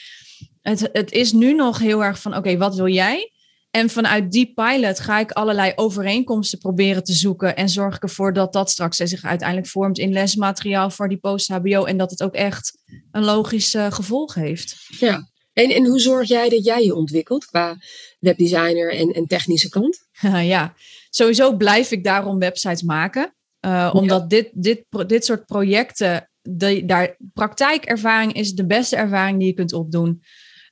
het, 0.62 0.89
het 0.91 1.12
is 1.12 1.32
nu 1.32 1.54
nog 1.54 1.80
heel 1.80 2.04
erg 2.04 2.22
van, 2.22 2.36
oké, 2.36 2.58
wat 2.58 2.76
wil 2.76 2.88
jij? 2.88 3.32
En 3.71 3.89
vanuit 3.89 4.31
die 4.31 4.53
pilot 4.53 4.99
ga 4.99 5.19
ik 5.19 5.31
allerlei 5.31 5.71
overeenkomsten 5.75 6.60
proberen 6.60 7.03
te 7.03 7.13
zoeken. 7.13 7.55
En 7.55 7.69
zorg 7.69 7.95
ik 7.95 8.03
ervoor 8.03 8.34
dat 8.34 8.53
dat 8.53 8.69
straks 8.69 8.97
zich 8.97 9.23
uiteindelijk 9.23 9.67
vormt 9.67 9.97
in 9.97 10.12
lesmateriaal 10.12 10.89
voor 10.89 11.10
die 11.10 11.17
post-HBO. 11.17 11.84
En 11.84 11.97
dat 11.97 12.12
het 12.12 12.23
ook 12.23 12.34
echt 12.34 12.77
een 13.12 13.23
logisch 13.23 13.75
uh, 13.75 13.91
gevolg 13.91 14.34
heeft. 14.34 14.75
Ja, 14.99 15.29
en, 15.53 15.69
en 15.69 15.86
hoe 15.86 15.99
zorg 15.99 16.27
jij 16.27 16.49
dat 16.49 16.65
jij 16.65 16.84
je 16.84 16.95
ontwikkelt 16.95 17.45
qua 17.45 17.77
webdesigner 18.19 18.93
en, 18.93 19.10
en 19.10 19.27
technische 19.27 19.69
kant? 19.69 19.99
ja, 20.53 20.73
sowieso 21.10 21.55
blijf 21.55 21.91
ik 21.91 22.03
daarom 22.03 22.39
websites 22.39 22.81
maken. 22.81 23.36
Uh, 23.65 23.91
omdat 23.93 24.21
ja. 24.21 24.27
dit, 24.27 24.49
dit, 24.53 24.86
dit 25.07 25.25
soort 25.25 25.45
projecten, 25.45 26.29
de, 26.41 26.86
daar, 26.86 27.17
praktijkervaring 27.34 28.34
is 28.34 28.53
de 28.53 28.65
beste 28.65 28.95
ervaring 28.95 29.39
die 29.39 29.47
je 29.47 29.53
kunt 29.53 29.73
opdoen. 29.73 30.23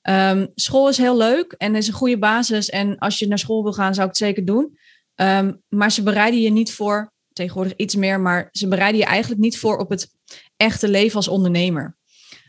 Um, 0.10 0.52
school 0.56 0.90
is 0.90 0.98
heel 0.98 1.18
leuk 1.18 1.52
en 1.58 1.76
is 1.76 1.88
een 1.88 1.94
goede 1.94 2.18
basis. 2.18 2.70
En 2.70 2.98
als 2.98 3.20
je 3.20 3.28
naar 3.28 3.40
school 3.40 3.64
wil 3.64 3.74
gaan, 3.74 3.94
zou 3.94 4.08
ik 4.08 4.18
het 4.18 4.26
zeker 4.28 4.46
doen. 4.46 4.78
Um, 5.16 5.62
maar 5.68 5.92
ze 5.92 6.04
bereiden 6.04 6.42
je 6.42 6.50
niet 6.50 6.74
voor, 6.74 7.14
tegenwoordig 7.34 7.74
iets 7.76 7.96
meer, 7.96 8.20
maar 8.20 8.50
ze 8.52 8.68
bereiden 8.68 9.00
je 9.00 9.06
eigenlijk 9.06 9.42
niet 9.42 9.60
voor 9.60 9.78
op 9.78 9.90
het 9.90 10.12
echte 10.58 10.90
leven 10.90 11.16
als 11.16 11.28
ondernemer. 11.28 11.98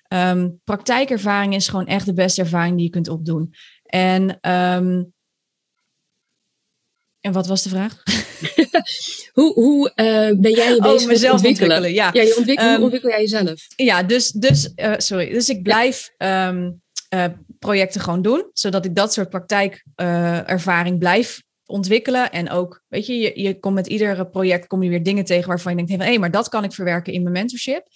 Um, 0.09 0.61
praktijkervaring 0.65 1.55
is 1.55 1.69
gewoon 1.69 1.87
echt 1.87 2.07
de 2.07 2.13
beste 2.13 2.41
ervaring 2.41 2.77
die 2.77 2.85
je 2.85 2.91
kunt 2.91 3.09
opdoen. 3.09 3.55
En, 3.85 4.41
en 7.21 7.33
wat 7.33 7.47
was 7.47 7.63
de 7.63 7.69
vraag? 7.69 8.03
hoe 9.37 9.53
hoe 9.53 9.89
uh, 9.89 10.41
ben 10.41 10.53
jij 10.53 10.75
je 10.75 10.81
bezig 10.81 11.03
oh, 11.03 11.07
mezelf 11.07 11.33
ontwikkelen? 11.33 11.77
ontwikkelen 11.77 11.93
ja. 11.93 12.11
ja 12.13 12.23
je 12.23 12.37
ontwikkel, 12.37 12.75
hoe 12.75 12.83
ontwikkel 12.83 13.11
jij 13.11 13.21
jezelf? 13.21 13.67
Ja, 13.77 14.03
dus, 14.03 14.31
dus 14.31 14.73
uh, 14.77 14.95
sorry. 14.97 15.33
Dus 15.33 15.49
ik 15.49 15.63
blijf. 15.63 16.11
Uh, 16.19 16.67
projecten 17.61 18.01
gewoon 18.01 18.23
doen, 18.23 18.51
zodat 18.53 18.85
ik 18.85 18.95
dat 18.95 19.13
soort 19.13 19.29
praktijkervaring 19.29 20.99
blijf 20.99 21.43
ontwikkelen. 21.67 22.31
En 22.31 22.51
ook, 22.51 22.83
weet 22.89 23.07
je, 23.07 23.19
je, 23.19 23.41
je 23.41 23.59
komt 23.59 23.75
met 23.75 23.87
ieder 23.87 24.27
project 24.27 24.67
kom 24.67 24.83
je 24.83 24.91
weer 24.91 25.03
dingen 25.03 25.25
tegen 25.25 25.49
waarvan 25.49 25.77
je 25.77 25.85
denkt, 25.85 26.03
hé, 26.03 26.09
hey, 26.09 26.19
maar 26.19 26.31
dat 26.31 26.49
kan 26.49 26.65
ik 26.65 26.73
verwerken 26.73 27.13
in 27.13 27.23
mijn 27.23 27.35
mentorship. 27.35 27.89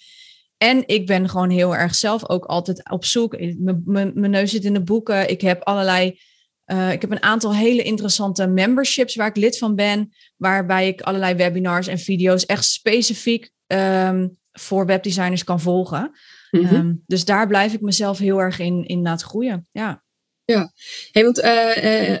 En 0.57 0.83
ik 0.87 1.05
ben 1.05 1.29
gewoon 1.29 1.49
heel 1.49 1.75
erg 1.75 1.95
zelf 1.95 2.29
ook 2.29 2.45
altijd 2.45 2.89
op 2.89 3.05
zoek. 3.05 3.37
Mijn 3.85 4.29
neus 4.29 4.51
zit 4.51 4.63
in 4.63 4.73
de 4.73 4.83
boeken. 4.83 5.29
Ik 5.29 5.41
heb 5.41 5.63
allerlei. 5.63 6.19
Uh, 6.65 6.91
ik 6.91 7.01
heb 7.01 7.11
een 7.11 7.23
aantal 7.23 7.55
hele 7.55 7.83
interessante 7.83 8.47
memberships 8.47 9.15
waar 9.15 9.27
ik 9.27 9.35
lid 9.35 9.57
van 9.57 9.75
ben. 9.75 10.13
Waarbij 10.35 10.87
ik 10.87 11.01
allerlei 11.01 11.35
webinars 11.35 11.87
en 11.87 11.97
video's 11.97 12.45
echt 12.45 12.65
specifiek 12.65 13.51
um, 13.67 14.37
voor 14.51 14.85
webdesigners 14.85 15.43
kan 15.43 15.59
volgen. 15.59 16.11
Mm 16.59 16.65
-hmm. 16.65 16.75
um, 16.75 17.03
dus 17.07 17.25
daar 17.25 17.47
blijf 17.47 17.73
ik 17.73 17.81
mezelf 17.81 18.17
heel 18.17 18.39
erg 18.39 18.59
in, 18.59 18.85
in 18.85 19.01
laten 19.01 19.27
groeien. 19.27 19.67
Ja. 19.71 20.03
Ja, 20.45 20.71
hey, 21.11 21.23
want 21.23 21.39
uh, 21.39 22.13
uh, 22.13 22.17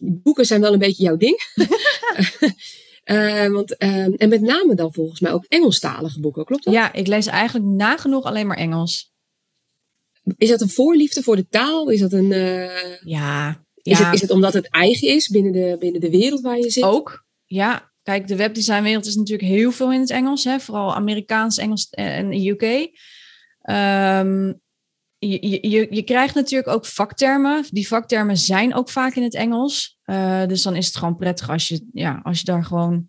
boeken 0.00 0.46
zijn 0.46 0.60
wel 0.60 0.72
een 0.72 0.78
beetje 0.78 1.02
jouw 1.02 1.16
ding. 1.16 1.40
want, 3.52 3.76
en 3.76 4.28
met 4.28 4.40
name 4.40 4.74
dan 4.74 4.92
volgens 4.92 5.20
mij 5.20 5.32
ook 5.32 5.44
Engelstalige 5.48 6.20
boeken, 6.20 6.44
klopt 6.44 6.64
dat? 6.64 6.74
Ja, 6.74 6.92
ik 6.92 7.06
lees 7.06 7.26
eigenlijk 7.26 7.66
nagenoeg 7.66 8.24
alleen 8.24 8.46
maar 8.46 8.56
Engels. 8.56 9.12
Is 10.36 10.48
dat 10.48 10.60
een 10.60 10.70
voorliefde 10.70 11.22
voor 11.22 11.36
de 11.36 11.48
taal? 11.48 11.88
Is 11.88 12.00
dat 12.00 12.12
een. 12.12 12.28
ja. 13.04 13.62
Is, 13.82 13.98
het, 13.98 14.14
is 14.14 14.20
het 14.20 14.30
omdat 14.30 14.52
het 14.52 14.70
eigen 14.70 15.08
is 15.08 15.28
binnen 15.28 15.52
de, 15.52 15.76
binnen 15.78 16.00
de 16.00 16.10
wereld 16.10 16.40
waar 16.40 16.58
je 16.58 16.70
zit? 16.70 16.84
Ook, 16.84 17.24
ja. 17.44 17.92
Kijk, 18.02 18.26
de 18.26 18.36
webdesignwereld 18.36 19.06
is 19.06 19.14
natuurlijk 19.14 19.48
heel 19.48 19.72
veel 19.72 19.92
in 19.92 20.00
het 20.00 20.10
Engels, 20.10 20.44
hè? 20.44 20.60
vooral 20.60 20.94
Amerikaans, 20.94 21.58
Engels 21.58 21.88
en 21.90 22.46
UK. 22.46 22.90
Um, 23.70 24.62
je, 25.18 25.68
je, 25.68 25.86
je 25.90 26.02
krijgt 26.02 26.34
natuurlijk 26.34 26.68
ook 26.68 26.86
vaktermen. 26.86 27.64
Die 27.70 27.88
vaktermen 27.88 28.36
zijn 28.36 28.74
ook 28.74 28.90
vaak 28.90 29.14
in 29.14 29.22
het 29.22 29.34
Engels. 29.34 29.98
Uh, 30.04 30.46
dus 30.46 30.62
dan 30.62 30.76
is 30.76 30.86
het 30.86 30.96
gewoon 30.96 31.16
prettig 31.16 31.50
als 31.50 31.68
je, 31.68 31.86
ja, 31.92 32.20
als 32.22 32.38
je 32.38 32.44
daar 32.44 32.64
gewoon. 32.64 33.08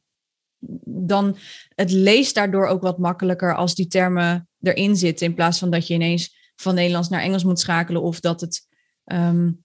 Dan 0.85 1.37
het 1.75 1.91
leest 1.91 2.35
daardoor 2.35 2.67
ook 2.67 2.81
wat 2.81 2.97
makkelijker 2.97 3.55
als 3.55 3.75
die 3.75 3.87
termen 3.87 4.49
erin 4.61 4.95
zitten. 4.95 5.27
In 5.27 5.33
plaats 5.33 5.59
van 5.59 5.69
dat 5.69 5.87
je 5.87 5.93
ineens 5.93 6.51
van 6.55 6.75
Nederlands 6.75 7.09
naar 7.09 7.21
Engels 7.21 7.43
moet 7.43 7.59
schakelen. 7.59 8.01
Of 8.01 8.19
dat 8.19 8.41
het, 8.41 8.67
um, 9.05 9.63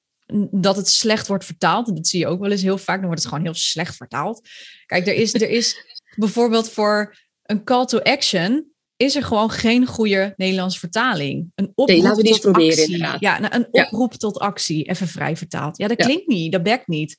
dat 0.50 0.76
het 0.76 0.88
slecht 0.88 1.26
wordt 1.26 1.44
vertaald. 1.44 1.96
Dat 1.96 2.06
zie 2.06 2.20
je 2.20 2.26
ook 2.26 2.40
wel 2.40 2.50
eens 2.50 2.62
heel 2.62 2.78
vaak. 2.78 2.96
Dan 2.96 3.06
wordt 3.06 3.20
het 3.20 3.28
gewoon 3.28 3.44
heel 3.44 3.54
slecht 3.54 3.96
vertaald. 3.96 4.48
Kijk, 4.86 5.06
er 5.06 5.14
is, 5.14 5.34
er 5.34 5.50
is 5.50 5.98
bijvoorbeeld 6.16 6.70
voor 6.70 7.16
een 7.42 7.64
call 7.64 7.86
to 7.86 7.98
action 7.98 8.69
is 9.00 9.16
er 9.16 9.22
gewoon 9.22 9.50
geen 9.50 9.86
goede 9.86 10.34
Nederlandse 10.36 10.78
vertaling. 10.78 11.52
Een 11.54 11.68
oproep 11.68 11.88
nee, 11.88 12.02
laten 12.02 12.16
we 12.16 12.22
die 12.22 12.32
tot 12.32 12.40
proberen 12.40 12.78
actie. 12.78 12.94
inderdaad. 12.94 13.20
Ja, 13.20 13.38
nou, 13.38 13.54
een 13.54 13.72
oproep 13.72 14.14
tot 14.14 14.38
actie, 14.38 14.84
even 14.84 15.08
vrij 15.08 15.36
vertaald. 15.36 15.78
Ja, 15.78 15.88
dat 15.88 15.96
klinkt 15.96 16.26
niet, 16.26 16.52
dat 16.52 16.62
bekt 16.62 16.86
niet. 16.88 17.18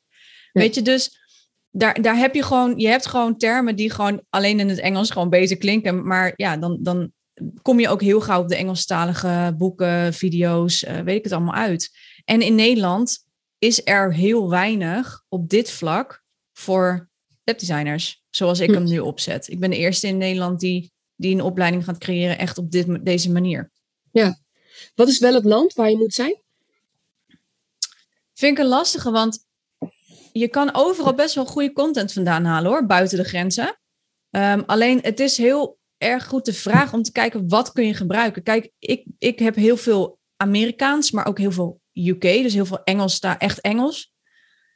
Weet 0.52 0.76
je, 0.76 0.82
dus 0.82 1.20
daar, 1.72 2.02
daar 2.02 2.18
heb 2.18 2.36
je 2.36 2.44
gewoon, 2.44 2.78
je 2.78 2.88
hebt 2.88 3.08
gewoon 3.08 3.38
termen 3.38 3.76
die 3.76 3.90
gewoon 3.90 4.22
alleen 4.30 4.60
in 4.60 4.70
het 4.70 4.80
Engels 4.80 5.10
gewoon 5.10 5.30
bezig 5.30 5.58
klinken. 5.58 6.08
Maar 6.08 6.34
ja, 6.36 6.58
dan, 6.58 6.78
dan 6.82 7.12
kom 7.62 7.80
je 7.80 7.90
ook 7.90 8.02
heel 8.02 8.22
gauw 8.22 8.42
op 8.42 8.48
de 8.48 8.56
Engelstalige 8.56 9.56
boeken, 9.58 10.14
video's, 10.14 10.84
uh, 10.84 11.00
weet 11.00 11.18
ik 11.18 11.24
het 11.24 11.34
allemaal 11.34 11.56
uit. 11.56 11.90
En 12.26 12.42
in 12.42 12.56
Nederland 12.56 13.26
is 13.58 13.82
er 13.84 14.14
heel 14.14 14.50
weinig 14.50 15.24
op 15.30 15.50
dit 15.50 15.72
vlak 15.72 16.24
voor 16.54 17.10
webdesigners, 17.44 18.24
zoals 18.30 18.60
ik 18.60 18.70
hm. 18.70 18.74
hem 18.74 18.84
nu 18.84 19.00
opzet. 19.00 19.50
Ik 19.50 19.60
ben 19.60 19.70
de 19.70 19.78
eerste 19.78 20.08
in 20.08 20.18
Nederland 20.18 20.60
die 20.60 20.92
die 21.22 21.36
een 21.36 21.42
opleiding 21.42 21.84
gaat 21.84 21.98
creëren 21.98 22.38
echt 22.38 22.58
op 22.58 22.72
dit, 22.72 23.06
deze 23.06 23.32
manier. 23.32 23.72
Ja. 24.12 24.40
Wat 24.96 25.08
is 25.08 25.20
wel 25.20 25.34
het 25.34 25.46
land 25.46 25.74
waar 25.74 25.90
je 25.90 25.98
moet 25.98 26.14
zijn? 26.14 26.42
Vind 28.34 28.58
ik 28.58 28.64
een 28.64 28.70
lastige, 28.70 29.12
want 29.12 29.46
je 30.32 30.48
kan 30.48 30.70
overal 30.74 31.14
best 31.14 31.36
wel 31.36 31.46
goede 31.46 31.74
content 31.74 32.14
vandaan 32.14 32.46
halen 32.46 32.72
hoor, 32.72 32.86
buiten 32.86 33.18
de 33.18 33.24
grenzen. 33.24 33.80
Um, 34.30 34.64
alleen 34.66 35.00
het 35.02 35.20
is 35.20 35.38
heel 35.38 35.80
erg 35.98 36.28
goed 36.28 36.46
de 36.46 36.54
vraag 36.54 36.94
om 36.94 37.02
te 37.02 37.12
kijken 37.12 37.50
wat 37.50 37.72
kun 37.72 37.86
je 37.86 37.94
gebruiken. 37.94 38.44
Kijk, 38.44 38.72
ik, 38.80 39.06
ik 39.18 39.40
heb 39.40 39.56
heel 39.56 39.78
veel 39.78 40.20
Amerikaans, 40.38 41.12
maar 41.12 41.26
ook 41.26 41.38
heel 41.38 41.52
veel 41.52 41.82
UK, 41.94 42.22
dus 42.22 42.54
heel 42.54 42.66
veel 42.66 42.84
Engels, 42.84 43.20
echt 43.20 43.62
Engels. 43.62 44.14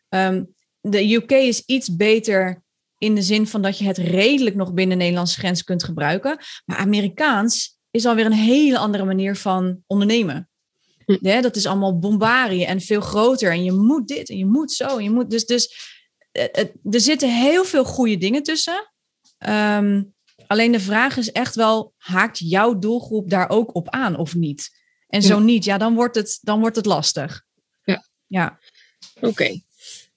Um, 0.09 0.55
de 0.81 1.13
UK 1.13 1.31
is 1.31 1.63
iets 1.65 1.95
beter 1.95 2.63
in 2.97 3.15
de 3.15 3.21
zin 3.21 3.47
van 3.47 3.61
dat 3.61 3.77
je 3.77 3.85
het 3.85 3.97
redelijk 3.97 4.55
nog 4.55 4.73
binnen 4.73 4.97
de 4.97 5.03
Nederlandse 5.03 5.39
grens 5.39 5.63
kunt 5.63 5.83
gebruiken. 5.83 6.37
Maar 6.65 6.77
Amerikaans 6.77 7.77
is 7.91 8.05
alweer 8.05 8.25
een 8.25 8.31
hele 8.31 8.77
andere 8.77 9.05
manier 9.05 9.35
van 9.35 9.83
ondernemen. 9.87 10.49
Hm. 11.05 11.41
dat 11.41 11.55
is 11.55 11.65
allemaal 11.65 11.99
bombarie 11.99 12.65
en 12.65 12.81
veel 12.81 13.01
groter. 13.01 13.51
En 13.51 13.63
je 13.63 13.71
moet 13.71 14.07
dit 14.07 14.29
en 14.29 14.37
je 14.37 14.45
moet 14.45 14.71
zo. 14.71 14.97
En 14.97 15.03
je 15.03 15.09
moet 15.09 15.29
dus, 15.29 15.45
dus 15.45 15.75
eh, 16.31 16.65
er 16.91 17.01
zitten 17.01 17.41
heel 17.41 17.65
veel 17.65 17.85
goede 17.85 18.17
dingen 18.17 18.43
tussen. 18.43 18.91
Ehm, 19.37 20.03
alleen 20.47 20.71
de 20.71 20.79
vraag 20.79 21.17
is 21.17 21.31
echt 21.31 21.55
wel, 21.55 21.93
haakt 21.97 22.39
jouw 22.39 22.77
doelgroep 22.77 23.29
daar 23.29 23.49
ook 23.49 23.75
op 23.75 23.89
aan 23.89 24.17
of 24.17 24.35
niet? 24.35 24.83
En 25.07 25.21
zo 25.21 25.39
niet, 25.39 25.63
ja, 25.63 25.77
dan 25.77 25.95
wordt 25.95 26.15
het, 26.15 26.39
dan 26.41 26.59
wordt 26.59 26.75
het 26.75 26.85
lastig. 26.85 27.43
Ja. 27.83 28.07
Ja. 28.27 28.59
Oké. 29.21 29.59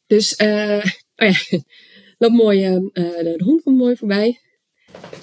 Dus, 0.06 0.38
uh, 0.40 0.84
oh 1.16 1.28
ja. 1.28 1.60
Loopt 2.18 2.34
mooi, 2.34 2.68
uh, 2.68 2.82
de 2.92 3.42
hond 3.44 3.62
komt 3.62 3.78
mooi 3.78 3.96
voorbij. 3.96 4.40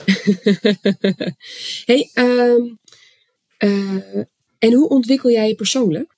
hey, 1.85 2.11
um, 2.13 2.79
uh, 3.59 4.17
en 4.57 4.73
hoe 4.73 4.89
ontwikkel 4.89 5.29
jij 5.29 5.47
je 5.47 5.55
persoonlijk? 5.55 6.15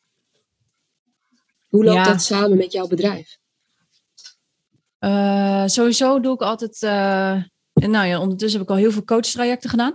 Hoe 1.68 1.84
loopt 1.84 2.06
dat 2.06 2.22
samen 2.22 2.58
met 2.58 2.72
jouw 2.72 2.88
bedrijf? 2.88 3.38
Uh, 5.00 5.66
sowieso 5.66 6.20
doe 6.20 6.34
ik 6.34 6.42
altijd. 6.42 6.82
nou 7.74 8.08
ja, 8.08 8.20
ondertussen 8.20 8.60
heb 8.60 8.70
ik 8.70 8.76
al 8.76 8.82
heel 8.82 8.92
veel 8.92 9.04
coachtrajecten 9.04 9.70
gedaan. 9.70 9.94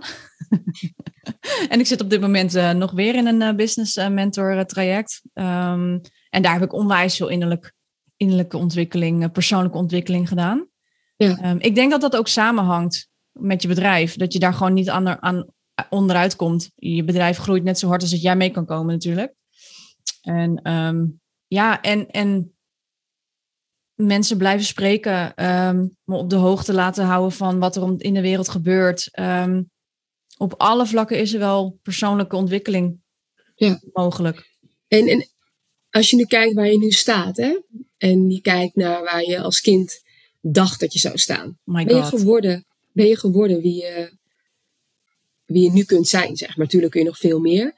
en 1.69 1.79
ik 1.79 1.85
zit 1.85 2.01
op 2.01 2.09
dit 2.09 2.21
moment 2.21 2.53
nog 2.75 2.91
weer 2.91 3.15
in 3.15 3.27
een 3.27 3.55
business 3.55 3.95
mentor 3.95 4.65
traject. 4.65 5.21
Um, 5.33 6.01
en 6.29 6.41
daar 6.41 6.53
heb 6.53 6.63
ik 6.63 6.73
onwijs 6.73 7.17
veel 7.17 7.27
innerlijk, 7.27 7.73
innerlijke 8.17 8.57
ontwikkeling, 8.57 9.31
persoonlijke 9.31 9.77
ontwikkeling 9.77 10.27
gedaan. 10.27 10.71
Ja. 11.29 11.37
Ehm, 11.37 11.57
ik 11.59 11.75
denk 11.75 11.91
dat 11.91 12.01
dat 12.01 12.15
ook 12.15 12.27
samenhangt 12.27 13.09
met 13.31 13.61
je 13.61 13.67
bedrijf. 13.67 14.15
Dat 14.15 14.33
je 14.33 14.39
daar 14.39 14.53
gewoon 14.53 14.73
niet 14.73 14.89
aan, 14.89 15.21
aan 15.21 15.53
onderuit 15.89 16.35
komt. 16.35 16.71
Je 16.75 17.03
bedrijf 17.03 17.37
groeit 17.37 17.63
net 17.63 17.79
zo 17.79 17.87
hard 17.87 18.01
als 18.01 18.11
dat 18.11 18.21
jij 18.21 18.35
mee 18.35 18.49
kan 18.49 18.65
komen 18.65 18.93
natuurlijk. 18.93 19.33
En 20.21 20.61
ehm, 20.61 21.05
ja, 21.47 21.81
en, 21.81 22.07
en 22.07 22.55
mensen 23.93 24.37
blijven 24.37 24.65
spreken, 24.65 25.45
um, 25.45 25.97
me 26.03 26.15
op 26.15 26.29
de 26.29 26.35
hoogte 26.35 26.73
laten 26.73 27.05
houden 27.05 27.31
van 27.31 27.59
wat 27.59 27.75
er 27.75 27.95
in 27.97 28.13
de 28.13 28.21
wereld 28.21 28.49
gebeurt. 28.49 29.09
op 30.37 30.53
alle 30.57 30.85
vlakken 30.85 31.19
is 31.19 31.33
er 31.33 31.39
wel 31.39 31.79
persoonlijke 31.81 32.35
ontwikkeling 32.35 33.01
ja. 33.55 33.79
mogelijk. 33.93 34.51
En, 34.87 35.07
en 35.07 35.27
als 35.89 36.09
je 36.09 36.15
nu 36.15 36.25
kijkt 36.25 36.53
waar 36.53 36.67
je 36.67 36.77
nu 36.77 36.91
staat, 36.91 37.37
hè, 37.37 37.61
en 37.97 38.29
je 38.29 38.41
kijkt 38.41 38.75
naar 38.75 39.03
waar 39.03 39.23
je 39.23 39.41
als 39.41 39.61
kind 39.61 40.01
dacht 40.51 40.79
dat 40.79 40.93
je 40.93 40.99
zou 40.99 41.17
staan. 41.17 41.57
ben, 41.63 41.95
je 41.95 42.03
geworden, 42.03 42.65
ben 42.91 43.07
je 43.07 43.17
geworden 43.17 43.61
wie 43.61 43.75
je, 43.75 44.17
wie 45.45 45.63
je 45.63 45.71
nu 45.71 45.83
kunt 45.83 46.07
zijn, 46.07 46.35
zeg 46.35 46.47
maar. 46.47 46.65
Natuurlijk 46.65 46.91
kun 46.91 47.01
je 47.01 47.07
nog 47.07 47.17
veel 47.17 47.39
meer. 47.39 47.73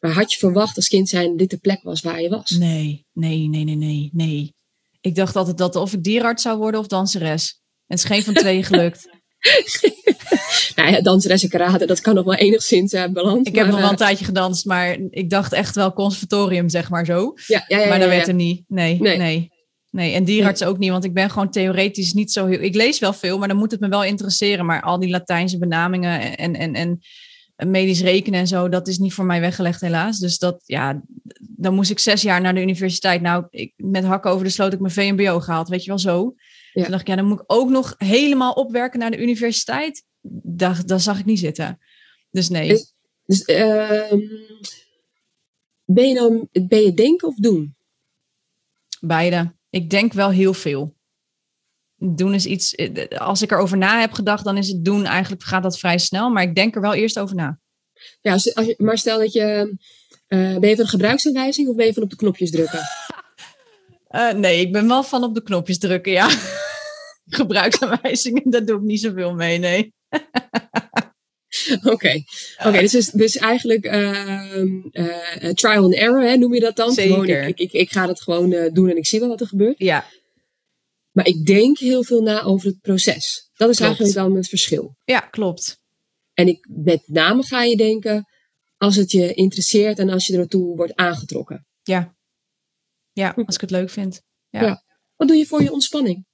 Maar 0.00 0.10
had 0.10 0.32
je 0.32 0.38
verwacht 0.38 0.76
als 0.76 0.88
kind 0.88 1.08
zijn 1.08 1.36
dit 1.36 1.50
de 1.50 1.56
plek 1.56 1.82
was 1.82 2.00
waar 2.00 2.22
je 2.22 2.28
was? 2.28 2.50
Nee, 2.50 3.06
nee, 3.12 3.48
nee, 3.48 3.64
nee, 3.64 3.76
nee, 3.76 4.10
nee. 4.12 4.54
Ik 5.00 5.14
dacht 5.14 5.36
altijd 5.36 5.58
dat 5.58 5.76
of 5.76 5.92
ik 5.92 6.02
dierarts 6.02 6.42
zou 6.42 6.58
worden 6.58 6.80
of 6.80 6.86
danseres. 6.86 7.60
En 7.60 7.96
het 7.96 7.98
is 7.98 8.04
geen 8.04 8.22
van 8.22 8.34
twee 8.34 8.62
gelukt. 8.62 9.08
nou 10.76 10.90
ja, 10.90 11.00
danseres 11.00 11.42
en 11.42 11.48
karate, 11.48 11.86
dat 11.86 12.00
kan 12.00 12.14
nog 12.14 12.24
wel 12.24 12.34
enigszins 12.34 12.92
uh, 12.92 13.06
balans. 13.06 13.48
Ik 13.48 13.54
heb 13.54 13.66
nog 13.66 13.76
wel 13.76 13.84
een 13.84 13.90
eh, 13.90 13.96
tijdje 13.96 14.24
gedanst, 14.24 14.64
maar 14.64 14.98
ik 15.10 15.30
dacht 15.30 15.52
echt 15.52 15.74
wel 15.74 15.92
conservatorium, 15.92 16.68
zeg 16.68 16.90
maar 16.90 17.04
zo. 17.04 17.34
Ja, 17.46 17.64
ja, 17.68 17.78
ja, 17.78 17.88
maar 17.88 17.98
dat 17.98 18.08
werd 18.08 18.28
er 18.28 18.34
niet. 18.34 18.64
Nee, 18.68 19.00
nee. 19.00 19.16
nee. 19.16 19.50
Nee, 19.90 20.14
en 20.14 20.24
dierarts 20.24 20.64
ook 20.64 20.78
niet, 20.78 20.90
want 20.90 21.04
ik 21.04 21.14
ben 21.14 21.30
gewoon 21.30 21.50
theoretisch 21.50 22.12
niet 22.12 22.32
zo 22.32 22.46
heel... 22.46 22.60
Ik 22.60 22.74
lees 22.74 22.98
wel 22.98 23.12
veel, 23.12 23.38
maar 23.38 23.48
dan 23.48 23.56
moet 23.56 23.70
het 23.70 23.80
me 23.80 23.88
wel 23.88 24.04
interesseren. 24.04 24.66
Maar 24.66 24.82
al 24.82 24.98
die 24.98 25.10
Latijnse 25.10 25.58
benamingen 25.58 26.36
en, 26.36 26.54
en, 26.54 26.74
en 26.74 27.00
medisch 27.66 28.00
rekenen 28.00 28.40
en 28.40 28.46
zo, 28.46 28.68
dat 28.68 28.88
is 28.88 28.98
niet 28.98 29.14
voor 29.14 29.24
mij 29.24 29.40
weggelegd 29.40 29.80
helaas. 29.80 30.18
Dus 30.18 30.38
dat, 30.38 30.62
ja, 30.64 31.02
dan 31.40 31.74
moest 31.74 31.90
ik 31.90 31.98
zes 31.98 32.22
jaar 32.22 32.40
naar 32.40 32.54
de 32.54 32.60
universiteit. 32.60 33.20
Nou, 33.20 33.46
ik, 33.50 33.72
met 33.76 34.04
hakken 34.04 34.30
over 34.30 34.44
de 34.44 34.50
sloot 34.50 34.72
ik 34.72 34.80
mijn 34.80 34.92
VMBO 34.92 35.40
gehaald, 35.40 35.68
weet 35.68 35.82
je 35.82 35.88
wel 35.88 35.98
zo. 35.98 36.34
Ja. 36.72 36.82
Toen 36.82 36.90
dacht 36.90 37.02
ik, 37.02 37.08
ja, 37.08 37.16
dan 37.16 37.26
moet 37.26 37.40
ik 37.40 37.52
ook 37.52 37.68
nog 37.68 37.94
helemaal 37.96 38.52
opwerken 38.52 38.98
naar 38.98 39.10
de 39.10 39.22
universiteit. 39.22 40.04
Dat, 40.42 40.82
dat 40.86 41.02
zag 41.02 41.18
ik 41.18 41.24
niet 41.24 41.38
zitten. 41.38 41.78
Dus 42.30 42.48
nee. 42.48 42.68
Dus, 42.68 42.94
dus 43.24 43.44
ehm, 43.44 44.18
ben 45.84 46.08
je 46.08 46.14
dan, 46.14 46.48
ben 46.68 46.82
je 46.82 46.94
denken 46.94 47.28
of 47.28 47.34
doen? 47.34 47.76
Beide. 49.00 49.56
Ik 49.70 49.90
denk 49.90 50.12
wel 50.12 50.30
heel 50.30 50.54
veel. 50.54 50.96
Doen 51.96 52.34
is 52.34 52.46
iets, 52.46 52.76
als 53.18 53.42
ik 53.42 53.50
erover 53.50 53.76
na 53.76 54.00
heb 54.00 54.12
gedacht, 54.12 54.44
dan 54.44 54.56
is 54.56 54.68
het 54.68 54.84
doen 54.84 55.04
eigenlijk 55.04 55.42
gaat 55.42 55.62
dat 55.62 55.78
vrij 55.78 55.98
snel, 55.98 56.30
maar 56.30 56.42
ik 56.42 56.54
denk 56.54 56.74
er 56.74 56.80
wel 56.80 56.94
eerst 56.94 57.18
over 57.18 57.36
na. 57.36 57.58
Ja, 58.20 58.32
als 58.32 58.44
je, 58.44 58.74
maar 58.78 58.98
stel 58.98 59.18
dat 59.18 59.32
je, 59.32 59.76
uh, 60.28 60.58
ben 60.58 60.68
je 60.68 60.76
van 60.76 60.84
de 60.84 60.90
gebruiksaanwijzing 60.90 61.68
of 61.68 61.76
ben 61.76 61.86
je 61.86 61.92
van 61.92 62.02
op 62.02 62.10
de 62.10 62.16
knopjes 62.16 62.50
drukken? 62.50 62.80
Uh, 64.10 64.32
nee, 64.44 64.60
ik 64.60 64.72
ben 64.72 64.88
wel 64.88 65.02
van 65.02 65.24
op 65.24 65.34
de 65.34 65.42
knopjes 65.42 65.78
drukken, 65.78 66.12
ja. 66.12 66.28
Gebruiksaanwijzingen, 67.26 68.50
daar 68.50 68.64
doe 68.64 68.76
ik 68.76 68.82
niet 68.82 69.00
zoveel 69.00 69.34
mee, 69.34 69.58
nee. 69.58 69.94
Oké, 71.82 72.22
oké. 72.66 72.80
dus, 72.80 73.10
dus 73.10 73.36
eigenlijk 73.36 73.84
uh, 73.86 74.52
trial 75.52 75.84
and 75.84 75.94
error, 75.94 76.22
hè, 76.22 76.36
noem 76.36 76.54
je 76.54 76.60
dat 76.60 76.76
dan? 76.76 76.92
Zeker. 76.92 77.12
Gewoon, 77.12 77.28
ik, 77.28 77.58
ik, 77.58 77.72
ik, 77.72 77.90
ga 77.90 78.08
het 78.08 78.22
gewoon 78.22 78.52
uh, 78.52 78.72
doen 78.72 78.90
en 78.90 78.96
ik 78.96 79.06
zie 79.06 79.20
wel 79.20 79.28
wat 79.28 79.40
er 79.40 79.46
gebeurt. 79.46 79.78
Ja. 79.78 80.06
Maar 81.12 81.26
ik 81.26 81.46
denk 81.46 81.78
heel 81.78 82.04
veel 82.04 82.22
na 82.22 82.42
over 82.42 82.66
het 82.66 82.80
proces. 82.80 83.50
Dat 83.56 83.68
is 83.68 83.80
eigenlijk 83.80 84.14
dan 84.14 84.36
het 84.36 84.48
verschil. 84.48 84.96
Ja, 85.04 85.20
klopt. 85.20 85.80
En 86.32 86.48
ik, 86.48 86.66
met 86.68 87.02
name 87.06 87.42
ga 87.42 87.62
je 87.62 87.76
denken 87.76 88.24
als 88.76 88.96
het 88.96 89.10
je 89.10 89.34
interesseert 89.34 89.98
en 89.98 90.08
als 90.08 90.26
je 90.26 90.38
ertoe 90.38 90.76
wordt 90.76 90.94
aangetrokken. 90.94 91.66
Ja. 91.82 92.16
Ja, 93.12 93.32
als 93.46 93.54
ik 93.54 93.60
het 93.60 93.70
leuk 93.70 93.90
vind. 93.90 94.22
Ja. 94.48 94.62
Ja. 94.62 94.84
Wat 95.16 95.28
doe 95.28 95.36
je 95.36 95.46
voor 95.46 95.62
je 95.62 95.72
ontspanning? 95.72 96.26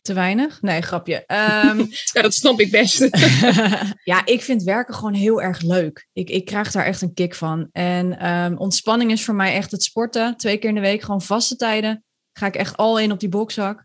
Te 0.00 0.12
weinig? 0.12 0.62
Nee, 0.62 0.82
grapje. 0.82 1.26
Ehm, 1.26 1.78
Ja, 2.12 2.22
dat 2.22 2.34
snap 2.34 2.60
ik 2.60 2.70
best. 2.70 3.08
ja, 4.12 4.26
ik 4.26 4.42
vind 4.42 4.62
werken 4.62 4.94
gewoon 4.94 5.14
heel 5.14 5.42
erg 5.42 5.60
leuk. 5.60 6.08
Ik, 6.12 6.30
ik 6.30 6.44
krijg 6.44 6.70
daar 6.70 6.84
echt 6.84 7.02
een 7.02 7.14
kick 7.14 7.34
van. 7.34 7.68
En 7.72 8.18
ehm, 8.18 8.56
ontspanning 8.56 9.10
is 9.10 9.24
voor 9.24 9.34
mij 9.34 9.54
echt 9.54 9.70
het 9.70 9.82
sporten. 9.82 10.36
Twee 10.36 10.56
keer 10.56 10.68
in 10.68 10.74
de 10.74 10.80
week, 10.80 11.02
gewoon 11.02 11.22
vaste 11.22 11.56
tijden. 11.56 12.04
Ga 12.32 12.46
ik 12.46 12.54
echt 12.54 12.76
al 12.76 12.98
in 12.98 13.12
op 13.12 13.20
die 13.20 13.28
bokzak. 13.28 13.84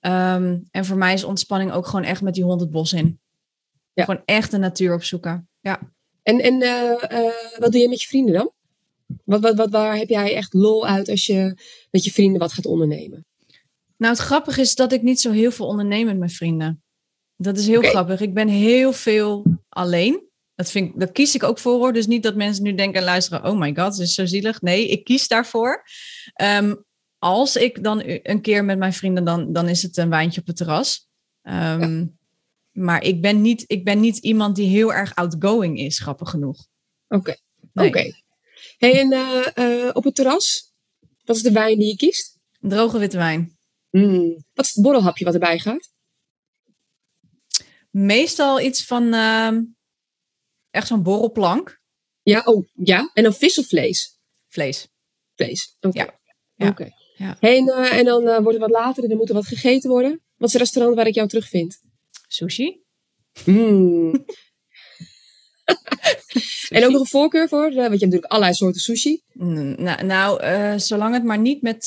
Ehm, 0.00 0.58
en 0.70 0.84
voor 0.84 0.96
mij 0.96 1.12
is 1.12 1.24
ontspanning 1.24 1.72
ook 1.72 1.86
gewoon 1.86 2.04
echt 2.04 2.22
met 2.22 2.34
die 2.34 2.44
hond 2.44 2.60
het 2.60 2.70
bos 2.70 2.92
in. 2.92 3.20
Ja. 3.92 4.04
Gewoon 4.04 4.22
echt 4.24 4.50
de 4.50 4.58
natuur 4.58 4.94
opzoeken. 4.94 5.48
Ja. 5.60 5.80
En, 6.22 6.40
en 6.40 6.62
eh, 6.62 7.18
eh, 7.18 7.32
wat 7.58 7.72
doe 7.72 7.80
je 7.80 7.88
met 7.88 8.02
je 8.02 8.08
vrienden 8.08 8.34
dan? 8.34 8.52
Wat, 9.24 9.40
wat, 9.40 9.56
wat, 9.56 9.70
waar 9.70 9.96
heb 9.96 10.08
jij 10.08 10.34
echt 10.34 10.54
lol 10.54 10.86
uit 10.86 11.08
als 11.08 11.26
je 11.26 11.56
met 11.90 12.04
je 12.04 12.12
vrienden 12.12 12.40
wat 12.40 12.52
gaat 12.52 12.66
ondernemen? 12.66 13.26
Nou, 14.02 14.14
het 14.14 14.22
grappige 14.22 14.60
is 14.60 14.74
dat 14.74 14.92
ik 14.92 15.02
niet 15.02 15.20
zo 15.20 15.30
heel 15.30 15.50
veel 15.50 15.66
onderneem 15.66 16.06
met 16.06 16.18
mijn 16.18 16.30
vrienden. 16.30 16.82
Dat 17.36 17.58
is 17.58 17.66
heel 17.66 17.82
grappig. 17.82 18.20
Ik 18.20 18.34
ben 18.34 18.48
heel 18.48 18.92
veel 18.92 19.44
alleen. 19.68 20.28
Dat, 20.54 20.70
vind 20.70 20.88
ik, 20.88 21.00
dat 21.00 21.12
kies 21.12 21.34
ik 21.34 21.42
ook 21.42 21.58
voor 21.58 21.78
hoor. 21.78 21.92
Dus 21.92 22.06
niet 22.06 22.22
dat 22.22 22.34
mensen 22.34 22.62
nu 22.62 22.74
denken 22.74 22.98
en 22.98 23.04
luisteren: 23.04 23.44
oh 23.44 23.58
my 23.58 23.66
god, 23.66 23.76
dat 23.76 23.98
is 23.98 24.14
zo 24.14 24.26
zielig. 24.26 24.60
Nee, 24.60 24.88
ik 24.88 25.04
kies 25.04 25.28
daarvoor. 25.28 25.84
Ehm, 26.32 26.74
als 27.18 27.56
ik 27.56 27.82
dan 27.82 28.02
een 28.04 28.40
keer 28.40 28.64
met 28.64 28.78
mijn 28.78 28.92
vrienden, 28.92 29.24
dan, 29.24 29.52
dan 29.52 29.68
is 29.68 29.82
het 29.82 29.96
een 29.96 30.10
wijntje 30.10 30.40
op 30.40 30.46
het 30.46 30.56
terras. 30.56 31.08
Ehm, 31.42 32.06
Maar 32.72 33.02
ik 33.02 33.20
ben, 33.20 33.42
niet, 33.42 33.64
ik 33.66 33.84
ben 33.84 34.00
niet 34.00 34.18
iemand 34.18 34.56
die 34.56 34.68
heel 34.68 34.92
erg 34.92 35.14
outgoing 35.14 35.78
is, 35.78 35.98
grappig 35.98 36.30
genoeg. 36.30 36.66
Oké. 37.08 37.36
Nee. 37.72 37.88
Oké. 37.88 38.12
Hey, 38.78 39.00
en 39.00 39.12
eh, 39.12 39.86
eh, 39.86 39.90
op 39.92 40.04
het 40.04 40.14
terras, 40.14 40.72
wat 41.24 41.36
is 41.36 41.42
de 41.42 41.52
wijn 41.52 41.78
die 41.78 41.88
je 41.88 41.96
kiest? 41.96 42.38
Droge 42.60 42.98
witte 42.98 43.16
wijn. 43.16 43.60
Mm. 43.92 44.44
Wat 44.54 44.64
is 44.64 44.74
het 44.74 44.84
borrelhapje 44.84 45.24
wat 45.24 45.34
erbij 45.34 45.58
gaat? 45.58 45.90
Meestal 47.90 48.60
iets 48.60 48.84
van 48.86 49.12
ehm, 49.14 49.62
echt 50.70 50.86
zo'n 50.86 51.02
borrelplank. 51.02 51.80
Ja, 52.22 52.40
oh, 52.44 52.66
ja. 52.72 53.10
En 53.14 53.22
dan 53.22 53.34
vis 53.34 53.58
of 53.58 53.66
vlees? 53.66 54.18
Vlees. 54.48 54.88
Vlees. 55.34 55.76
Oké. 55.80 55.98
Ja. 55.98 56.20
Ja. 56.54 56.68
Oké. 56.68 56.88
Ja. 57.16 57.36
Hey, 57.40 57.56
en, 57.56 57.68
eh, 57.68 57.98
en 57.98 58.04
dan 58.04 58.28
eh, 58.28 58.34
wordt 58.34 58.58
het 58.58 58.70
wat 58.70 58.70
later 58.80 59.02
en 59.02 59.08
dan 59.08 59.18
moet 59.18 59.28
er 59.28 59.34
wat 59.34 59.46
gegeten 59.46 59.90
worden. 59.90 60.10
Wat 60.36 60.48
is 60.48 60.52
het 60.52 60.62
restaurant 60.62 60.96
waar 60.96 61.06
ik 61.06 61.14
jou 61.14 61.28
terugvind? 61.28 61.80
Sushi. 62.28 62.82
Mm. 63.44 64.12
en 66.68 66.84
ook 66.84 66.90
nog 66.90 67.00
een 67.00 67.06
voorkeur 67.06 67.48
voor? 67.48 67.64
eh, 67.66 67.74
want 67.74 67.74
je 67.74 67.88
hebt 67.88 68.00
natuurlijk 68.00 68.32
allerlei 68.32 68.54
soorten 68.54 68.80
sushi. 68.80 69.22
Mm, 69.32 69.74
Nou, 69.82 70.04
nou 70.04 70.40
eh, 70.40 70.78
zolang 70.78 71.14
het 71.14 71.24
maar 71.24 71.38
niet 71.38 71.62
met, 71.62 71.84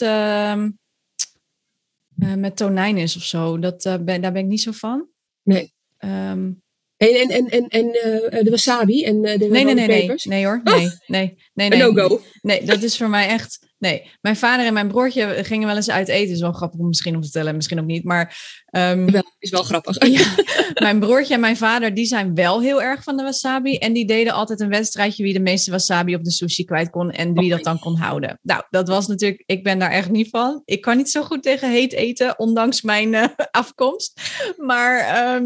eh, 2.20 2.34
met 2.34 2.57
tonijn 2.57 2.97
is 2.97 3.16
of 3.16 3.24
zo. 3.24 3.59
Dat, 3.59 3.86
eh, 3.86 3.97
ben, 3.97 4.22
daar 4.22 4.32
ben 4.32 4.41
ik 4.41 4.47
niet 4.47 4.61
zo 4.61 4.72
van. 4.72 5.07
Nee. 5.43 5.74
Ehm, 5.97 6.51
En, 6.97 7.09
en, 7.16 7.30
en, 7.30 7.47
en, 7.49 7.68
en 7.68 7.91
eh, 8.32 8.43
de 8.43 8.49
wasabi 8.49 9.03
en 9.03 9.22
de 9.22 9.38
nee, 9.38 9.63
nee, 9.63 9.74
nee, 9.74 9.88
nee. 9.88 10.11
Nee 10.24 10.45
hoor. 10.45 10.61
Nee, 10.63 10.76
nee, 11.07 11.38
nee. 11.53 11.72
Een 11.72 11.78
nee. 11.78 11.93
no-go. 11.93 12.22
Nee, 12.41 12.66
dat 12.66 12.82
is 12.82 12.97
voor 12.97 13.09
mij 13.09 13.28
echt. 13.28 13.64
Nee, 13.78 14.11
mijn 14.21 14.36
vader 14.36 14.65
en 14.65 14.73
mijn 14.73 14.88
broertje 14.88 15.43
gingen 15.43 15.67
wel 15.67 15.76
eens 15.76 15.89
uit 15.89 16.07
eten. 16.07 16.34
Is 16.34 16.41
wel 16.41 16.51
grappig 16.51 16.80
om 16.80 16.88
misschien 16.88 17.15
om 17.15 17.21
te 17.21 17.28
vertellen, 17.28 17.55
misschien 17.55 17.80
ook 17.80 17.86
niet. 17.86 18.03
Maar 18.03 18.38
ehm, 18.65 19.21
is 19.39 19.49
wel 19.49 19.63
grappig. 19.63 20.07
ja, 20.07 20.26
mijn 20.73 20.99
broertje 20.99 21.34
en 21.34 21.39
mijn 21.39 21.57
vader, 21.57 21.93
die 21.93 22.05
zijn 22.05 22.36
wel 22.36 22.61
heel 22.61 22.82
erg 22.82 23.03
van 23.03 23.17
de 23.17 23.23
wasabi. 23.23 23.78
En 23.78 23.93
die 23.93 24.07
deden 24.07 24.34
altijd 24.34 24.59
een 24.59 24.69
wedstrijdje 24.69 25.23
wie 25.23 25.34
de 25.34 25.39
meeste 25.39 25.71
wasabi 25.71 26.15
op 26.15 26.23
de 26.23 26.32
sushi 26.32 26.65
kwijt 26.65 26.89
kon. 26.89 27.11
En 27.11 27.34
wie 27.34 27.49
dat 27.49 27.63
dan 27.63 27.80
kon 27.80 27.97
houden. 27.97 28.39
Nou, 28.41 28.63
dat 28.69 28.88
was 28.88 29.07
natuurlijk, 29.07 29.43
ik 29.45 29.63
ben 29.63 29.80
daar 29.80 29.91
echt 29.91 30.09
niet 30.09 30.30
van. 30.30 30.61
Ik 30.65 30.82
kan 30.82 30.97
niet 30.97 31.09
zo 31.09 31.23
goed 31.23 31.43
tegen 31.43 31.71
heet 31.71 31.93
eten, 31.93 32.39
ondanks 32.39 32.82
mijn 32.82 33.13
eh, 33.13 33.28
afkomst. 33.51 34.21
Maar 34.57 34.99
ehm, 34.99 35.45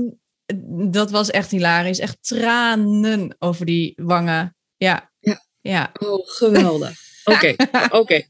dat 0.92 1.12
was 1.12 1.30
echt 1.30 1.52
hilarisch. 1.52 2.00
Echt 2.00 2.18
tranen 2.22 3.36
over 3.40 3.66
die 3.66 3.94
wangen. 3.96 4.56
Ja. 4.78 5.12
Ja. 5.20 5.46
Ja. 5.62 5.92
Oh, 6.00 6.28
geweldig. 6.28 7.09
Oké, 7.32 7.56
oké. 8.02 8.26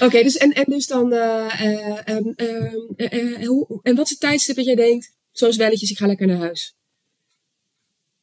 Oké, 0.00 0.22
dus, 0.22 0.36
en, 0.36 0.52
en 0.52 0.64
dus 0.66 0.86
dan... 0.86 1.12
eh, 1.12 1.60
eh, 1.60 1.98
ehm, 2.04 2.28
ehm, 2.36 2.74
eh, 2.96 3.46
hoe, 3.46 3.80
en 3.82 3.96
wat 3.96 4.04
is 4.04 4.10
het 4.10 4.20
tijdstip 4.20 4.56
dat 4.56 4.64
jij 4.64 4.74
denkt... 4.74 5.14
Zoals 5.32 5.56
welletjes, 5.56 5.90
ik 5.90 5.98
ga 5.98 6.06
lekker 6.06 6.26
naar 6.26 6.36
huis. 6.36 6.76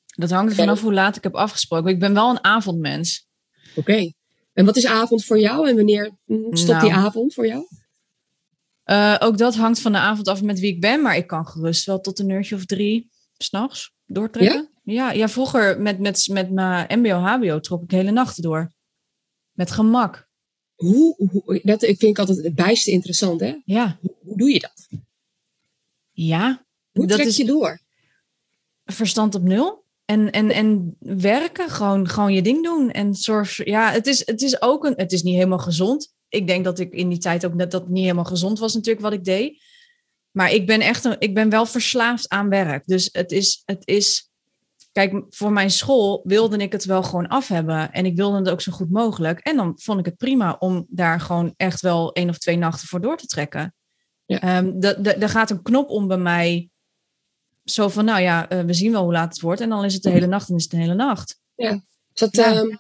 Dat 0.06 0.30
hangt 0.30 0.52
er 0.52 0.58
vanaf 0.58 0.82
hoe 0.82 0.94
laat 0.94 1.16
ik 1.16 1.24
heb 1.24 1.36
afgesproken. 1.36 1.92
Ik 1.92 2.00
ben 2.00 2.14
wel 2.14 2.30
een 2.30 2.44
avondmens. 2.44 3.28
Oké. 3.76 4.12
En 4.54 4.66
wat 4.66 4.76
is 4.76 4.86
avond 4.86 5.26
voor 5.26 5.40
jou? 5.40 5.70
En 5.70 5.76
wanneer 5.76 6.12
mm, 6.26 6.56
stopt 6.56 6.82
die 6.82 6.90
Nou. 6.90 7.06
avond 7.06 7.34
voor 7.34 7.48
jou? 7.48 7.68
Ook 9.20 9.38
dat 9.38 9.56
hangt 9.56 9.80
van 9.80 9.92
de 9.92 9.98
avond 9.98 10.28
af 10.28 10.42
met 10.42 10.60
wie 10.60 10.74
ik 10.74 10.82
ben. 10.82 11.02
Maar 11.02 11.16
ik 11.16 11.28
kan 11.28 11.48
gerust 11.48 11.86
wel 11.86 12.00
tot 12.00 12.20
een 12.20 12.30
uurtje 12.30 12.56
of 12.56 12.66
drie 12.66 13.10
s'nachts 13.38 13.94
doortrekken. 14.06 14.70
Ja? 14.84 15.12
ja, 15.12 15.30
vroeger 15.30 15.82
met, 15.82 16.00
met, 16.00 16.28
met 16.32 16.52
mijn 16.52 17.00
mbo-hbo 17.00 17.60
trok 17.60 17.84
ik 17.84 17.92
hele 17.92 18.12
nachten 18.12 18.44
door. 18.44 18.72
Met 19.54 19.72
gemak. 19.72 20.28
Hoe, 20.76 21.16
hoe, 21.16 21.60
dat 21.64 21.82
ik 21.82 21.98
vind 22.00 22.12
ik 22.12 22.20
altijd 22.20 22.44
het 22.44 22.56
bijste 22.56 22.92
interessant, 22.92 23.40
hè? 23.40 23.56
Ja, 23.66 23.98
Hoe, 24.02 24.16
hoe 24.24 24.38
doe 24.38 24.54
je 24.54 24.60
dat? 24.60 24.88
ja. 26.12 26.66
Hoe 26.92 27.08
dat 27.08 27.18
trek 27.18 27.30
is 27.30 27.38
je 27.38 27.46
door? 27.46 27.82
verstand 28.86 29.36
op 29.36 29.44
nul. 29.44 29.84
En, 30.06 30.32
en, 30.32 30.52
en 30.52 30.96
werken, 31.00 31.70
gewoon, 31.70 32.10
gewoon 32.10 32.34
je 32.34 32.42
ding 32.42 32.64
doen. 32.64 32.92
En 32.92 33.16
zorg, 33.16 33.66
ja, 33.66 33.92
het 33.92 34.08
is, 34.08 34.26
het 34.26 34.42
is 34.42 34.62
ook 34.62 34.86
een, 34.86 34.94
het 34.96 35.12
is 35.12 35.24
niet 35.24 35.36
helemaal 35.36 35.60
gezond. 35.60 36.14
Ik 36.30 36.48
denk 36.48 36.64
dat 36.64 36.80
ik 36.80 36.94
in 36.94 37.10
die 37.10 37.18
tijd 37.18 37.46
ook 37.46 37.54
net 37.54 37.72
dat 37.72 37.90
niet 37.90 38.04
helemaal 38.04 38.24
gezond 38.24 38.60
was, 38.60 38.74
natuurlijk, 38.74 39.06
wat 39.06 39.14
ik 39.14 39.24
deed. 39.24 39.62
Maar 40.32 40.52
ik 40.52 40.68
ben 40.68 40.82
echt, 40.82 41.04
een, 41.04 41.16
ik 41.20 41.34
ben 41.34 41.50
wel 41.50 41.66
verslaafd 41.66 42.30
aan 42.30 42.50
werk. 42.50 42.86
Dus 42.86 43.10
het 43.12 43.32
is, 43.32 43.62
het 43.66 43.88
is, 43.88 44.32
kijk, 44.94 45.26
voor 45.30 45.52
mijn 45.52 45.72
school 45.72 46.22
wilde 46.24 46.58
ik 46.58 46.72
het 46.72 46.86
wel 46.86 47.04
gewoon 47.04 47.28
af 47.28 47.48
hebben. 47.48 47.92
En 47.92 48.06
ik 48.06 48.16
wilde 48.16 48.38
het 48.38 48.50
ook 48.50 48.62
zo 48.62 48.72
goed 48.72 48.92
mogelijk. 48.92 49.40
En 49.40 49.56
dan 49.56 49.74
vond 49.76 50.00
ik 50.00 50.06
het 50.06 50.18
prima 50.18 50.56
om 50.60 50.86
daar 50.90 51.20
gewoon 51.20 51.54
echt 51.58 51.82
wel 51.82 52.12
één 52.14 52.30
of 52.30 52.38
twee 52.38 52.58
nachten 52.58 52.88
voor 52.88 53.02
door 53.02 53.18
te 53.18 53.28
trekken. 53.28 53.76
Ja. 54.26 54.64
Er 55.20 55.30
gaat 55.30 55.50
een 55.50 55.62
knop 55.62 55.90
om 55.90 56.08
bij 56.08 56.18
mij 56.18 56.70
zo 57.64 57.88
van, 57.88 58.06
nou 58.06 58.22
ja, 58.22 58.50
eh, 58.50 58.62
we 58.62 58.74
zien 58.74 58.92
wel 58.92 59.04
hoe 59.04 59.12
laat 59.12 59.34
het 59.34 59.42
wordt. 59.42 59.62
En 59.62 59.70
dan 59.70 59.86
is 59.86 59.94
het 59.94 60.04
de 60.04 60.10
hele 60.10 60.26
nacht 60.28 60.50
en 60.50 60.56
is 60.56 60.62
het 60.64 60.72
de 60.72 60.78
hele 60.78 60.94
nacht. 60.94 61.40
Is 61.56 61.80
dat, 62.14 62.36
Ja. 62.36 62.54
ehm, 62.54 62.76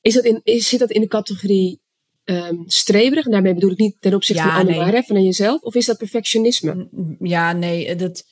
is 0.00 0.14
dat 0.14 0.24
in, 0.24 0.40
is, 0.42 0.68
zit 0.68 0.78
dat 0.78 0.90
in 0.90 1.00
de 1.00 1.08
categorie 1.08 1.80
ehm 2.24 2.56
streberig? 2.66 3.24
En 3.24 3.30
daarmee 3.30 3.54
bedoel 3.54 3.70
ik 3.70 3.78
niet 3.78 3.96
ten 4.00 4.14
opzichte 4.14 4.42
Ja, 4.42 4.48
van 4.48 4.58
anderen, 4.60 4.86
nee. 4.86 4.94
hè, 4.94 5.02
van 5.02 5.22
jezelf. 5.24 5.62
Of 5.62 5.74
is 5.74 5.86
dat 5.86 5.98
perfectionisme? 5.98 6.88
Ja, 7.18 7.52
nee, 7.52 7.86
eh, 7.86 7.98
dat, 7.98 8.24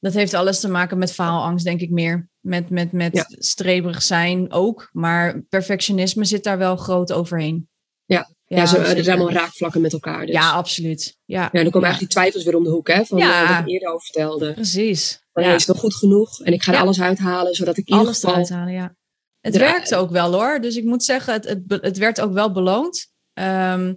dat 0.00 0.12
heeft 0.12 0.34
alles 0.34 0.60
te 0.60 0.68
maken 0.68 0.98
met 0.98 1.12
faalangst, 1.12 1.64
denk 1.64 1.80
ik 1.80 1.90
meer. 1.90 2.28
Met, 2.40 2.70
met, 2.70 2.92
met 2.92 3.14
Ja. 3.16 3.24
streberig 3.28 4.02
zijn 4.02 4.52
ook. 4.52 4.88
Maar 4.92 5.40
perfectionisme 5.48 6.24
zit 6.24 6.44
daar 6.44 6.58
wel 6.58 6.76
groot 6.76 7.12
overheen. 7.12 7.68
Ja. 8.04 8.28
Ja, 8.44 8.66
zo, 8.66 8.76
er 8.76 8.86
zeker. 8.86 9.04
zijn 9.04 9.18
allemaal 9.18 9.34
raakvlakken 9.42 9.80
met 9.80 9.92
elkaar. 9.92 10.26
Dus. 10.26 10.34
Ja, 10.34 10.50
absoluut. 10.52 11.16
Ja, 11.24 11.40
Ja, 11.40 11.48
dan 11.50 11.50
komen 11.52 11.62
Ja. 11.62 11.70
eigenlijk 11.86 11.98
die 11.98 12.08
twijfels 12.08 12.44
weer 12.44 12.56
om 12.56 12.64
de 12.64 12.70
hoek, 12.70 12.88
hè? 12.88 13.04
Van 13.04 13.18
Ja. 13.18 13.42
eh, 13.42 13.48
wat 13.56 13.58
ik 13.66 13.72
eerder 13.72 13.88
over 13.88 14.04
vertelde. 14.04 14.52
precies. 14.52 15.24
Van, 15.32 15.42
Ja. 15.42 15.48
is 15.54 15.66
het 15.66 15.72
wel 15.72 15.82
goed 15.82 15.94
genoeg? 15.94 16.40
En 16.40 16.52
ik 16.52 16.62
ga 16.62 16.72
er 16.72 16.78
alles 16.80 17.00
uithalen, 17.00 17.54
zodat 17.54 17.76
ik 17.76 17.86
in 17.86 17.92
ieder 17.92 18.06
Alles 18.06 18.18
geval... 18.20 18.32
eruit 18.34 18.48
halen, 18.48 18.72
ja. 18.72 18.94
Het 19.40 19.56
werkte 19.56 19.96
ook 19.96 20.10
wel 20.10 20.32
hoor. 20.32 20.60
Dus 20.60 20.76
ik 20.76 20.84
moet 20.84 21.04
zeggen, 21.04 21.32
het, 21.32 21.44
het, 21.44 21.62
het 21.82 21.98
werd 21.98 22.20
ook 22.20 22.32
wel 22.32 22.52
beloond. 22.52 23.06
Ehm, 23.32 23.94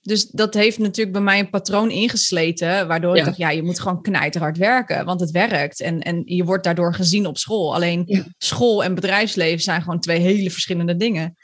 dus 0.00 0.26
dat 0.26 0.54
heeft 0.54 0.78
natuurlijk 0.78 1.12
bij 1.12 1.24
mij 1.24 1.38
een 1.38 1.50
patroon 1.50 1.90
ingesleten. 1.90 2.88
Waardoor 2.88 3.14
Ja. 3.14 3.18
ik 3.20 3.24
dacht, 3.24 3.36
ja, 3.36 3.50
je 3.50 3.62
moet 3.62 3.80
gewoon 3.80 4.02
knijterhard 4.02 4.56
werken. 4.56 5.04
Want 5.04 5.20
het 5.20 5.30
werkt. 5.30 5.80
En, 5.80 6.00
en 6.00 6.22
je 6.24 6.44
wordt 6.44 6.64
daardoor 6.64 6.94
gezien 6.94 7.26
op 7.26 7.38
school. 7.38 7.74
Alleen 7.74 8.02
Ja. 8.06 8.24
school 8.38 8.84
en 8.84 8.94
bedrijfsleven 8.94 9.60
zijn 9.62 9.82
gewoon 9.82 10.00
twee 10.00 10.18
hele 10.18 10.50
verschillende 10.50 10.96
dingen. 10.96 11.34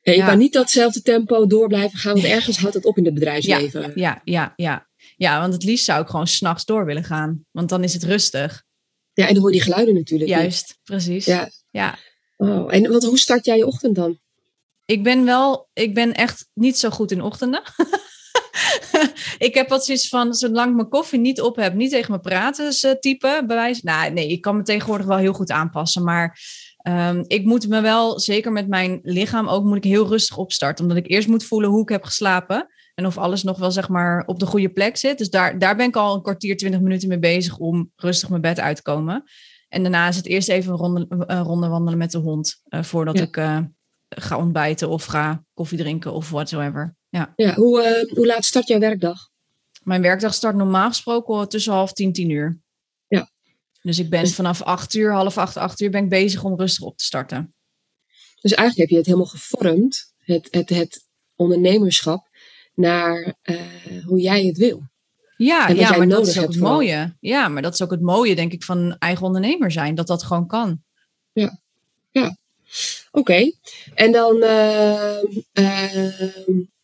Ja, 0.00 0.12
je 0.12 0.24
kan 0.24 0.38
niet 0.38 0.52
datzelfde 0.52 1.02
tempo 1.02 1.46
door 1.46 1.68
blijven 1.68 1.98
gaan, 1.98 2.12
want 2.12 2.24
ergens 2.26 2.58
houdt 2.58 2.74
het 2.74 2.84
op 2.84 2.96
in 2.96 3.04
het 3.04 3.14
bedrijfsleven. 3.14 3.92
Ja, 3.94 4.20
ja, 4.24 4.52
ja. 4.56 4.88
Ja, 5.16 5.40
want 5.40 5.52
het 5.52 5.64
liefst 5.64 5.84
zou 5.84 6.02
ik 6.02 6.08
gewoon 6.08 6.26
s'nachts 6.26 6.64
door 6.64 6.84
willen 6.84 7.04
gaan. 7.04 7.44
Want 7.50 7.68
dan 7.68 7.84
is 7.84 7.92
het 7.92 8.04
rustig. 8.04 8.64
Ja, 9.12 9.26
en 9.26 9.32
dan 9.32 9.42
hoor 9.42 9.52
je 9.52 9.56
die 9.56 9.66
geluiden 9.66 9.94
natuurlijk 9.94 10.30
niet. 10.30 10.38
Juist, 10.38 10.78
precies. 10.84 11.24
Ja. 11.24 11.50
ja. 11.70 11.98
Oh, 12.36 12.74
en 12.74 12.90
wat, 12.92 13.02
hoe 13.04 13.18
start 13.18 13.44
jij 13.44 13.56
je 13.56 13.66
ochtend 13.66 13.94
dan? 13.94 14.18
Ik 14.86 15.02
ben 15.02 15.24
wel, 15.24 15.68
ik 15.72 15.94
ben 15.94 16.12
echt 16.14 16.48
niet 16.54 16.78
zo 16.78 16.90
goed 16.90 17.10
in 17.10 17.22
ochtenden. 17.22 17.62
ik 19.38 19.54
heb 19.54 19.68
wat 19.68 19.84
zoiets 19.84 20.08
van, 20.08 20.34
zolang 20.34 20.68
ik 20.68 20.74
mijn 20.76 20.88
koffie 20.88 21.18
niet 21.18 21.40
op 21.40 21.56
heb, 21.56 21.74
niet 21.74 21.90
tegen 21.90 22.12
me 22.12 22.20
praten, 22.20 22.66
is, 22.66 22.84
eh, 22.84 22.92
type 22.92 23.42
bewijs. 23.46 23.82
Nou, 23.82 24.12
nee, 24.12 24.28
ik 24.28 24.40
kan 24.40 24.56
me 24.56 24.62
tegenwoordig 24.62 25.06
wel 25.06 25.16
heel 25.16 25.32
goed 25.32 25.50
aanpassen, 25.50 26.04
maar 26.04 26.40
ehm, 26.76 27.24
ik 27.26 27.44
moet 27.44 27.68
me 27.68 27.80
wel, 27.80 28.20
zeker 28.20 28.52
met 28.52 28.68
mijn 28.68 28.98
lichaam 29.02 29.48
ook, 29.48 29.64
moet 29.64 29.76
ik 29.76 29.84
heel 29.84 30.06
rustig 30.06 30.36
opstarten, 30.36 30.84
omdat 30.84 31.04
ik 31.04 31.10
eerst 31.10 31.28
moet 31.28 31.44
voelen 31.44 31.70
hoe 31.70 31.82
ik 31.82 31.88
heb 31.88 32.04
geslapen 32.04 32.66
en 32.94 33.06
of 33.06 33.18
alles 33.18 33.42
nog 33.42 33.58
wel 33.58 33.70
zeg 33.70 33.88
maar 33.88 34.22
op 34.26 34.38
de 34.38 34.46
goede 34.46 34.68
plek 34.68 34.96
zit. 34.96 35.18
Dus 35.18 35.30
daar, 35.30 35.58
daar 35.58 35.76
ben 35.76 35.86
ik 35.88 35.96
al 35.96 36.14
een 36.14 36.22
kwartier, 36.22 36.56
twintig 36.56 36.80
minuten 36.80 37.08
mee 37.08 37.18
bezig 37.18 37.58
om 37.58 37.90
rustig 37.96 38.28
mijn 38.28 38.40
bed 38.40 38.60
uit 38.60 38.76
te 38.76 38.82
komen. 38.82 39.24
En 39.68 39.82
daarna 39.82 40.08
is 40.08 40.16
het 40.16 40.26
eerst 40.26 40.48
even 40.48 40.72
een 40.72 40.78
ronde, 40.78 41.06
een 41.08 41.42
ronde 41.42 41.68
wandelen 41.68 41.98
met 41.98 42.10
de 42.10 42.18
hond, 42.18 42.60
eh, 42.64 42.82
voordat 42.82 43.18
Ja. 43.18 43.22
ik 43.24 43.36
eh, 43.36 43.58
ga 44.08 44.36
ontbijten 44.38 44.88
of 44.88 45.04
ga 45.04 45.44
koffie 45.54 45.78
drinken 45.78 46.12
of 46.12 46.30
whatsoever. 46.30 46.96
Ja. 47.08 47.32
Ja, 47.36 47.54
hoe, 47.54 47.82
eh, 47.82 48.12
hoe 48.16 48.26
laat 48.26 48.44
start 48.44 48.66
jouw 48.68 48.78
werkdag? 48.78 49.28
Mijn 49.82 50.02
werkdag 50.02 50.34
start 50.34 50.56
normaal 50.56 50.88
gesproken 50.88 51.48
tussen 51.48 51.72
half 51.72 51.92
tien, 51.92 52.12
tien 52.12 52.30
uur. 52.30 52.60
Ja. 53.08 53.30
Dus 53.82 53.98
ik 53.98 54.10
ben 54.10 54.20
Dus- 54.22 54.34
vanaf 54.34 54.62
acht 54.62 54.94
uur, 54.94 55.12
half 55.12 55.38
acht, 55.38 55.56
acht 55.56 55.80
uur 55.80 55.90
ben 55.90 56.02
ik 56.02 56.08
bezig 56.08 56.44
om 56.44 56.56
rustig 56.58 56.84
op 56.84 56.96
te 56.96 57.04
starten. 57.04 57.54
Dus 58.40 58.52
eigenlijk 58.52 58.78
heb 58.78 58.88
je 58.88 58.96
het 58.96 59.06
helemaal 59.06 59.26
gevormd, 59.26 60.14
het, 60.18 60.48
het, 60.50 60.68
het 60.68 61.06
ondernemerschap, 61.36 62.28
naar 62.74 63.34
eh, 63.42 63.60
hoe 64.04 64.20
jij 64.20 64.44
het 64.44 64.56
wil. 64.56 64.82
Ja, 65.36 65.68
ja 65.68 65.96
maar 65.96 66.08
dat 66.08 66.26
is 66.26 66.38
ook 66.38 66.46
het 66.46 66.56
vooral. 66.56 66.72
mooie. 66.74 67.16
Ja, 67.20 67.48
maar 67.48 67.62
dat 67.62 67.74
is 67.74 67.82
ook 67.82 67.90
het 67.90 68.00
mooie, 68.00 68.34
denk 68.34 68.52
ik, 68.52 68.64
van 68.64 68.78
een 68.78 68.98
eigen 68.98 69.26
ondernemer 69.26 69.70
zijn. 69.70 69.94
Dat 69.94 70.06
dat 70.06 70.22
gewoon 70.22 70.46
kan. 70.46 70.82
Oké, 73.10 73.52
en 73.94 74.12
dan 74.12 74.42
eh, 74.42 75.16
eh, 75.52 76.20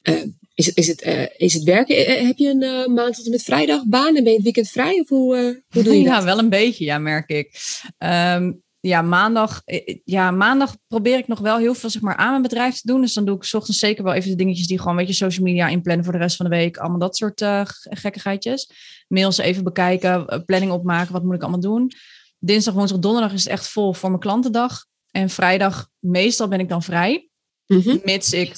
eh, 0.02 0.24
is, 0.54 0.66
het, 0.66 0.76
is, 0.76 0.86
het, 0.86 1.32
is 1.36 1.54
het 1.54 1.62
werken. 1.62 2.26
heb 2.26 2.36
je 2.36 2.48
een 2.48 2.92
maand 2.92 3.14
tot 3.14 3.24
en 3.24 3.30
met 3.30 3.42
vrijdag 3.42 3.86
baan 3.86 4.16
en 4.16 4.22
ben 4.22 4.24
je 4.24 4.32
het 4.32 4.42
weekend 4.42 4.68
vrij? 4.68 5.00
Of 5.00 5.08
hoe, 5.08 5.62
hoe 5.70 5.82
doe 5.82 5.94
je 5.94 6.02
ja, 6.08 6.14
dat? 6.14 6.24
wel 6.24 6.38
een 6.38 6.48
beetje, 6.48 6.84
ja, 6.84 6.98
merk 6.98 7.28
ik. 7.28 7.60
Ehm, 7.98 8.52
ja, 8.80 9.02
maandag, 9.02 9.62
ja, 10.04 10.30
maandag 10.30 10.76
probeer 10.88 11.18
ik 11.18 11.28
nog 11.28 11.38
wel 11.38 11.58
heel 11.58 11.74
veel 11.74 11.90
zeg 11.90 12.02
maar, 12.02 12.16
aan 12.16 12.30
mijn 12.30 12.42
bedrijf 12.42 12.80
te 12.80 12.86
doen. 12.86 13.00
Dus 13.00 13.14
dan 13.14 13.24
doe 13.24 13.36
ik 13.36 13.44
's 13.44 13.54
ochtends 13.54 13.78
zeker 13.78 14.04
wel 14.04 14.12
even 14.12 14.30
de 14.30 14.36
dingetjes 14.36 14.66
die 14.66 14.78
gewoon 14.78 14.92
een 14.92 14.98
beetje 14.98 15.24
social 15.24 15.46
media 15.46 15.68
inplannen 15.68 16.04
voor 16.04 16.12
de 16.12 16.18
rest 16.18 16.36
van 16.36 16.50
de 16.50 16.56
week. 16.56 16.76
Allemaal 16.76 16.98
dat 16.98 17.16
soort 17.16 17.44
gekkigheidjes. 17.82 18.70
Mails 19.08 19.38
even 19.38 19.64
bekijken, 19.64 20.44
planning 20.44 20.72
opmaken, 20.72 21.12
wat 21.12 21.22
moet 21.22 21.34
ik 21.34 21.42
allemaal 21.42 21.60
doen. 21.60 21.90
Dinsdag, 22.38 22.74
woensdag, 22.74 22.98
donderdag 22.98 23.32
is 23.32 23.44
het 23.44 23.52
echt 23.52 23.68
vol 23.68 23.92
voor 23.92 24.08
mijn 24.08 24.20
klantendag. 24.20 24.84
En 25.12 25.28
vrijdag, 25.28 25.88
meestal 25.98 26.48
ben 26.48 26.60
ik 26.60 26.68
dan 26.68 26.82
vrij. 26.82 27.30
Mhm. 27.66 27.98
Mits 28.04 28.32
ik 28.32 28.56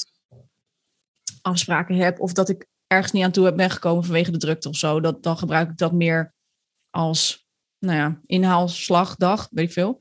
afspraken 1.43 1.97
heb 1.97 2.21
of 2.21 2.33
dat 2.33 2.49
ik 2.49 2.67
ergens 2.87 3.13
niet 3.13 3.25
aan 3.25 3.31
toe 3.31 3.45
heb 3.45 3.57
ben 3.57 3.71
gekomen 3.71 4.05
vanwege 4.05 4.31
de 4.31 4.39
drukte 4.39 4.69
of 4.69 4.77
zo. 4.77 5.01
Dat, 5.01 5.23
dan 5.23 5.39
gebruik 5.39 5.71
ik 5.71 5.77
dat 5.77 5.93
meer 5.93 6.35
als 6.91 7.47
nou 7.79 7.99
ja, 7.99 8.21
inhaalslagdag, 8.27 9.49
weet 9.51 9.67
ik 9.67 9.73
veel. 9.73 10.01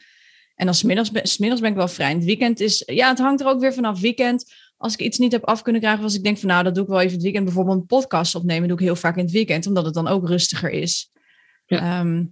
En 0.56 0.66
dan 0.66 0.76
smiddags, 0.76 1.12
ben- 1.12 1.28
smiddags 1.28 1.62
ben 1.62 1.70
ik 1.70 1.76
wel 1.76 1.88
vrij. 1.88 2.10
En 2.10 2.16
het 2.16 2.26
weekend 2.26 2.60
is, 2.60 2.84
ja, 2.86 3.10
het 3.10 3.20
hangt 3.20 3.42
er 3.42 3.48
ook 3.48 3.60
weer 3.60 3.74
vanaf. 3.74 4.00
Weekend, 4.00 4.54
als 4.78 4.94
ik 4.94 5.00
iets 5.00 5.18
niet 5.18 5.32
heb 5.32 5.44
af 5.44 5.62
kunnen 5.62 5.82
krijgen, 5.82 6.04
als 6.04 6.16
ik 6.16 6.24
denk 6.24 6.38
van 6.38 6.50
nou, 6.50 6.64
dat 6.64 6.76
doe 6.76 6.84
ik 6.84 6.90
wel 6.90 7.00
even 7.00 7.14
het 7.14 7.24
weekend. 7.24 7.46
Bijvoorbeeld 7.46 7.78
een 7.78 7.86
podcast 7.86 8.36
opnemen, 8.36 8.68
doe 8.68 8.78
ik 8.78 8.84
heel 8.84 8.96
vaak 8.96 9.18
in 9.18 9.24
het 9.24 9.34
weekend, 9.34 9.68
omdat 9.68 9.86
het 9.86 9.94
dan 9.94 10.08
ook 10.08 10.28
rustiger 10.28 10.70
is. 10.70 11.12
Ja. 11.66 12.00
Ehm, 12.00 12.26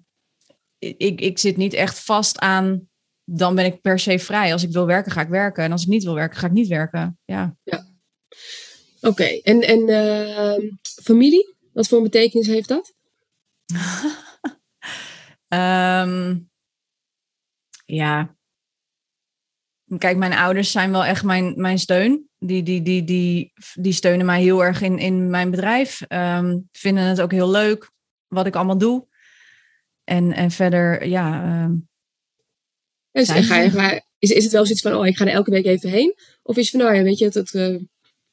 ik, 0.77 1.21
ik 1.21 1.39
zit 1.39 1.57
niet 1.57 1.73
echt 1.73 1.99
vast 1.99 2.39
aan, 2.39 2.89
dan 3.23 3.55
ben 3.55 3.65
ik 3.65 3.81
per 3.81 3.99
se 3.99 4.19
vrij. 4.19 4.53
Als 4.53 4.63
ik 4.63 4.71
wil 4.71 4.85
werken, 4.85 5.11
ga 5.11 5.21
ik 5.21 5.29
werken. 5.29 5.63
En 5.63 5.71
als 5.71 5.81
ik 5.81 5.87
niet 5.87 6.03
wil 6.03 6.13
werken, 6.13 6.39
ga 6.39 6.47
ik 6.47 6.53
niet 6.53 6.67
werken. 6.67 7.19
Ja. 7.25 7.55
Oké, 9.01 9.23
en, 9.23 9.61
en 9.61 9.89
eh, 9.89 10.69
familie? 11.03 11.55
Wat 11.73 11.87
voor 11.87 12.01
betekenis 12.01 12.47
heeft 12.47 12.67
dat? 12.67 12.93
Ehm, 15.47 16.39
ja. 17.85 18.35
Kijk, 19.97 20.17
mijn 20.17 20.33
ouders 20.33 20.71
zijn 20.71 20.91
wel 20.91 21.05
echt 21.05 21.23
mijn, 21.23 21.53
mijn 21.55 21.79
steun. 21.79 22.29
Die, 22.37 22.63
die, 22.63 22.81
die, 22.81 23.03
die, 23.03 23.53
die 23.73 23.93
steunen 23.93 24.25
mij 24.25 24.41
heel 24.41 24.63
erg 24.63 24.81
in, 24.81 24.97
in 24.97 25.29
mijn 25.29 25.51
bedrijf. 25.51 26.01
Ehm, 26.01 26.59
vinden 26.71 27.03
het 27.03 27.21
ook 27.21 27.31
heel 27.31 27.49
leuk 27.49 27.91
wat 28.27 28.45
ik 28.45 28.55
allemaal 28.55 28.77
doe. 28.77 29.07
En, 30.03 30.33
en 30.33 30.51
verder, 30.51 31.07
ja. 31.07 31.43
ehm, 31.43 31.75
Dus, 33.11 33.27
Zijn 33.27 33.43
ga 33.43 33.57
je, 33.59 34.01
is, 34.19 34.29
is 34.31 34.43
het 34.43 34.53
wel 34.53 34.63
zoiets 34.65 34.81
van, 34.81 34.95
oh, 34.95 35.07
ik 35.07 35.17
ga 35.17 35.25
er 35.25 35.31
elke 35.33 35.51
week 35.51 35.65
even 35.65 35.89
heen? 35.89 36.15
Of 36.43 36.57
is 36.57 36.71
het 36.71 36.71
van, 36.71 36.79
nou 36.79 36.95
ja, 36.97 37.03
weet 37.03 37.17
je, 37.17 37.25
het, 37.25 37.53
eh, 37.53 37.75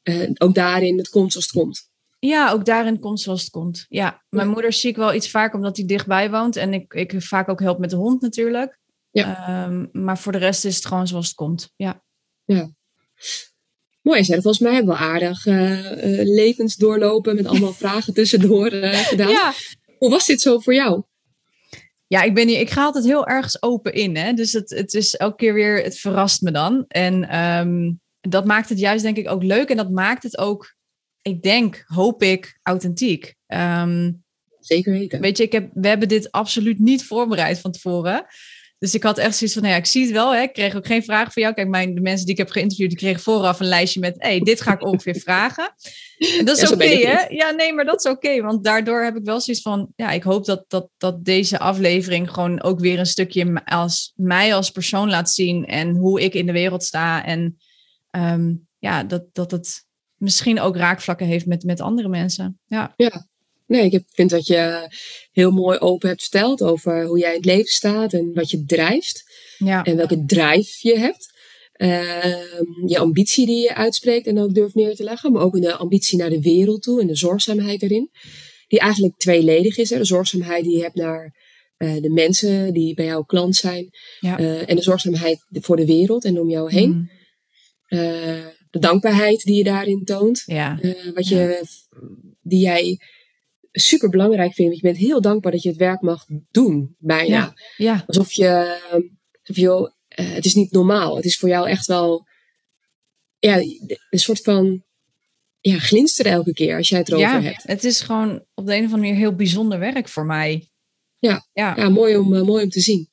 eh, 0.03 0.31
ook 0.39 0.55
daarin, 0.55 0.99
het 0.99 1.09
komt 1.09 1.33
zoals 1.33 1.47
het 1.47 1.57
komt? 1.57 1.87
ja, 2.21 2.51
ook 2.51 2.65
daarin 2.65 2.99
komt 3.01 3.21
zoals 3.21 3.41
het 3.41 3.51
komt. 3.51 3.87
Ja, 3.89 4.23
mijn 4.29 4.47
Ja. 4.47 4.53
moeder 4.53 4.73
zie 4.73 4.91
ik 4.91 4.97
wel 4.97 5.15
iets 5.15 5.31
vaak 5.31 5.55
omdat 5.55 5.77
hij 5.77 5.87
dichtbij 5.87 6.31
woont. 6.31 6.57
En 6.57 6.75
ik, 6.75 6.95
ik 6.95 7.23
vaak 7.23 7.49
ook 7.49 7.61
help 7.61 7.79
met 7.79 7.91
de 7.91 7.97
hond 7.97 8.21
natuurlijk. 8.21 8.79
Ja. 9.11 9.47
Ehm, 9.49 9.87
maar 9.93 10.19
voor 10.19 10.33
de 10.33 10.39
rest 10.39 10.65
is 10.65 10.75
het 10.77 10.87
gewoon 10.87 11.07
zoals 11.07 11.27
het 11.27 11.35
komt. 11.35 11.73
Ja. 11.77 12.03
Mooi, 14.03 14.25
zeg. 14.25 14.35
Volgens 14.43 14.59
mij 14.59 14.75
hebben 14.75 14.95
we 14.95 15.01
aardig 15.01 15.47
eh, 15.47 15.81
levens 16.23 16.77
doorlopen 16.77 17.35
met 17.37 17.47
allemaal 17.47 17.73
vragen 17.85 18.15
tussendoor 18.15 18.71
gedaan. 18.71 19.29
ja, 19.29 19.53
Hoe 19.99 20.11
was 20.11 20.27
dit 20.27 20.41
zo 20.41 20.59
voor 20.59 20.75
jou? 20.75 21.03
Ja, 22.09 22.23
ik 22.23 22.35
ben 22.35 22.47
niet, 22.47 22.61
ik 22.61 22.71
ga 22.71 22.85
altijd 22.85 23.05
heel 23.05 23.27
ergens 23.27 23.63
open 23.63 23.93
in. 23.93 24.17
Hè? 24.17 24.33
Dus 24.33 24.53
het, 24.53 24.71
het 24.71 24.95
is 24.95 25.17
elke 25.17 25.37
keer 25.37 25.55
weer, 25.55 25.83
het 25.83 25.99
verrast 25.99 26.43
me 26.43 26.51
dan. 26.51 26.85
En 26.89 27.29
ehm, 27.29 27.93
dat 28.21 28.45
maakt 28.45 28.69
het 28.69 28.79
juist 28.79 29.03
denk 29.03 29.17
ik 29.17 29.31
ook 29.31 29.43
leuk. 29.43 29.69
En 29.69 29.77
dat 29.77 29.91
maakt 29.91 30.23
het 30.23 30.39
ook, 30.39 30.75
ik 31.23 31.43
denk, 31.43 31.85
hoop 31.87 32.23
ik, 32.23 32.59
authentiek. 32.63 33.35
Ehm, 33.47 34.13
Zeker 34.61 34.93
weten. 34.93 35.21
weet 35.21 35.37
je, 35.37 35.43
ik 35.43 35.53
heb, 35.53 35.71
we 35.75 35.89
hebben 35.89 36.09
dit 36.09 36.33
absoluut 36.33 36.79
niet 36.79 37.05
voorbereid 37.05 37.61
van 37.61 37.73
tevoren. 37.73 38.27
Dus 38.79 38.95
ik 38.95 39.03
had 39.03 39.19
echt 39.19 39.37
zoiets 39.37 39.57
van, 39.57 39.63
nou 39.63 39.75
ja, 39.75 39.81
ik 39.81 39.87
zie 39.87 40.03
het 40.03 40.13
wel. 40.13 40.35
Hè? 40.35 40.43
Ik 40.43 40.53
kreeg 40.53 40.75
ook 40.75 40.87
geen 40.87 41.03
vragen 41.05 41.33
van 41.33 41.43
jou. 41.43 41.55
Kijk, 41.55 41.69
mijn, 41.69 41.95
de 41.95 42.01
mensen 42.01 42.25
die 42.25 42.35
ik 42.35 42.41
heb 42.41 42.51
geïnterviewd, 42.51 42.89
die 42.89 42.99
kregen 42.99 43.21
vooraf 43.21 43.61
een 43.61 43.67
lijstje 43.67 44.01
met... 44.01 44.15
hey, 44.19 44.41
dit 44.41 44.61
ga 44.61 44.73
ik 44.73 44.85
ongeveer 44.85 45.17
vragen. 45.29 45.75
En 46.39 46.45
dat 46.45 46.57
is 46.57 46.69
Ja, 46.69 46.75
oké, 46.75 46.85
hè? 46.85 47.27
Ja, 47.29 47.51
nee, 47.51 47.73
maar 47.73 47.85
dat 47.85 48.05
is 48.05 48.11
oké. 48.11 48.41
want 48.41 48.65
daardoor 48.65 49.05
heb 49.05 49.17
ik 49.17 49.25
wel 49.25 49.41
zoiets 49.41 49.63
van... 49.63 49.93
Ja, 49.97 50.11
ik 50.11 50.23
hoop 50.23 50.45
dat, 50.45 50.65
dat, 50.69 50.89
dat 50.97 51.25
deze 51.25 51.59
aflevering 51.59 52.31
gewoon 52.31 52.63
ook 52.63 52.81
weer 52.81 52.99
een 52.99 53.07
stukje 53.07 53.65
als 53.65 54.13
mij 54.17 54.55
als 54.55 54.71
persoon 54.71 55.09
laat 55.09 55.31
zien. 55.31 55.67
En 55.67 55.97
hoe 55.97 56.21
ik 56.21 56.35
in 56.35 56.47
de 56.47 56.53
wereld 56.53 56.85
sta. 56.85 57.25
En 57.25 57.57
ehm, 58.11 58.55
ja, 58.79 59.05
dat, 59.05 59.25
dat 59.33 59.51
het 59.51 59.87
misschien 60.15 60.61
ook 60.61 60.77
raakvlakken 60.77 61.27
heeft 61.27 61.47
met, 61.47 61.65
met 61.65 61.81
andere 61.81 62.09
mensen. 62.09 62.59
Ja, 62.67 62.95
Nee, 63.69 63.91
ik 63.91 64.03
vind 64.07 64.31
dat 64.31 64.47
je 64.47 64.89
heel 65.33 65.51
mooi 65.51 65.79
open 65.79 66.09
hebt 66.09 66.23
verteld 66.23 66.63
over 66.63 67.05
hoe 67.05 67.19
jij 67.19 67.31
in 67.31 67.37
het 67.37 67.45
leven 67.45 67.71
staat 67.71 68.13
en 68.13 68.35
wat 68.35 68.51
je 68.51 68.65
drijft. 68.65 69.23
ja. 69.59 69.83
En 69.85 69.97
welke 69.97 70.25
drive 70.25 70.89
je 70.89 70.99
hebt. 70.99 71.37
Ehm, 71.73 72.87
je 72.87 72.99
ambitie 72.99 73.47
die 73.47 73.63
je 73.63 73.75
uitspreekt 73.75 74.27
en 74.27 74.39
ook 74.39 74.55
durft 74.55 74.75
neer 74.75 74.95
te 74.95 75.03
leggen. 75.05 75.33
Maar 75.33 75.43
ook 75.43 75.61
de 75.61 75.75
ambitie 75.77 76.19
naar 76.19 76.31
de 76.31 76.41
wereld 76.41 76.83
toe 76.83 77.01
en 77.01 77.07
de 77.07 77.17
zorgzaamheid 77.17 77.83
erin. 77.83 78.11
Die 78.69 78.79
eigenlijk 78.79 79.17
tweeledig 79.17 79.77
is. 79.77 79.91
Hè? 79.91 79.99
De 79.99 80.05
zorgzaamheid 80.05 80.65
die 80.65 80.77
je 80.77 80.83
hebt 80.83 80.95
naar 80.95 81.35
eh, 81.77 81.97
de 82.01 82.11
mensen 82.11 82.73
die 82.73 82.95
bij 82.95 83.05
jou 83.05 83.25
klant 83.27 83.57
zijn. 83.57 83.89
Ja. 84.21 84.39
Eh, 84.39 84.69
en 84.71 84.77
de 84.77 84.83
zorgzaamheid 84.83 85.39
voor 85.51 85.77
de 85.77 85.87
wereld 85.87 86.25
en 86.25 86.41
om 86.41 86.51
jou 86.51 86.73
heen. 86.73 86.91
Mm, 86.91 87.11
Eh, 87.89 88.47
de 88.71 88.79
dankbaarheid 88.79 89.43
die 89.43 89.57
je 89.57 89.65
daarin 89.65 90.05
toont. 90.05 90.43
ja. 90.47 90.79
Wat 91.15 91.29
je, 91.29 91.63
die 92.43 92.61
jij 92.61 92.99
super 93.73 94.09
belangrijk 94.09 94.55
vindt. 94.55 94.71
Want 94.71 94.83
je 94.83 94.89
bent 94.89 95.09
heel 95.09 95.21
dankbaar 95.21 95.53
dat 95.53 95.63
je 95.63 95.69
het 95.69 95.79
werk 95.79 96.01
mag 96.01 96.25
doen. 96.51 96.97
Bijna. 96.99 97.37
Ja. 97.37 97.55
ja. 97.77 98.05
Alsof 98.07 98.33
je, 98.33 98.81
alsof 99.41 99.57
je 99.57 99.63
joh, 99.63 99.91
eh, 100.09 100.33
het 100.33 100.45
is 100.45 100.55
niet 100.55 100.73
normaal. 100.73 101.17
Het 101.17 101.25
is 101.25 101.39
voor 101.39 101.49
jou 101.49 101.69
echt 101.69 101.87
wel, 101.87 102.27
ja, 103.39 103.57
een 104.11 104.19
soort 104.19 104.41
van, 104.41 104.85
ja, 105.61 105.79
glinsteren 105.79 106.33
elke 106.33 106.53
keer 106.53 106.77
als 106.77 106.89
jij 106.89 106.99
het 106.99 107.09
erover 107.09 107.29
ja, 107.29 107.43
hebt. 107.43 107.63
het 107.63 107.85
is 107.85 108.01
gewoon 108.01 108.45
op 108.55 108.67
de 108.67 108.73
een 108.73 108.85
of 108.85 108.93
andere 108.93 109.01
manier 109.01 109.15
heel 109.15 109.35
bijzonder 109.35 109.79
werk 109.79 110.09
voor 110.09 110.27
mij. 110.27 110.69
Ja. 111.19 111.47
Ja. 111.53 111.77
Ja, 111.77 111.89
mooi 111.89 112.17
om, 112.17 112.35
eh, 112.35 112.43
mooi 112.43 112.65
om 112.65 112.71
te 112.71 112.81
zien. 112.81 113.09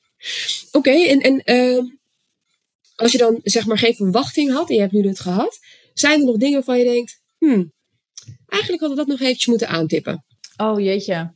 Oké, 0.71 0.91
en, 0.91 1.19
en 1.21 1.39
eh, 1.39 1.83
als 2.95 3.11
je 3.11 3.17
dan 3.17 3.39
zeg 3.43 3.65
maar 3.65 3.77
geen 3.77 3.95
verwachting 3.95 4.51
had 4.51 4.69
en 4.69 4.75
je 4.75 4.81
hebt 4.81 4.93
nu 4.93 5.01
dit 5.01 5.19
gehad, 5.19 5.59
zijn 5.93 6.19
er 6.19 6.25
nog 6.25 6.37
dingen 6.37 6.53
waarvan 6.53 6.77
je 6.77 6.83
denkt, 6.83 7.21
hmm, 7.37 7.73
eigenlijk 8.47 8.81
hadden 8.81 8.89
we 8.89 9.05
dat 9.05 9.07
nog 9.07 9.19
eventjes 9.19 9.47
moeten 9.47 9.67
aantippen. 9.67 10.24
Oh 10.57 10.79
jeetje. 10.79 11.33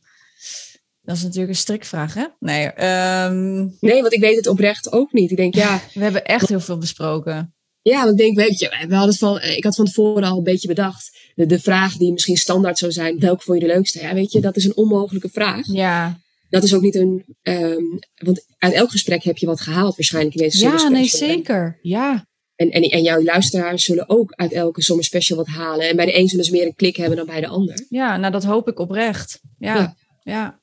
Dat 1.02 1.18
is 1.18 1.24
natuurlijk 1.24 1.50
een 1.50 1.58
strikvraag, 1.58 2.14
hè? 2.14 2.26
Nee, 2.40 2.66
ehm, 2.66 3.68
Nee, 3.80 4.02
want 4.02 4.14
ik 4.14 4.20
weet 4.20 4.36
het 4.36 4.48
oprecht 4.48 4.92
ook 4.92 5.14
niet. 5.14 5.32
Ik 5.32 5.38
denk, 5.38 5.56
ja, 5.56 5.82
we 5.94 6.04
hebben 6.04 6.26
echt 6.26 6.50
heel 6.50 6.60
veel 6.60 6.78
besproken. 6.78 7.54
Ja, 7.82 7.98
want 8.00 8.12
ik 8.12 8.18
denk, 8.18 8.38
weet 8.38 8.60
je, 8.60 8.86
we 8.88 8.96
hadden 8.96 9.16
van, 9.16 9.42
ik 9.42 9.64
had 9.64 9.76
van 9.76 9.86
tevoren 9.86 10.24
al 10.24 10.38
een 10.38 10.44
beetje 10.44 10.68
bedacht. 10.68 11.32
De, 11.36 11.46
de 11.46 11.60
vraag 11.60 11.98
die 11.98 12.12
misschien 12.12 12.38
standaard 12.38 12.78
zou 12.78 12.92
zijn, 12.92 13.20
welke 13.20 13.44
vond 13.44 13.62
je 13.62 13.68
de 13.68 13.74
leukste? 13.74 14.00
Ja, 14.00 14.14
weet 14.14 14.32
je, 14.32 14.40
dat 14.40 14.56
is 14.56 14.66
een 14.66 14.76
onmogelijke 14.76 15.30
vraag. 15.30 15.66
Ja, 15.68 16.20
Dat 16.50 16.64
is 16.64 16.74
ook 16.74 16.82
niet 16.82 16.96
een, 16.96 17.26
ehm, 17.42 17.84
want 18.16 18.46
uit 18.58 18.74
elk 18.74 18.92
gesprek 18.92 19.24
heb 19.24 19.38
je 19.38 19.46
wat 19.46 19.62
gehaald 19.62 19.96
waarschijnlijk 19.96 20.36
in 20.36 20.42
deze 20.42 20.60
ja 20.60 20.88
nee, 20.90 21.08
zeker. 21.08 21.80
Ja, 21.82 22.28
En, 22.60 22.72
en, 22.72 22.82
en 22.82 23.02
jouw 23.02 23.24
luisteraars 23.24 23.84
zullen 23.84 24.10
ook 24.10 24.32
uit 24.32 24.52
elke 24.52 24.82
Summer 24.82 25.06
Special 25.06 25.38
wat 25.38 25.48
halen. 25.48 25.88
En 25.88 25.96
bij 25.96 26.06
de 26.06 26.18
een 26.18 26.28
zullen 26.28 26.46
ze 26.46 26.52
meer 26.52 26.66
een 26.66 26.76
klik 26.76 26.96
hebben 26.96 27.18
dan 27.18 27.26
bij 27.26 27.42
de 27.42 27.48
ander. 27.48 27.86
ja, 27.90 28.18
nou 28.18 28.32
dat 28.32 28.44
hoop 28.44 28.68
ik 28.68 28.80
oprecht. 28.80 29.42
Ja, 29.58 29.76
Ja. 29.76 29.96
ja. 30.24 30.62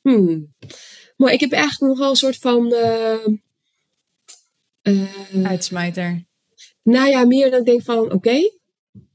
Hmm. 0.00 0.54
Maar 1.16 1.32
ik 1.32 1.40
heb 1.40 1.52
eigenlijk 1.52 1.92
nog 1.92 1.98
wel 1.98 2.10
een 2.10 2.16
soort 2.16 2.36
van, 2.36 2.72
eh, 2.72 3.26
eh, 4.82 5.44
uitsmijter. 5.44 6.24
Nou 6.82 7.08
ja, 7.08 7.24
meer 7.24 7.50
dan 7.50 7.60
ik 7.60 7.66
denk 7.66 7.82
van, 7.82 8.12
oké, 8.12 8.50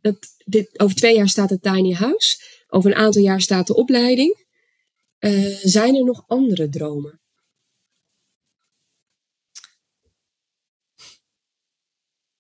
dat 0.02 0.18
dit 0.46 0.80
over 0.80 0.96
twee 0.96 1.16
jaar 1.16 1.30
staat 1.30 1.50
het 1.50 1.62
tiny 1.62 1.94
house. 1.94 2.38
Over 2.68 2.92
een 2.92 2.98
aantal 2.98 3.22
jaar 3.22 3.42
staat 3.42 3.68
de 3.68 3.76
opleiding. 3.76 4.46
Eh, 5.18 5.56
zijn 5.62 5.96
er 5.96 6.04
nog 6.04 6.24
andere 6.28 6.70
dromen? 6.70 7.20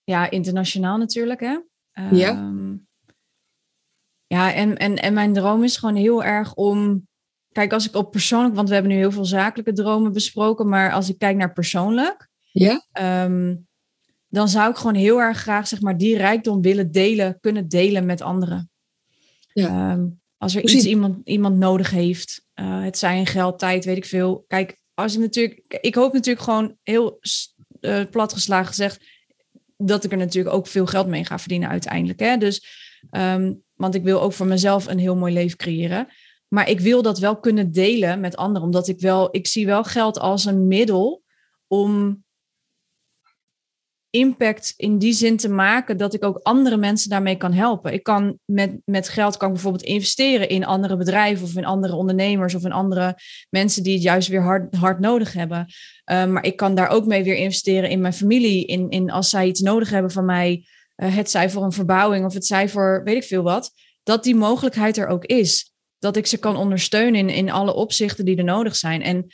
Ja, 0.06 0.30
internationaal 0.30 0.98
natuurlijk, 0.98 1.40
hè. 1.40 1.58
Ja. 2.12 2.30
Ehm, 2.30 2.74
ja, 4.28 4.54
en, 4.54 4.78
en, 4.78 4.96
en 4.96 5.14
mijn 5.14 5.34
droom 5.34 5.64
is 5.64 5.78
gewoon 5.78 5.96
heel 5.96 6.24
erg 6.24 6.54
om... 6.54 7.08
Kijk, 7.52 7.74
als 7.74 7.88
ik 7.88 7.96
op 7.96 8.12
persoonlijk... 8.12 8.56
Want 8.56 8.68
we 8.68 8.74
hebben 8.74 8.92
nu 8.92 8.98
heel 8.98 9.12
veel 9.12 9.26
zakelijke 9.26 9.74
dromen 9.74 10.14
besproken. 10.14 10.70
Maar 10.70 10.92
als 10.92 11.10
ik 11.10 11.18
kijk 11.18 11.38
naar 11.38 11.54
persoonlijk... 11.54 12.30
Ja? 12.52 12.86
ehm, 12.92 13.56
dan 14.28 14.50
zou 14.50 14.70
ik 14.70 14.76
gewoon 14.76 14.96
heel 14.96 15.22
erg 15.22 15.38
graag 15.38 15.68
zeg 15.68 15.82
maar, 15.82 15.98
die 15.98 16.18
rijkdom 16.18 16.62
willen 16.62 16.92
delen, 16.92 17.38
kunnen 17.40 17.68
delen 17.68 18.06
met 18.06 18.22
anderen. 18.22 18.70
Ja. 19.54 19.68
Ehm, 19.68 20.08
als 20.38 20.56
er 20.56 20.62
Precies. 20.62 20.80
iets 20.80 20.90
iemand, 20.90 21.28
iemand 21.28 21.58
nodig 21.58 21.90
heeft, 21.90 22.46
eh, 22.54 22.84
het 22.84 22.98
zijn 22.98 23.26
geld, 23.26 23.60
tijd, 23.60 23.86
weet 23.86 23.98
ik 23.98 24.06
veel. 24.06 24.46
Kijk, 24.48 24.82
als 24.94 25.14
ik 25.14 25.20
natuurlijk, 25.20 25.78
ik 25.82 25.96
hoop 25.96 26.14
natuurlijk 26.14 26.46
gewoon 26.46 26.78
heel 26.84 27.20
eh, 27.80 28.02
platgeslagen 28.12 28.68
gezegd, 28.68 29.02
dat 29.78 30.04
ik 30.04 30.12
er 30.12 30.18
natuurlijk 30.18 30.56
ook 30.56 30.68
veel 30.68 30.86
geld 30.86 31.08
mee 31.08 31.26
ga 31.26 31.40
verdienen 31.40 31.70
uiteindelijk. 31.70 32.20
Hè? 32.20 32.38
Dus, 32.38 32.66
ehm, 33.10 33.54
want 33.76 33.96
ik 33.96 34.04
wil 34.04 34.22
ook 34.22 34.34
voor 34.34 34.46
mezelf 34.46 34.88
een 34.88 35.00
heel 35.00 35.16
mooi 35.16 35.34
leven 35.34 35.58
creëren. 35.58 36.08
Maar 36.48 36.70
ik 36.70 36.80
wil 36.80 37.02
dat 37.02 37.20
wel 37.20 37.40
kunnen 37.40 37.72
delen 37.72 38.20
met 38.20 38.36
anderen, 38.36 38.68
omdat 38.68 38.88
ik 38.88 39.00
wel, 39.00 39.28
ik 39.32 39.48
zie 39.48 39.66
wel 39.66 39.84
geld 39.84 40.20
als 40.20 40.46
een 40.46 40.68
middel 40.68 41.24
om 41.68 42.24
impact 44.16 44.74
in 44.78 44.98
die 44.98 45.14
zin 45.14 45.38
te 45.38 45.50
maken 45.50 45.98
dat 45.98 46.14
ik 46.14 46.24
ook 46.24 46.40
andere 46.44 46.78
mensen 46.78 47.10
daarmee 47.10 47.36
kan 47.36 47.54
helpen. 47.54 47.94
Ik 47.94 48.04
kan 48.04 48.40
met, 48.46 48.78
met 48.86 49.10
geld 49.10 49.38
kan 49.38 49.48
ik 49.48 49.54
bijvoorbeeld 49.54 49.84
investeren 49.84 50.50
in 50.50 50.66
andere 50.66 50.98
bedrijven 50.98 51.46
of 51.46 51.56
in 51.56 51.66
andere 51.66 51.96
ondernemers 51.96 52.56
of 52.56 52.64
in 52.64 52.72
andere 52.72 53.18
mensen 53.50 53.84
die 53.84 53.94
het 53.94 54.04
juist 54.04 54.28
weer 54.28 54.42
hard, 54.42 54.76
hard 54.76 55.00
nodig 55.00 55.34
hebben. 55.34 55.66
Uh, 56.12 56.26
maar 56.26 56.46
ik 56.46 56.56
kan 56.56 56.76
daar 56.76 56.90
ook 56.90 57.06
mee 57.06 57.24
weer 57.24 57.36
investeren 57.36 57.90
in 57.90 58.02
mijn 58.02 58.14
familie, 58.14 58.66
in, 58.66 58.90
in 58.90 59.12
als 59.12 59.30
zij 59.30 59.48
iets 59.48 59.62
nodig 59.62 59.90
hebben 59.90 60.12
van 60.12 60.26
mij, 60.26 60.66
uh, 60.96 61.16
het 61.16 61.30
zij 61.30 61.50
voor 61.50 61.64
een 61.64 61.72
verbouwing 61.72 62.26
of 62.26 62.34
het 62.34 62.46
zij 62.46 62.70
voor 62.70 63.02
weet 63.04 63.16
ik 63.16 63.24
veel 63.24 63.44
wat, 63.44 63.72
dat 64.04 64.24
die 64.24 64.36
mogelijkheid 64.36 64.98
er 64.98 65.08
ook 65.08 65.26
is. 65.26 65.74
Dat 66.00 66.16
ik 66.16 66.26
ze 66.26 66.38
kan 66.38 66.56
ondersteunen 66.56 67.20
in, 67.20 67.30
in 67.30 67.52
alle 67.52 67.74
opzichten 67.74 68.26
die 68.26 68.38
er 68.38 68.44
nodig 68.44 68.76
zijn. 68.76 69.02
En 69.02 69.28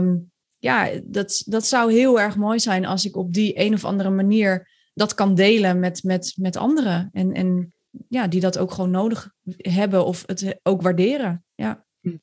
um, 0.00 0.31
ja, 0.62 0.90
dat, 1.04 1.42
dat 1.46 1.66
zou 1.66 1.92
heel 1.92 2.20
erg 2.20 2.36
mooi 2.36 2.60
zijn 2.60 2.84
als 2.84 3.04
ik 3.04 3.16
op 3.16 3.32
die 3.32 3.60
een 3.60 3.74
of 3.74 3.84
andere 3.84 4.10
manier 4.10 4.68
dat 4.94 5.14
kan 5.14 5.34
delen 5.34 5.78
met, 5.78 6.02
met, 6.02 6.32
met 6.36 6.56
anderen. 6.56 7.08
En, 7.12 7.32
en 7.32 7.74
ja, 8.08 8.26
die 8.26 8.40
dat 8.40 8.58
ook 8.58 8.70
gewoon 8.70 8.90
nodig 8.90 9.30
hebben 9.56 10.04
of 10.04 10.22
het 10.26 10.58
ook 10.62 10.82
waarderen. 10.82 11.44
Ja. 11.54 11.86
Hm. 12.00 12.16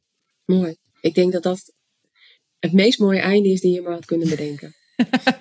Mooi. 0.45 0.75
Ik 1.01 1.13
denk 1.13 1.31
dat 1.31 1.43
dat 1.43 1.73
het 2.59 2.73
meest 2.73 2.99
mooie 2.99 3.19
einde 3.19 3.49
is 3.49 3.61
die 3.61 3.73
je 3.73 3.81
maar 3.81 3.93
had 3.93 4.05
kunnen 4.05 4.29
bedenken. 4.29 4.75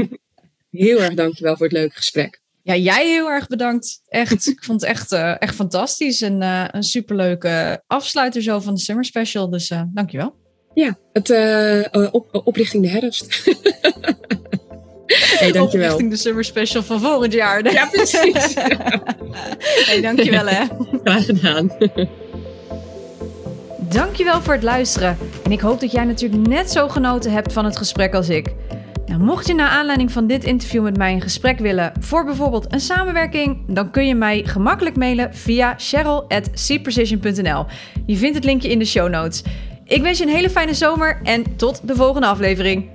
heel 0.70 1.00
erg 1.00 1.14
dankjewel 1.14 1.56
voor 1.56 1.66
het 1.66 1.74
leuke 1.74 1.96
gesprek. 1.96 2.42
Ja, 2.62 2.76
jij 2.76 3.06
heel 3.06 3.30
erg 3.30 3.46
bedankt. 3.46 4.02
Echt, 4.06 4.46
ik 4.46 4.64
vond 4.64 4.80
het 4.80 4.90
echt, 4.90 5.12
uh, 5.12 5.42
echt 5.42 5.54
fantastisch. 5.54 6.22
En 6.22 6.42
uh, 6.42 6.68
een 6.70 6.82
superleuke 6.82 7.82
afsluiter 7.86 8.42
zo 8.42 8.60
van 8.60 8.74
de 8.74 8.80
Summer 8.80 9.04
Special. 9.04 9.50
Dus 9.50 9.70
uh, 9.70 9.82
dankjewel. 9.92 10.46
Ja, 10.78 10.98
het 11.12 11.28
uh, 11.28 12.08
op, 12.10 12.40
oplichting 12.44 12.82
de 12.82 12.88
herfst. 12.88 13.26
hey, 15.38 15.52
dankjewel. 15.52 15.86
Oplichting 15.92 16.10
de 16.10 16.16
Summer 16.16 16.44
Special 16.44 16.82
van 16.82 17.00
volgend 17.00 17.32
jaar. 17.32 17.72
Ja, 17.72 17.86
precies. 17.86 18.54
hey, 19.88 20.00
dankjewel 20.00 20.46
hè. 20.46 20.64
Graag 21.04 21.24
gedaan. 21.24 21.72
Dankjewel 23.78 24.40
voor 24.40 24.54
het 24.54 24.62
luisteren. 24.62 25.16
En 25.44 25.52
ik 25.52 25.60
hoop 25.60 25.80
dat 25.80 25.92
jij 25.92 26.04
natuurlijk 26.04 26.48
net 26.48 26.70
zo 26.70 26.88
genoten 26.88 27.32
hebt 27.32 27.52
van 27.52 27.64
het 27.64 27.76
gesprek 27.76 28.14
als 28.14 28.28
ik. 28.28 28.54
Nou, 29.06 29.20
mocht 29.20 29.46
je 29.46 29.54
naar 29.54 29.68
aanleiding 29.68 30.12
van 30.12 30.26
dit 30.26 30.44
interview 30.44 30.82
met 30.82 30.96
mij 30.96 31.12
een 31.12 31.20
gesprek 31.20 31.58
willen 31.58 31.92
voor 32.00 32.24
bijvoorbeeld 32.24 32.72
een 32.72 32.80
samenwerking, 32.80 33.58
dan 33.66 33.90
kun 33.90 34.06
je 34.06 34.14
mij 34.14 34.42
gemakkelijk 34.44 34.96
mailen 34.96 35.34
via 35.34 35.74
cheryl.cprecision.nl. 35.76 37.66
Je 38.06 38.16
vindt 38.16 38.34
het 38.34 38.44
linkje 38.44 38.70
in 38.70 38.78
de 38.78 38.84
show 38.84 39.08
notes. 39.08 39.42
Ik 39.88 40.02
wens 40.02 40.18
je 40.18 40.24
een 40.24 40.30
hele 40.30 40.50
fijne 40.50 40.74
zomer 40.74 41.20
en 41.22 41.56
tot 41.56 41.80
de 41.84 41.96
volgende 41.96 42.26
aflevering. 42.26 42.88